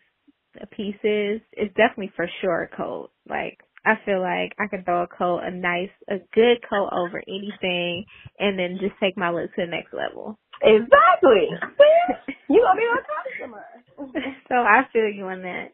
pieces, 0.72 1.41
it's 1.52 1.76
definitely 1.76 2.13
for 2.15 2.30
sure 2.39 2.63
a 2.63 2.76
coat. 2.76 3.10
Like 3.28 3.60
I 3.86 3.96
feel 4.06 4.22
like 4.22 4.54
I 4.60 4.67
can 4.67 4.84
throw 4.84 5.04
a 5.04 5.08
coat, 5.08 5.41
a 5.43 5.52
nice, 5.52 5.91
a 6.10 6.17
good 6.34 6.63
coat 6.67 6.89
over 6.91 7.22
anything, 7.28 8.06
and 8.39 8.58
then 8.58 8.78
just 8.80 8.96
take 9.00 9.17
my 9.17 9.30
look 9.30 9.54
to 9.56 9.65
the 9.65 9.67
next 9.67 9.93
level. 9.93 10.38
Exactly. 10.62 11.50
you 12.50 12.62
gonna 12.62 12.80
be 12.80 12.88
my 12.88 13.02
customer. 13.04 13.65
so 14.48 14.56
I 14.56 14.82
feel 14.93 15.10
you 15.10 15.26
on 15.26 15.41
that. 15.41 15.74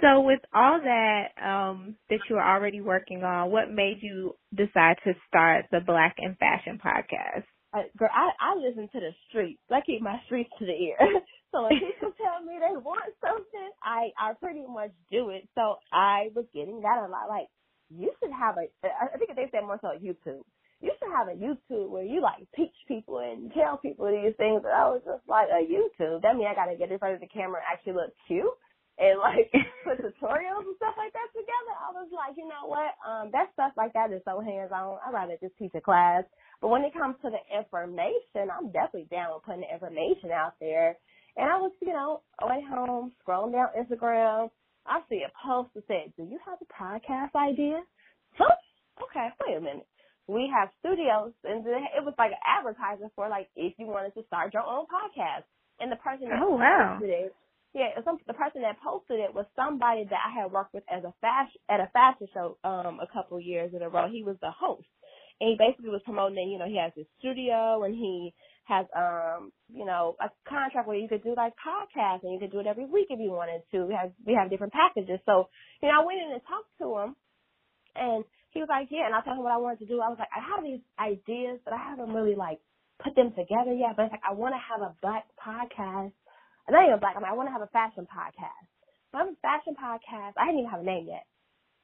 So 0.00 0.20
with 0.20 0.40
all 0.54 0.80
that 0.82 1.24
um 1.42 1.96
that 2.08 2.20
you 2.30 2.36
were 2.36 2.46
already 2.46 2.80
working 2.80 3.22
on, 3.24 3.50
what 3.50 3.70
made 3.70 3.98
you 4.00 4.34
decide 4.54 4.96
to 5.04 5.14
start 5.26 5.66
the 5.70 5.80
Black 5.80 6.16
in 6.18 6.36
Fashion 6.36 6.80
podcast? 6.82 7.44
Uh, 7.74 7.84
girl, 7.98 8.10
I 8.12 8.32
I 8.40 8.56
listen 8.56 8.88
to 8.92 9.00
the 9.00 9.12
streets. 9.28 9.60
I 9.70 9.80
keep 9.84 10.00
my 10.02 10.20
streets 10.26 10.50
to 10.58 10.66
the 10.66 10.72
ear. 10.74 10.98
So 11.48 11.64
when 11.64 11.80
people 11.80 12.12
tell 12.20 12.44
me 12.44 12.60
they 12.60 12.76
want 12.76 13.08
something, 13.24 13.70
I 13.82 14.12
I 14.20 14.34
pretty 14.36 14.68
much 14.68 14.92
do 15.10 15.30
it. 15.30 15.48
So 15.56 15.80
I 15.90 16.28
was 16.36 16.44
getting 16.52 16.82
that 16.82 17.00
a 17.00 17.08
lot. 17.08 17.32
Like 17.32 17.48
you 17.88 18.12
should 18.20 18.32
have 18.36 18.58
a. 18.60 18.68
I 18.84 19.16
think 19.16 19.32
they 19.34 19.48
said 19.50 19.64
more 19.64 19.80
so 19.80 19.96
YouTube. 19.96 20.44
You 20.84 20.92
should 21.00 21.08
have 21.08 21.28
a 21.32 21.40
YouTube 21.40 21.88
where 21.88 22.04
you 22.04 22.20
like 22.20 22.44
teach 22.54 22.76
people 22.86 23.20
and 23.20 23.50
tell 23.56 23.78
people 23.78 24.12
these 24.12 24.36
things. 24.36 24.60
And 24.60 24.76
I 24.76 24.92
was 24.92 25.00
just 25.08 25.24
like 25.26 25.48
a 25.48 25.64
YouTube. 25.64 26.20
That 26.20 26.36
means 26.36 26.52
I 26.52 26.54
gotta 26.54 26.76
get 26.76 26.92
in 26.92 26.98
front 27.00 27.14
of 27.16 27.20
the 27.24 27.32
camera 27.32 27.64
and 27.64 27.70
actually 27.72 27.94
look 27.96 28.12
cute 28.28 28.52
and 28.98 29.18
like 29.18 29.50
put 29.86 30.02
tutorials 30.02 30.66
and 30.66 30.76
stuff 30.76 30.98
like 30.98 31.14
that 31.14 31.30
together. 31.32 31.74
I 31.78 31.90
was 31.94 32.10
like, 32.10 32.36
you 32.36 32.46
know 32.46 32.66
what? 32.66 32.98
Um, 33.06 33.30
that 33.32 33.54
stuff 33.54 33.72
like 33.78 33.94
that 33.94 34.12
is 34.12 34.22
so 34.26 34.42
hands 34.42 34.74
on. 34.74 34.98
I'd 35.06 35.14
rather 35.14 35.38
just 35.40 35.56
teach 35.58 35.72
a 35.74 35.80
class. 35.80 36.24
But 36.60 36.68
when 36.68 36.82
it 36.82 36.92
comes 36.92 37.16
to 37.22 37.30
the 37.30 37.42
information, 37.54 38.50
I'm 38.50 38.74
definitely 38.74 39.06
down 39.10 39.34
with 39.34 39.46
putting 39.46 39.62
the 39.62 39.72
information 39.72 40.34
out 40.34 40.58
there 40.58 40.98
and 41.38 41.46
I 41.46 41.56
was, 41.56 41.70
you 41.80 41.94
know, 41.94 42.22
away 42.42 42.64
home, 42.68 43.12
scrolling 43.22 43.52
down 43.52 43.68
Instagram. 43.78 44.50
I 44.86 45.00
see 45.08 45.22
a 45.22 45.30
post 45.46 45.70
that 45.74 45.86
said, 45.86 46.12
Do 46.16 46.24
you 46.24 46.38
have 46.44 46.58
a 46.58 46.66
podcast 46.66 47.38
idea? 47.38 47.80
Huh? 48.36 48.54
Okay, 49.04 49.28
wait 49.46 49.56
a 49.56 49.60
minute. 49.60 49.86
We 50.26 50.50
have 50.52 50.68
studios, 50.80 51.32
and 51.44 51.64
it 51.64 52.04
was 52.04 52.14
like 52.18 52.32
an 52.32 52.42
advertisement 52.44 53.12
for 53.14 53.28
like 53.28 53.48
if 53.54 53.72
you 53.78 53.86
wanted 53.86 54.14
to 54.14 54.26
start 54.26 54.52
your 54.52 54.64
own 54.64 54.84
podcast. 54.90 55.46
And 55.80 55.92
the 55.92 55.96
person 55.96 56.28
that 56.28 56.42
oh, 56.42 56.58
wow. 56.58 56.98
posted 56.98 57.14
it, 57.14 57.34
yeah, 57.78 58.02
some, 58.04 58.18
the 58.26 58.34
person 58.34 58.62
that 58.62 58.82
posted 58.82 59.20
it 59.20 59.32
was 59.32 59.46
somebody 59.54 60.04
that 60.10 60.18
I 60.18 60.42
had 60.42 60.50
worked 60.50 60.74
with 60.74 60.82
as 60.90 61.04
a 61.04 61.14
fashion 61.20 61.60
at 61.70 61.78
a 61.78 61.88
fashion 61.92 62.26
show 62.34 62.58
um 62.64 62.98
a 62.98 63.06
couple 63.06 63.38
years 63.40 63.72
in 63.74 63.82
a 63.82 63.88
row. 63.88 64.10
He 64.10 64.24
was 64.24 64.36
the 64.42 64.50
host, 64.50 64.90
and 65.40 65.50
he 65.50 65.56
basically 65.56 65.90
was 65.90 66.02
promoting. 66.04 66.50
You 66.50 66.58
know, 66.58 66.66
he 66.66 66.76
has 66.82 66.92
his 66.96 67.06
studio 67.18 67.84
and 67.84 67.94
he 67.94 68.34
has 68.66 68.84
um 68.98 69.52
you 69.72 69.86
know 69.86 70.16
a 70.20 70.28
contract 70.48 70.88
where 70.88 70.98
you 70.98 71.08
could 71.08 71.22
do 71.22 71.34
like 71.36 71.54
podcasts 71.56 72.22
and 72.22 72.34
you 72.34 72.40
could 72.40 72.52
do 72.52 72.60
it 72.60 72.66
every 72.66 72.84
week 72.84 73.06
if 73.10 73.20
you 73.20 73.30
wanted 73.30 73.62
to. 73.70 73.86
We 73.86 73.94
have 73.94 74.12
we 74.26 74.34
have 74.34 74.50
different 74.50 74.72
packages. 74.72 75.20
So 75.24 75.48
you 75.80 75.88
know 75.88 76.02
I 76.02 76.04
went 76.04 76.18
in 76.18 76.32
and 76.32 76.42
talked 76.42 76.74
to 76.82 76.98
him, 76.98 77.16
and 77.94 78.24
he 78.50 78.60
was 78.60 78.68
like, 78.68 78.88
yeah. 78.90 79.06
And 79.06 79.14
I 79.14 79.22
told 79.22 79.38
him 79.38 79.44
what 79.44 79.54
I 79.54 79.62
wanted 79.62 79.80
to 79.80 79.90
do. 79.90 80.00
I 80.00 80.08
was 80.08 80.18
like, 80.18 80.34
I 80.34 80.42
have 80.42 80.64
these 80.64 80.82
ideas, 80.98 81.60
but 81.64 81.74
I 81.74 81.78
haven't 81.78 82.10
really 82.10 82.34
like 82.34 82.58
put 82.98 83.14
them 83.14 83.30
together 83.38 83.72
yet. 83.72 83.94
But 83.96 84.10
it's 84.10 84.18
like 84.18 84.26
I 84.28 84.34
want 84.34 84.54
to 84.54 84.62
have 84.62 84.82
a 84.82 84.96
black 85.00 85.30
podcast. 85.38 86.12
Not 86.70 86.86
even 86.86 86.98
black. 87.00 87.16
I 87.16 87.20
mean, 87.20 87.28
I 87.30 87.34
want 87.34 87.48
to 87.48 87.52
have 87.52 87.62
a 87.62 87.72
fashion 87.72 88.06
podcast. 88.06 88.68
But 89.12 89.22
I'm 89.22 89.28
a 89.28 89.40
fashion 89.40 89.74
podcast. 89.74 90.34
I 90.36 90.46
didn't 90.46 90.60
even 90.60 90.70
have 90.70 90.80
a 90.80 90.84
name 90.84 91.06
yet. 91.08 91.24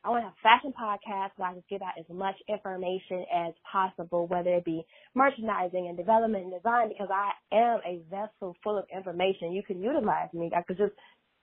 I 0.05 0.11
want 0.11 0.21
to 0.21 0.29
have 0.29 0.37
a 0.37 0.45
fashion 0.45 0.75
podcast 0.77 1.31
where 1.37 1.49
I 1.49 1.53
can 1.55 1.65
give 1.71 1.81
out 1.81 1.97
as 1.99 2.05
much 2.13 2.37
information 2.47 3.25
as 3.33 3.55
possible, 3.65 4.27
whether 4.27 4.51
it 4.51 4.65
be 4.65 4.85
merchandising 5.15 5.89
and 5.89 5.97
development 5.97 6.45
and 6.45 6.53
design, 6.53 6.91
because 6.91 7.09
I 7.11 7.33
am 7.57 7.81
a 7.87 8.03
vessel 8.11 8.55
full 8.63 8.77
of 8.77 8.85
information. 8.95 9.53
You 9.53 9.63
can 9.63 9.81
utilize 9.81 10.29
me. 10.35 10.53
I 10.55 10.61
could 10.61 10.77
just, 10.77 10.93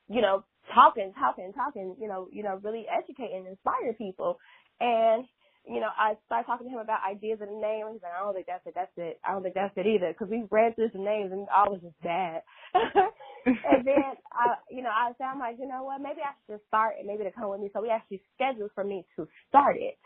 you 0.08 0.22
know, 0.22 0.44
talking, 0.76 1.12
talking, 1.18 1.52
talking, 1.54 1.96
you 2.00 2.08
know, 2.08 2.28
you 2.32 2.44
know, 2.44 2.60
really 2.62 2.86
educate 2.86 3.34
and 3.34 3.48
inspire 3.48 3.94
people. 3.98 4.38
And 4.80 5.26
you 5.68 5.80
know, 5.82 5.90
I 5.98 6.18
started 6.26 6.48
talking 6.48 6.68
to 6.68 6.74
him 6.74 6.80
about 6.82 7.06
ideas 7.06 7.40
of 7.42 7.50
the 7.50 7.56
name, 7.60 7.86
and 7.86 7.94
he's 7.94 8.04
like, 8.04 8.14
I 8.18 8.24
don't 8.26 8.34
think 8.34 8.48
that's 8.48 8.66
it. 8.66 8.74
That's 8.76 8.96
it. 8.98 9.20
I 9.26 9.34
don't 9.34 9.44
think 9.44 9.56
that's 9.56 9.78
it 9.78 9.86
either, 9.88 10.14
because 10.14 10.30
we 10.30 10.48
read 10.50 10.76
through 10.76 10.92
some 10.92 11.06
names 11.06 11.32
and 11.32 11.48
all 11.54 11.72
was 11.72 11.82
just 11.82 12.00
bad. 12.02 12.42
and 12.74 13.86
then, 13.86 14.18
I, 14.34 14.58
you 14.72 14.82
know, 14.82 14.90
I 14.90 15.14
I'm 15.24 15.40
like, 15.40 15.58
you 15.60 15.68
know 15.68 15.84
what? 15.84 16.02
Maybe 16.02 16.22
I 16.26 16.34
should 16.42 16.58
just 16.60 16.68
start, 16.68 16.96
and 16.98 17.08
maybe 17.08 17.24
to 17.26 17.32
come 17.32 17.50
with 17.52 17.62
me. 17.62 17.70
So 17.74 17.82
we 17.82 17.90
actually 17.90 18.22
scheduled 18.36 18.72
for 18.74 18.84
me 18.84 19.06
to 19.18 19.28
start 19.50 19.78
it. 19.78 19.98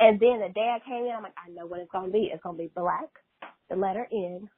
And 0.00 0.20
then 0.20 0.40
the 0.40 0.52
day 0.54 0.74
I 0.74 0.80
came 0.86 1.06
in, 1.06 1.12
I'm 1.16 1.22
like, 1.22 1.38
I 1.38 1.50
know 1.50 1.66
what 1.66 1.80
it's 1.80 1.92
gonna 1.92 2.12
be. 2.12 2.30
It's 2.32 2.42
gonna 2.42 2.58
be 2.58 2.70
black, 2.74 3.10
the 3.70 3.76
letter 3.76 4.08
N, 4.12 4.50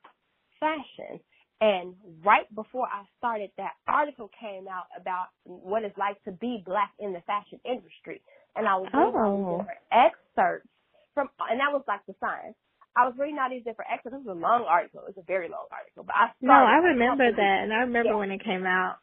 fashion. 0.61 1.21
And 1.61 1.95
right 2.25 2.53
before 2.55 2.87
I 2.87 3.05
started, 3.19 3.51
that 3.59 3.73
article 3.89 4.31
came 4.41 4.69
out 4.69 4.87
about 4.99 5.29
what 5.45 5.85
it's 5.85 5.97
like 5.99 6.23
to 6.25 6.33
be 6.33 6.63
black 6.67 6.93
in 6.99 7.13
the 7.13 7.23
fashion 7.27 7.61
industry 7.65 8.23
and 8.57 8.67
I 8.67 8.77
was 8.77 8.89
reading 8.93 9.15
oh. 9.15 9.61
different 9.61 9.85
excerpts 9.93 10.69
from, 11.15 11.29
and 11.49 11.61
that 11.61 11.73
was 11.73 11.85
like 11.87 12.01
the 12.09 12.15
sign. 12.21 12.57
I 12.97 13.05
was 13.05 13.13
reading 13.21 13.37
all 13.37 13.53
these 13.53 13.65
different 13.65 13.93
excerpts. 13.93 14.17
This 14.17 14.25
was 14.25 14.37
a 14.37 14.41
long 14.41 14.65
article. 14.65 15.05
It 15.05 15.13
was 15.13 15.21
a 15.21 15.29
very 15.29 15.53
long 15.53 15.69
article, 15.69 16.05
but 16.05 16.17
I 16.17 16.33
no, 16.41 16.57
I 16.57 16.81
remember 16.81 17.29
that, 17.29 17.57
and 17.63 17.73
I 17.73 17.85
remember 17.85 18.17
yeah. 18.17 18.21
when 18.21 18.33
it 18.33 18.43
came 18.43 18.65
out. 18.65 18.97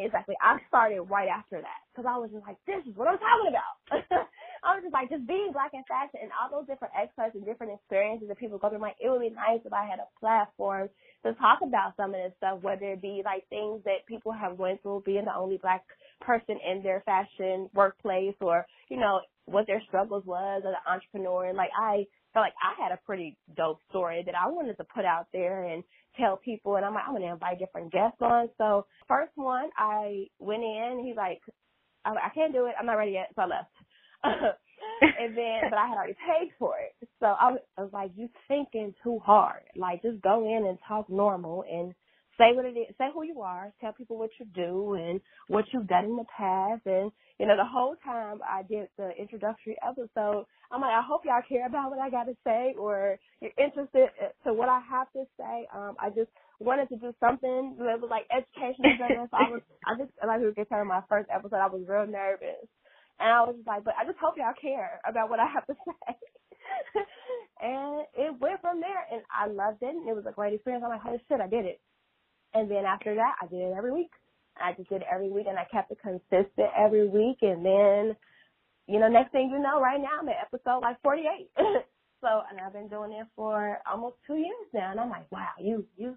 Exactly. 0.00 0.34
I 0.40 0.56
started 0.66 1.02
right 1.12 1.28
after 1.28 1.60
that 1.60 1.80
because 1.92 2.08
I 2.08 2.16
was 2.16 2.32
just 2.32 2.42
like, 2.46 2.56
this 2.66 2.80
is 2.88 2.96
what 2.96 3.06
I'm 3.06 3.20
talking 3.20 3.52
about. 3.52 4.26
I 4.64 4.74
was 4.76 4.82
just 4.84 4.92
like, 4.92 5.10
just 5.10 5.26
being 5.26 5.50
black 5.52 5.72
in 5.72 5.84
fashion 5.88 6.20
and 6.22 6.30
all 6.36 6.50
those 6.50 6.68
different 6.68 6.94
experts 6.96 7.34
and 7.34 7.44
different 7.44 7.74
experiences 7.74 8.28
that 8.28 8.38
people 8.38 8.58
go 8.58 8.68
through. 8.68 8.80
Like, 8.80 9.00
it 9.00 9.08
would 9.08 9.20
be 9.20 9.30
nice 9.30 9.60
if 9.64 9.72
I 9.72 9.86
had 9.86 9.98
a 9.98 10.10
platform 10.20 10.88
to 11.24 11.34
talk 11.34 11.60
about 11.62 11.96
some 11.96 12.14
of 12.14 12.20
this 12.20 12.32
stuff, 12.36 12.62
whether 12.62 12.92
it 12.92 13.02
be 13.02 13.22
like 13.24 13.48
things 13.48 13.82
that 13.84 14.06
people 14.06 14.32
have 14.32 14.58
went 14.58 14.82
through, 14.82 15.02
being 15.06 15.24
the 15.24 15.36
only 15.36 15.58
black 15.58 15.84
person 16.20 16.58
in 16.60 16.82
their 16.82 17.02
fashion 17.06 17.68
workplace, 17.74 18.36
or 18.40 18.66
you 18.88 18.98
know 18.98 19.20
what 19.46 19.66
their 19.66 19.82
struggles 19.88 20.24
was 20.26 20.62
as 20.64 20.68
an 20.68 20.82
entrepreneur. 20.86 21.46
And 21.48 21.56
like, 21.56 21.72
I 21.76 22.06
felt 22.32 22.44
like 22.44 22.54
I 22.62 22.80
had 22.82 22.92
a 22.92 23.00
pretty 23.04 23.36
dope 23.56 23.80
story 23.90 24.22
that 24.24 24.34
I 24.34 24.48
wanted 24.48 24.76
to 24.76 24.84
put 24.84 25.04
out 25.04 25.26
there 25.32 25.64
and 25.64 25.82
tell 26.18 26.36
people. 26.36 26.76
And 26.76 26.84
I'm 26.84 26.94
like, 26.94 27.04
I'm 27.06 27.14
gonna 27.14 27.32
invite 27.32 27.58
different 27.58 27.92
guests 27.92 28.20
on. 28.20 28.48
So 28.58 28.86
first 29.08 29.32
one, 29.34 29.70
I 29.76 30.26
went 30.38 30.62
in. 30.62 31.02
He's 31.04 31.16
like, 31.16 31.40
I, 32.04 32.10
I 32.10 32.28
can't 32.34 32.52
do 32.52 32.66
it. 32.66 32.74
I'm 32.78 32.86
not 32.86 32.94
ready 32.94 33.12
yet. 33.12 33.30
So 33.34 33.42
I 33.42 33.46
left. 33.46 33.70
and 34.24 35.36
then, 35.36 35.60
but 35.70 35.78
I 35.78 35.88
had 35.88 35.96
already 35.96 36.14
paid 36.14 36.50
for 36.58 36.74
it. 36.78 37.08
So 37.20 37.26
I 37.26 37.52
was, 37.52 37.60
I 37.78 37.82
was 37.82 37.92
like, 37.92 38.10
you 38.16 38.28
thinking 38.48 38.94
too 39.02 39.18
hard. 39.24 39.62
Like, 39.76 40.02
just 40.02 40.22
go 40.22 40.44
in 40.44 40.66
and 40.66 40.78
talk 40.86 41.08
normal 41.08 41.64
and 41.70 41.94
say 42.38 42.56
what 42.56 42.64
it 42.64 42.76
is, 42.76 42.94
say 42.96 43.08
who 43.12 43.22
you 43.22 43.42
are, 43.42 43.72
tell 43.80 43.92
people 43.92 44.18
what 44.18 44.30
you 44.40 44.46
do 44.54 44.94
and 44.94 45.20
what 45.48 45.66
you've 45.72 45.86
done 45.86 46.06
in 46.06 46.16
the 46.16 46.24
past. 46.36 46.82
And, 46.86 47.12
you 47.38 47.46
know, 47.46 47.56
the 47.56 47.68
whole 47.68 47.96
time 48.02 48.40
I 48.48 48.62
did 48.62 48.88
the 48.96 49.10
introductory 49.18 49.76
episode, 49.86 50.46
I'm 50.72 50.80
like, 50.80 50.94
I 50.94 51.02
hope 51.06 51.22
y'all 51.24 51.42
care 51.46 51.66
about 51.66 51.90
what 51.90 51.98
I 51.98 52.08
got 52.08 52.24
to 52.24 52.36
say 52.44 52.74
or 52.78 53.18
you're 53.40 53.50
interested 53.58 54.08
to 54.44 54.54
what 54.54 54.68
I 54.68 54.80
have 54.88 55.12
to 55.12 55.24
say. 55.36 55.66
Um, 55.74 55.96
I 56.00 56.08
just 56.08 56.30
wanted 56.60 56.88
to 56.88 56.96
do 56.96 57.12
something 57.20 57.76
that 57.78 58.00
was 58.00 58.10
like 58.10 58.24
educational. 58.32 58.96
so 58.98 59.36
I 59.36 59.50
was, 59.50 59.60
I 59.84 59.98
just, 59.98 60.12
like 60.26 60.40
we 60.40 60.46
were 60.46 60.52
getting 60.52 60.86
my 60.86 61.02
first 61.08 61.28
episode, 61.32 61.56
I 61.56 61.68
was 61.68 61.82
real 61.86 62.06
nervous. 62.06 62.64
And 63.20 63.30
I 63.30 63.42
was 63.42 63.56
like, 63.66 63.84
but 63.84 63.94
I 64.00 64.06
just 64.06 64.18
hope 64.18 64.34
y'all 64.38 64.54
care 64.60 65.00
about 65.06 65.30
what 65.30 65.40
I 65.40 65.46
have 65.46 65.66
to 65.68 65.74
say. 65.86 66.16
and 67.62 68.02
it 68.16 68.40
went 68.40 68.60
from 68.62 68.80
there, 68.80 69.06
and 69.12 69.22
I 69.30 69.46
loved 69.48 69.82
it. 69.82 69.94
And 69.94 70.08
it 70.08 70.16
was 70.16 70.26
a 70.28 70.32
great 70.32 70.54
experience. 70.54 70.84
I'm 70.84 70.90
like, 70.90 71.02
holy 71.02 71.22
shit, 71.28 71.40
I 71.40 71.48
did 71.48 71.66
it. 71.66 71.80
And 72.54 72.70
then 72.70 72.84
after 72.86 73.14
that, 73.14 73.36
I 73.42 73.46
did 73.46 73.60
it 73.60 73.74
every 73.76 73.92
week. 73.92 74.12
I 74.56 74.72
just 74.74 74.88
did 74.90 75.02
it 75.02 75.08
every 75.12 75.30
week, 75.30 75.46
and 75.48 75.58
I 75.58 75.66
kept 75.70 75.92
it 75.92 75.98
consistent 76.02 76.70
every 76.76 77.08
week. 77.08 77.38
And 77.42 77.64
then, 77.64 78.16
you 78.88 79.00
know, 79.00 79.08
next 79.08 79.32
thing 79.32 79.50
you 79.52 79.60
know, 79.60 79.80
right 79.80 80.00
now 80.00 80.20
I'm 80.20 80.28
at 80.28 80.42
episode 80.42 80.80
like 80.82 81.00
48. 81.02 81.50
so, 82.20 82.42
and 82.50 82.60
I've 82.60 82.72
been 82.72 82.88
doing 82.88 83.12
it 83.12 83.26
for 83.36 83.78
almost 83.90 84.16
two 84.26 84.36
years 84.36 84.68
now. 84.74 84.90
And 84.90 85.00
I'm 85.00 85.10
like, 85.10 85.30
wow, 85.30 85.48
you, 85.60 85.86
you, 85.96 86.16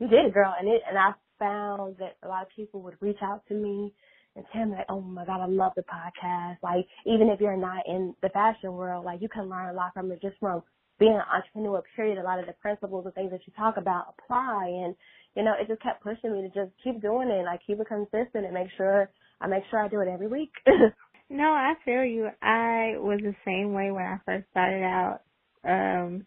you 0.00 0.08
did 0.08 0.26
it, 0.26 0.34
girl. 0.34 0.54
And 0.58 0.68
it, 0.68 0.82
and 0.88 0.98
I 0.98 1.12
found 1.38 1.96
that 1.98 2.16
a 2.24 2.28
lot 2.28 2.42
of 2.42 2.48
people 2.56 2.82
would 2.82 2.96
reach 3.00 3.18
out 3.22 3.42
to 3.48 3.54
me 3.54 3.92
and 4.38 4.46
tell 4.52 4.78
like, 4.78 4.86
oh 4.88 5.00
my 5.00 5.24
God, 5.24 5.42
I 5.42 5.46
love 5.46 5.72
the 5.76 5.82
podcast. 5.82 6.58
Like, 6.62 6.86
even 7.06 7.28
if 7.28 7.40
you're 7.40 7.56
not 7.56 7.86
in 7.86 8.14
the 8.22 8.28
fashion 8.30 8.72
world, 8.72 9.04
like 9.04 9.20
you 9.20 9.28
can 9.28 9.48
learn 9.48 9.68
a 9.68 9.72
lot 9.72 9.92
from 9.94 10.10
it 10.12 10.22
just 10.22 10.36
from 10.40 10.62
being 10.98 11.14
an 11.14 11.22
entrepreneur, 11.32 11.82
period. 11.94 12.18
A 12.18 12.22
lot 12.22 12.40
of 12.40 12.46
the 12.46 12.52
principles 12.54 13.04
and 13.04 13.14
things 13.14 13.30
that 13.30 13.40
you 13.46 13.52
talk 13.56 13.76
about 13.76 14.14
apply. 14.18 14.66
And, 14.84 14.94
you 15.36 15.42
know, 15.42 15.54
it 15.60 15.68
just 15.68 15.82
kept 15.82 16.02
pushing 16.02 16.32
me 16.32 16.42
to 16.42 16.48
just 16.48 16.72
keep 16.82 17.00
doing 17.02 17.28
it, 17.28 17.44
like 17.44 17.60
keep 17.66 17.80
it 17.80 17.86
consistent 17.88 18.44
and 18.44 18.54
make 18.54 18.68
sure 18.76 19.10
I 19.40 19.46
make 19.46 19.64
sure 19.70 19.82
I 19.82 19.88
do 19.88 20.00
it 20.00 20.08
every 20.08 20.28
week. 20.28 20.52
no, 21.30 21.44
I 21.44 21.74
feel 21.84 22.04
you. 22.04 22.28
I 22.42 22.94
was 22.96 23.20
the 23.22 23.34
same 23.44 23.72
way 23.72 23.90
when 23.90 24.04
I 24.04 24.18
first 24.24 24.46
started 24.50 24.82
out. 24.82 25.20
Um, 25.64 26.26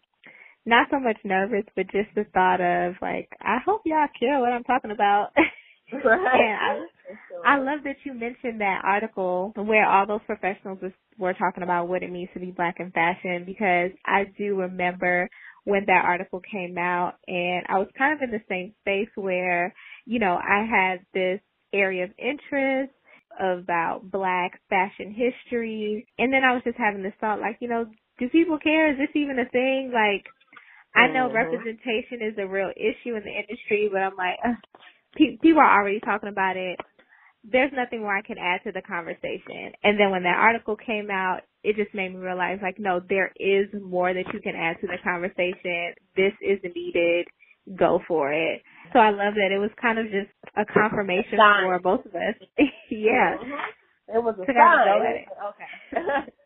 not 0.64 0.88
so 0.90 1.00
much 1.00 1.16
nervous, 1.24 1.64
but 1.74 1.90
just 1.90 2.08
the 2.14 2.24
thought 2.32 2.60
of 2.60 2.94
like, 3.02 3.28
I 3.40 3.58
hope 3.64 3.82
y'all 3.84 4.06
care 4.18 4.38
what 4.40 4.52
I'm 4.52 4.64
talking 4.64 4.90
about. 4.90 5.30
Right. 5.92 6.56
I, 6.58 6.86
I 7.44 7.58
love 7.58 7.80
that 7.84 7.96
you 8.04 8.14
mentioned 8.14 8.60
that 8.60 8.82
article 8.84 9.52
where 9.56 9.86
all 9.88 10.06
those 10.06 10.20
professionals 10.26 10.78
were 11.18 11.34
talking 11.34 11.62
about 11.62 11.88
what 11.88 12.02
it 12.02 12.10
means 12.10 12.30
to 12.34 12.40
be 12.40 12.50
black 12.50 12.76
in 12.78 12.90
fashion 12.90 13.44
because 13.44 13.90
I 14.06 14.24
do 14.38 14.56
remember 14.56 15.28
when 15.64 15.84
that 15.86 16.04
article 16.04 16.40
came 16.40 16.76
out 16.78 17.14
and 17.28 17.64
I 17.68 17.78
was 17.78 17.88
kind 17.96 18.14
of 18.14 18.22
in 18.22 18.30
the 18.30 18.42
same 18.48 18.74
space 18.80 19.10
where, 19.14 19.74
you 20.06 20.18
know, 20.18 20.36
I 20.36 20.66
had 20.68 21.00
this 21.14 21.40
area 21.72 22.04
of 22.04 22.10
interest 22.18 22.92
about 23.38 24.10
black 24.10 24.60
fashion 24.68 25.14
history 25.14 26.06
and 26.18 26.32
then 26.32 26.44
I 26.44 26.52
was 26.52 26.62
just 26.64 26.78
having 26.78 27.02
this 27.02 27.14
thought 27.20 27.40
like, 27.40 27.58
you 27.60 27.68
know, 27.68 27.86
do 28.18 28.28
people 28.28 28.58
care? 28.58 28.92
Is 28.92 28.98
this 28.98 29.14
even 29.14 29.38
a 29.38 29.48
thing? 29.48 29.90
Like 29.92 30.26
I 30.94 31.08
know 31.08 31.26
mm-hmm. 31.26 31.36
representation 31.36 32.20
is 32.20 32.34
a 32.38 32.46
real 32.46 32.70
issue 32.76 33.16
in 33.16 33.24
the 33.24 33.32
industry, 33.32 33.88
but 33.90 34.02
I'm 34.02 34.16
like, 34.16 34.36
people 35.16 35.60
are 35.60 35.80
already 35.80 36.00
talking 36.00 36.28
about 36.28 36.56
it. 36.56 36.78
There's 37.44 37.72
nothing 37.74 38.00
more 38.00 38.16
I 38.16 38.22
can 38.22 38.38
add 38.38 38.60
to 38.64 38.72
the 38.72 38.82
conversation. 38.82 39.72
And 39.82 39.98
then 39.98 40.10
when 40.10 40.22
that 40.22 40.38
article 40.38 40.76
came 40.76 41.10
out, 41.10 41.40
it 41.64 41.76
just 41.76 41.94
made 41.94 42.10
me 42.14 42.18
realize 42.18 42.58
like, 42.62 42.78
no, 42.78 43.00
there 43.08 43.32
is 43.38 43.66
more 43.82 44.12
that 44.14 44.24
you 44.32 44.40
can 44.40 44.54
add 44.56 44.76
to 44.80 44.86
the 44.86 44.98
conversation. 45.02 45.94
This 46.16 46.32
is 46.40 46.58
needed. 46.74 47.26
Go 47.76 48.00
for 48.08 48.32
it. 48.32 48.62
So 48.92 48.98
I 48.98 49.10
love 49.10 49.34
that 49.34 49.52
it 49.54 49.58
was 49.58 49.70
kind 49.80 49.98
of 49.98 50.06
just 50.06 50.30
a 50.56 50.64
confirmation 50.64 51.38
for 51.38 51.78
both 51.80 52.04
of 52.06 52.14
us. 52.14 52.34
yeah. 52.90 53.36
Mm-hmm. 53.38 54.16
It 54.16 54.22
was 54.22 54.34
a 54.36 54.46
sign. 54.46 55.24
Okay. 55.48 56.32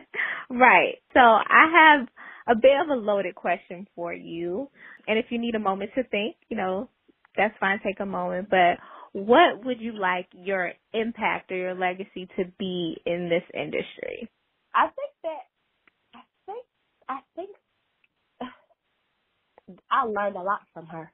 right. 0.50 0.94
So 1.14 1.20
I 1.20 1.98
have 1.98 2.08
a 2.48 2.60
bit 2.60 2.72
of 2.82 2.88
a 2.90 3.00
loaded 3.00 3.34
question 3.34 3.86
for 3.94 4.12
you. 4.12 4.68
And 5.06 5.18
if 5.18 5.26
you 5.30 5.38
need 5.38 5.54
a 5.54 5.60
moment 5.60 5.90
to 5.96 6.04
think, 6.04 6.36
you 6.48 6.56
know, 6.56 6.88
that's 7.36 7.54
fine, 7.60 7.80
take 7.84 8.00
a 8.00 8.06
moment, 8.06 8.48
but 8.50 8.78
what 9.12 9.64
would 9.64 9.80
you 9.80 9.92
like 9.92 10.28
your 10.32 10.72
impact 10.92 11.52
or 11.52 11.56
your 11.56 11.74
legacy 11.74 12.28
to 12.36 12.44
be 12.58 12.96
in 13.06 13.28
this 13.28 13.44
industry? 13.54 14.28
I 14.74 14.86
think 14.88 15.12
that 15.22 15.42
I 16.14 16.20
think 16.46 16.66
I 17.08 17.18
think 17.36 17.50
I 19.90 20.04
learned 20.04 20.36
a 20.36 20.42
lot 20.42 20.60
from 20.72 20.86
her. 20.86 21.12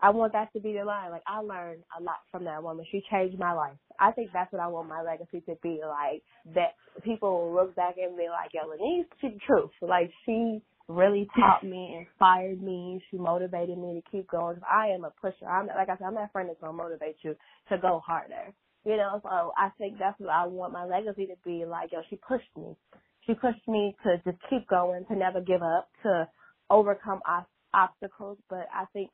I 0.00 0.10
want 0.10 0.32
that 0.32 0.52
to 0.52 0.60
be 0.60 0.72
the 0.74 0.84
line. 0.84 1.10
Like 1.10 1.22
I 1.26 1.40
learned 1.40 1.82
a 1.98 2.02
lot 2.02 2.18
from 2.30 2.44
that 2.44 2.62
woman. 2.62 2.86
She 2.90 3.02
changed 3.10 3.38
my 3.38 3.52
life. 3.52 3.76
I 3.98 4.12
think 4.12 4.30
that's 4.32 4.52
what 4.52 4.62
I 4.62 4.68
want 4.68 4.88
my 4.88 5.02
legacy 5.02 5.40
to 5.46 5.56
be 5.62 5.80
like. 5.86 6.22
That 6.54 6.74
people 7.02 7.30
will 7.30 7.54
look 7.54 7.74
back 7.74 7.96
and 7.96 8.16
be 8.16 8.28
like, 8.28 8.50
"Yo, 8.54 8.68
Lanice, 8.68 9.06
she's 9.20 9.32
the 9.32 9.40
truth." 9.46 9.70
Like 9.82 10.10
she 10.24 10.62
really 10.88 11.28
taught 11.36 11.64
me, 11.64 11.98
inspired 12.00 12.62
me. 12.62 13.02
She 13.10 13.18
motivated 13.18 13.78
me 13.78 14.00
to 14.02 14.10
keep 14.10 14.30
going. 14.30 14.60
I 14.68 14.88
am 14.88 15.04
a 15.04 15.12
pusher. 15.20 15.46
I'm 15.46 15.66
like 15.68 15.88
I 15.88 15.96
said, 15.96 16.06
I'm 16.06 16.14
that 16.14 16.32
friend 16.32 16.48
that's 16.48 16.60
gonna 16.60 16.72
motivate 16.72 17.16
you 17.22 17.36
to 17.70 17.78
go 17.78 18.00
harder. 18.04 18.52
You 18.84 18.96
know, 18.96 19.20
so 19.22 19.52
I 19.56 19.70
think 19.78 19.98
that's 19.98 20.18
what 20.18 20.30
I 20.30 20.46
want 20.46 20.72
my 20.72 20.84
legacy 20.84 21.26
to 21.26 21.34
be 21.44 21.64
like. 21.66 21.92
Yo, 21.92 22.00
she 22.08 22.16
pushed 22.16 22.50
me. 22.56 22.74
She 23.26 23.34
pushed 23.34 23.66
me 23.68 23.94
to 24.04 24.16
just 24.24 24.42
keep 24.48 24.66
going, 24.68 25.04
to 25.06 25.16
never 25.16 25.40
give 25.40 25.62
up, 25.62 25.90
to 26.02 26.28
overcome 26.70 27.20
obstacles. 27.74 28.38
But 28.48 28.66
I 28.74 28.86
think 28.94 29.10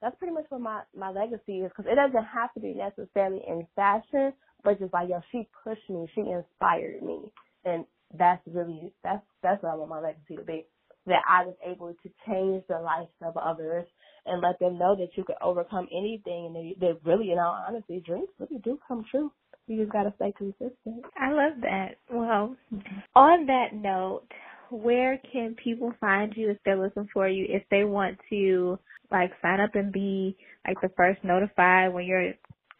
that's 0.00 0.16
pretty 0.18 0.32
much 0.34 0.46
what 0.48 0.62
my 0.62 0.82
my 0.96 1.10
legacy 1.10 1.60
is 1.60 1.70
because 1.76 1.90
it 1.90 1.96
doesn't 1.96 2.24
have 2.24 2.52
to 2.54 2.60
be 2.60 2.74
necessarily 2.74 3.42
in 3.46 3.66
fashion, 3.76 4.32
but 4.64 4.78
just 4.78 4.94
like 4.94 5.08
yo, 5.10 5.20
she 5.32 5.48
pushed 5.64 5.88
me, 5.90 6.06
she 6.14 6.22
inspired 6.22 7.02
me, 7.02 7.32
and 7.64 7.84
that's 8.18 8.42
really 8.46 8.92
that's 9.04 9.24
that's 9.42 9.62
what 9.62 9.72
I 9.72 9.76
want 9.76 9.90
my 9.90 10.00
legacy 10.00 10.36
to 10.36 10.44
be 10.44 10.66
that 11.08 11.22
I 11.28 11.44
was 11.44 11.56
able 11.66 11.88
to 11.92 12.10
change 12.26 12.64
the 12.68 12.78
lives 12.78 13.10
of 13.22 13.36
others 13.36 13.86
and 14.26 14.42
let 14.42 14.58
them 14.58 14.78
know 14.78 14.94
that 14.96 15.16
you 15.16 15.24
could 15.24 15.36
overcome 15.42 15.88
anything 15.90 16.46
and 16.46 16.54
that, 16.56 16.74
that 16.80 17.08
really, 17.08 17.32
in 17.32 17.38
all 17.38 17.64
honesty, 17.66 18.02
dreams 18.04 18.28
really 18.38 18.60
do 18.62 18.78
come 18.86 19.04
true. 19.10 19.32
You 19.66 19.80
just 19.80 19.92
got 19.92 20.04
to 20.04 20.12
stay 20.16 20.32
consistent. 20.36 21.04
I 21.16 21.30
love 21.30 21.60
that. 21.62 21.96
Well, 22.10 22.56
on 23.14 23.46
that 23.46 23.74
note, 23.74 24.24
where 24.70 25.20
can 25.32 25.56
people 25.62 25.92
find 26.00 26.32
you 26.36 26.50
if 26.50 26.58
they're 26.64 26.80
looking 26.80 27.08
for 27.12 27.28
you, 27.28 27.46
if 27.48 27.62
they 27.70 27.84
want 27.84 28.18
to 28.30 28.78
like 29.10 29.30
sign 29.40 29.60
up 29.60 29.74
and 29.74 29.92
be 29.92 30.36
like 30.66 30.80
the 30.80 30.90
first 30.96 31.22
notified 31.22 31.92
when 31.92 32.04
your 32.04 32.32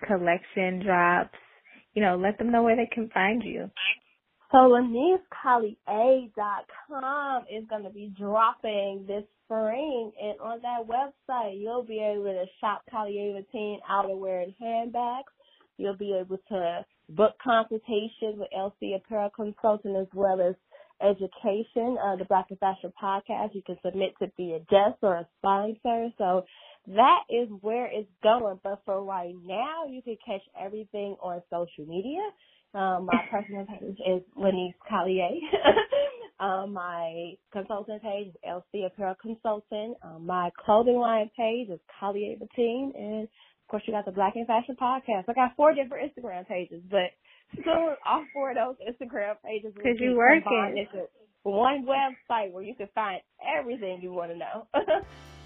collection 0.06 0.82
drops? 0.84 1.34
You 1.94 2.02
know, 2.02 2.16
let 2.16 2.38
them 2.38 2.52
know 2.52 2.62
where 2.62 2.76
they 2.76 2.88
can 2.92 3.10
find 3.10 3.42
you. 3.42 3.70
So 4.50 4.56
LaniceCollier.com 4.58 7.44
is 7.52 7.66
going 7.68 7.82
to 7.82 7.90
be 7.90 8.14
dropping 8.18 9.04
this 9.06 9.24
spring, 9.44 10.10
and 10.20 10.40
on 10.40 10.62
that 10.62 10.86
website, 10.86 11.60
you'll 11.60 11.84
be 11.84 12.00
able 12.00 12.24
to 12.24 12.46
shop 12.58 12.82
Collier 12.90 13.34
Routine 13.34 13.80
outerwear 13.90 14.44
and 14.44 14.54
handbags. 14.58 15.30
You'll 15.76 15.98
be 15.98 16.14
able 16.18 16.38
to 16.48 16.86
book 17.10 17.34
consultations 17.44 18.38
with 18.38 18.48
LC 18.56 18.96
Apparel 18.96 19.28
Consultant 19.36 19.96
as 19.96 20.08
well 20.14 20.40
as 20.40 20.54
education, 21.02 21.98
uh, 22.02 22.16
the 22.16 22.24
Black 22.26 22.50
in 22.50 22.56
Fashion 22.56 22.90
podcast. 23.00 23.54
You 23.54 23.62
can 23.64 23.78
submit 23.84 24.14
to 24.20 24.26
be 24.36 24.54
a 24.54 24.58
guest 24.60 24.98
or 25.02 25.16
a 25.16 25.28
sponsor. 25.38 26.08
So 26.16 26.46
that 26.88 27.20
is 27.30 27.48
where 27.60 27.86
it's 27.86 28.10
going. 28.22 28.58
But 28.64 28.82
for 28.84 29.04
right 29.04 29.34
now, 29.44 29.84
you 29.88 30.02
can 30.02 30.16
catch 30.24 30.42
everything 30.58 31.16
on 31.20 31.42
social 31.50 31.86
media. 31.86 32.22
Um, 32.74 33.06
my 33.06 33.24
personal 33.30 33.64
page 33.66 33.96
is 34.06 34.22
Lanice 34.36 34.74
Collier. 34.88 35.28
Um, 36.38 36.72
my 36.74 37.32
consultant 37.52 38.02
page 38.02 38.28
is 38.28 38.34
LC 38.46 38.86
Apparel 38.86 39.16
Consultant. 39.20 39.96
Um, 40.02 40.26
my 40.26 40.50
clothing 40.64 40.98
line 40.98 41.30
page 41.36 41.70
is 41.70 41.80
Collier 41.98 42.36
Batine. 42.36 42.94
And 42.94 43.22
of 43.24 43.70
course, 43.70 43.82
you 43.86 43.92
got 43.92 44.04
the 44.04 44.12
Black 44.12 44.34
in 44.36 44.44
Fashion 44.46 44.76
Podcast. 44.80 45.24
I 45.28 45.32
got 45.32 45.56
four 45.56 45.74
different 45.74 46.12
Instagram 46.12 46.46
pages, 46.46 46.82
but 46.90 47.10
soon 47.56 47.96
all 48.06 48.24
four 48.32 48.50
of 48.50 48.56
those 48.56 48.76
Instagram 48.86 49.34
pages 49.44 49.72
will 49.76 49.94
be 49.94 50.04
you 50.04 50.16
working. 50.16 50.86
one 51.42 51.86
website 51.86 52.52
where 52.52 52.62
you 52.62 52.74
can 52.74 52.88
find 52.94 53.20
everything 53.58 54.00
you 54.02 54.12
want 54.12 54.30
to 54.30 54.36
know. 54.36 54.66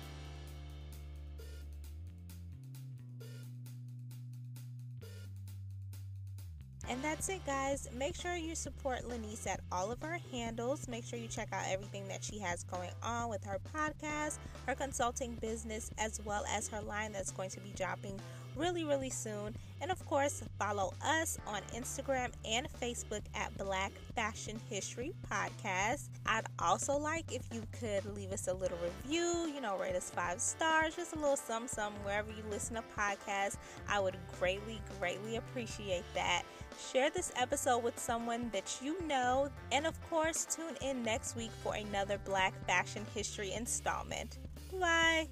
And 6.89 7.03
that's 7.03 7.28
it, 7.28 7.45
guys. 7.47 7.89
Make 7.97 8.14
sure 8.14 8.35
you 8.37 8.55
support 8.55 9.09
Lanice 9.09 9.47
at 9.47 9.61
all 9.70 9.91
of 9.93 10.01
her 10.03 10.18
handles. 10.30 10.89
Make 10.89 11.05
sure 11.05 11.18
you 11.18 11.28
check 11.28 11.49
out 11.53 11.64
everything 11.68 12.09
that 12.09 12.24
she 12.24 12.39
has 12.41 12.64
going 12.64 12.91
on 13.03 13.30
with 13.30 13.45
her 13.45 13.59
podcast, 13.74 14.39
her 14.66 14.74
consulting 14.74 15.35
business, 15.37 15.91
as 15.99 16.20
well 16.24 16.45
as 16.49 16.68
her 16.68 16.80
line 16.80 17.12
that's 17.12 17.30
going 17.30 17.51
to 17.51 17.61
be 17.61 17.72
dropping 17.76 18.18
really, 18.57 18.85
really 18.85 19.11
soon. 19.11 19.55
And 19.80 19.91
of 19.91 20.05
course, 20.07 20.43
follow 20.59 20.93
us 21.05 21.39
on 21.47 21.62
Instagram 21.74 22.30
and 22.45 22.68
Facebook 22.80 23.22
at 23.35 23.57
Black 23.59 23.93
Fashion 24.14 24.61
History 24.70 25.12
Podcast. 25.30 26.09
I'd 26.26 26.47
also 26.59 26.97
like 26.97 27.33
if 27.33 27.43
you 27.53 27.62
could 27.80 28.05
leave 28.14 28.33
us 28.33 28.49
a 28.49 28.55
little 28.55 28.78
review, 28.78 29.51
you 29.53 29.61
know, 29.61 29.76
rate 29.78 29.97
us 29.97 30.11
five 30.11 30.41
stars, 30.41 30.95
just 30.95 31.14
a 31.14 31.16
little 31.16 31.37
some 31.37 31.66
some 31.66 31.93
wherever 32.05 32.30
you 32.30 32.45
listen 32.51 32.76
to 32.76 32.83
podcasts. 32.97 33.57
I 33.89 33.99
would 33.99 34.16
greatly, 34.39 34.80
greatly 35.01 35.37
appreciate 35.37 36.05
that. 36.14 36.43
Share 36.78 37.10
this 37.10 37.32
episode 37.36 37.82
with 37.82 37.98
someone 37.98 38.50
that 38.52 38.78
you 38.82 39.00
know, 39.06 39.50
and 39.70 39.86
of 39.86 40.00
course, 40.08 40.44
tune 40.44 40.76
in 40.80 41.02
next 41.02 41.36
week 41.36 41.50
for 41.62 41.74
another 41.74 42.18
Black 42.24 42.54
Fashion 42.66 43.04
History 43.14 43.52
installment. 43.52 44.38
Bye. 44.78 45.28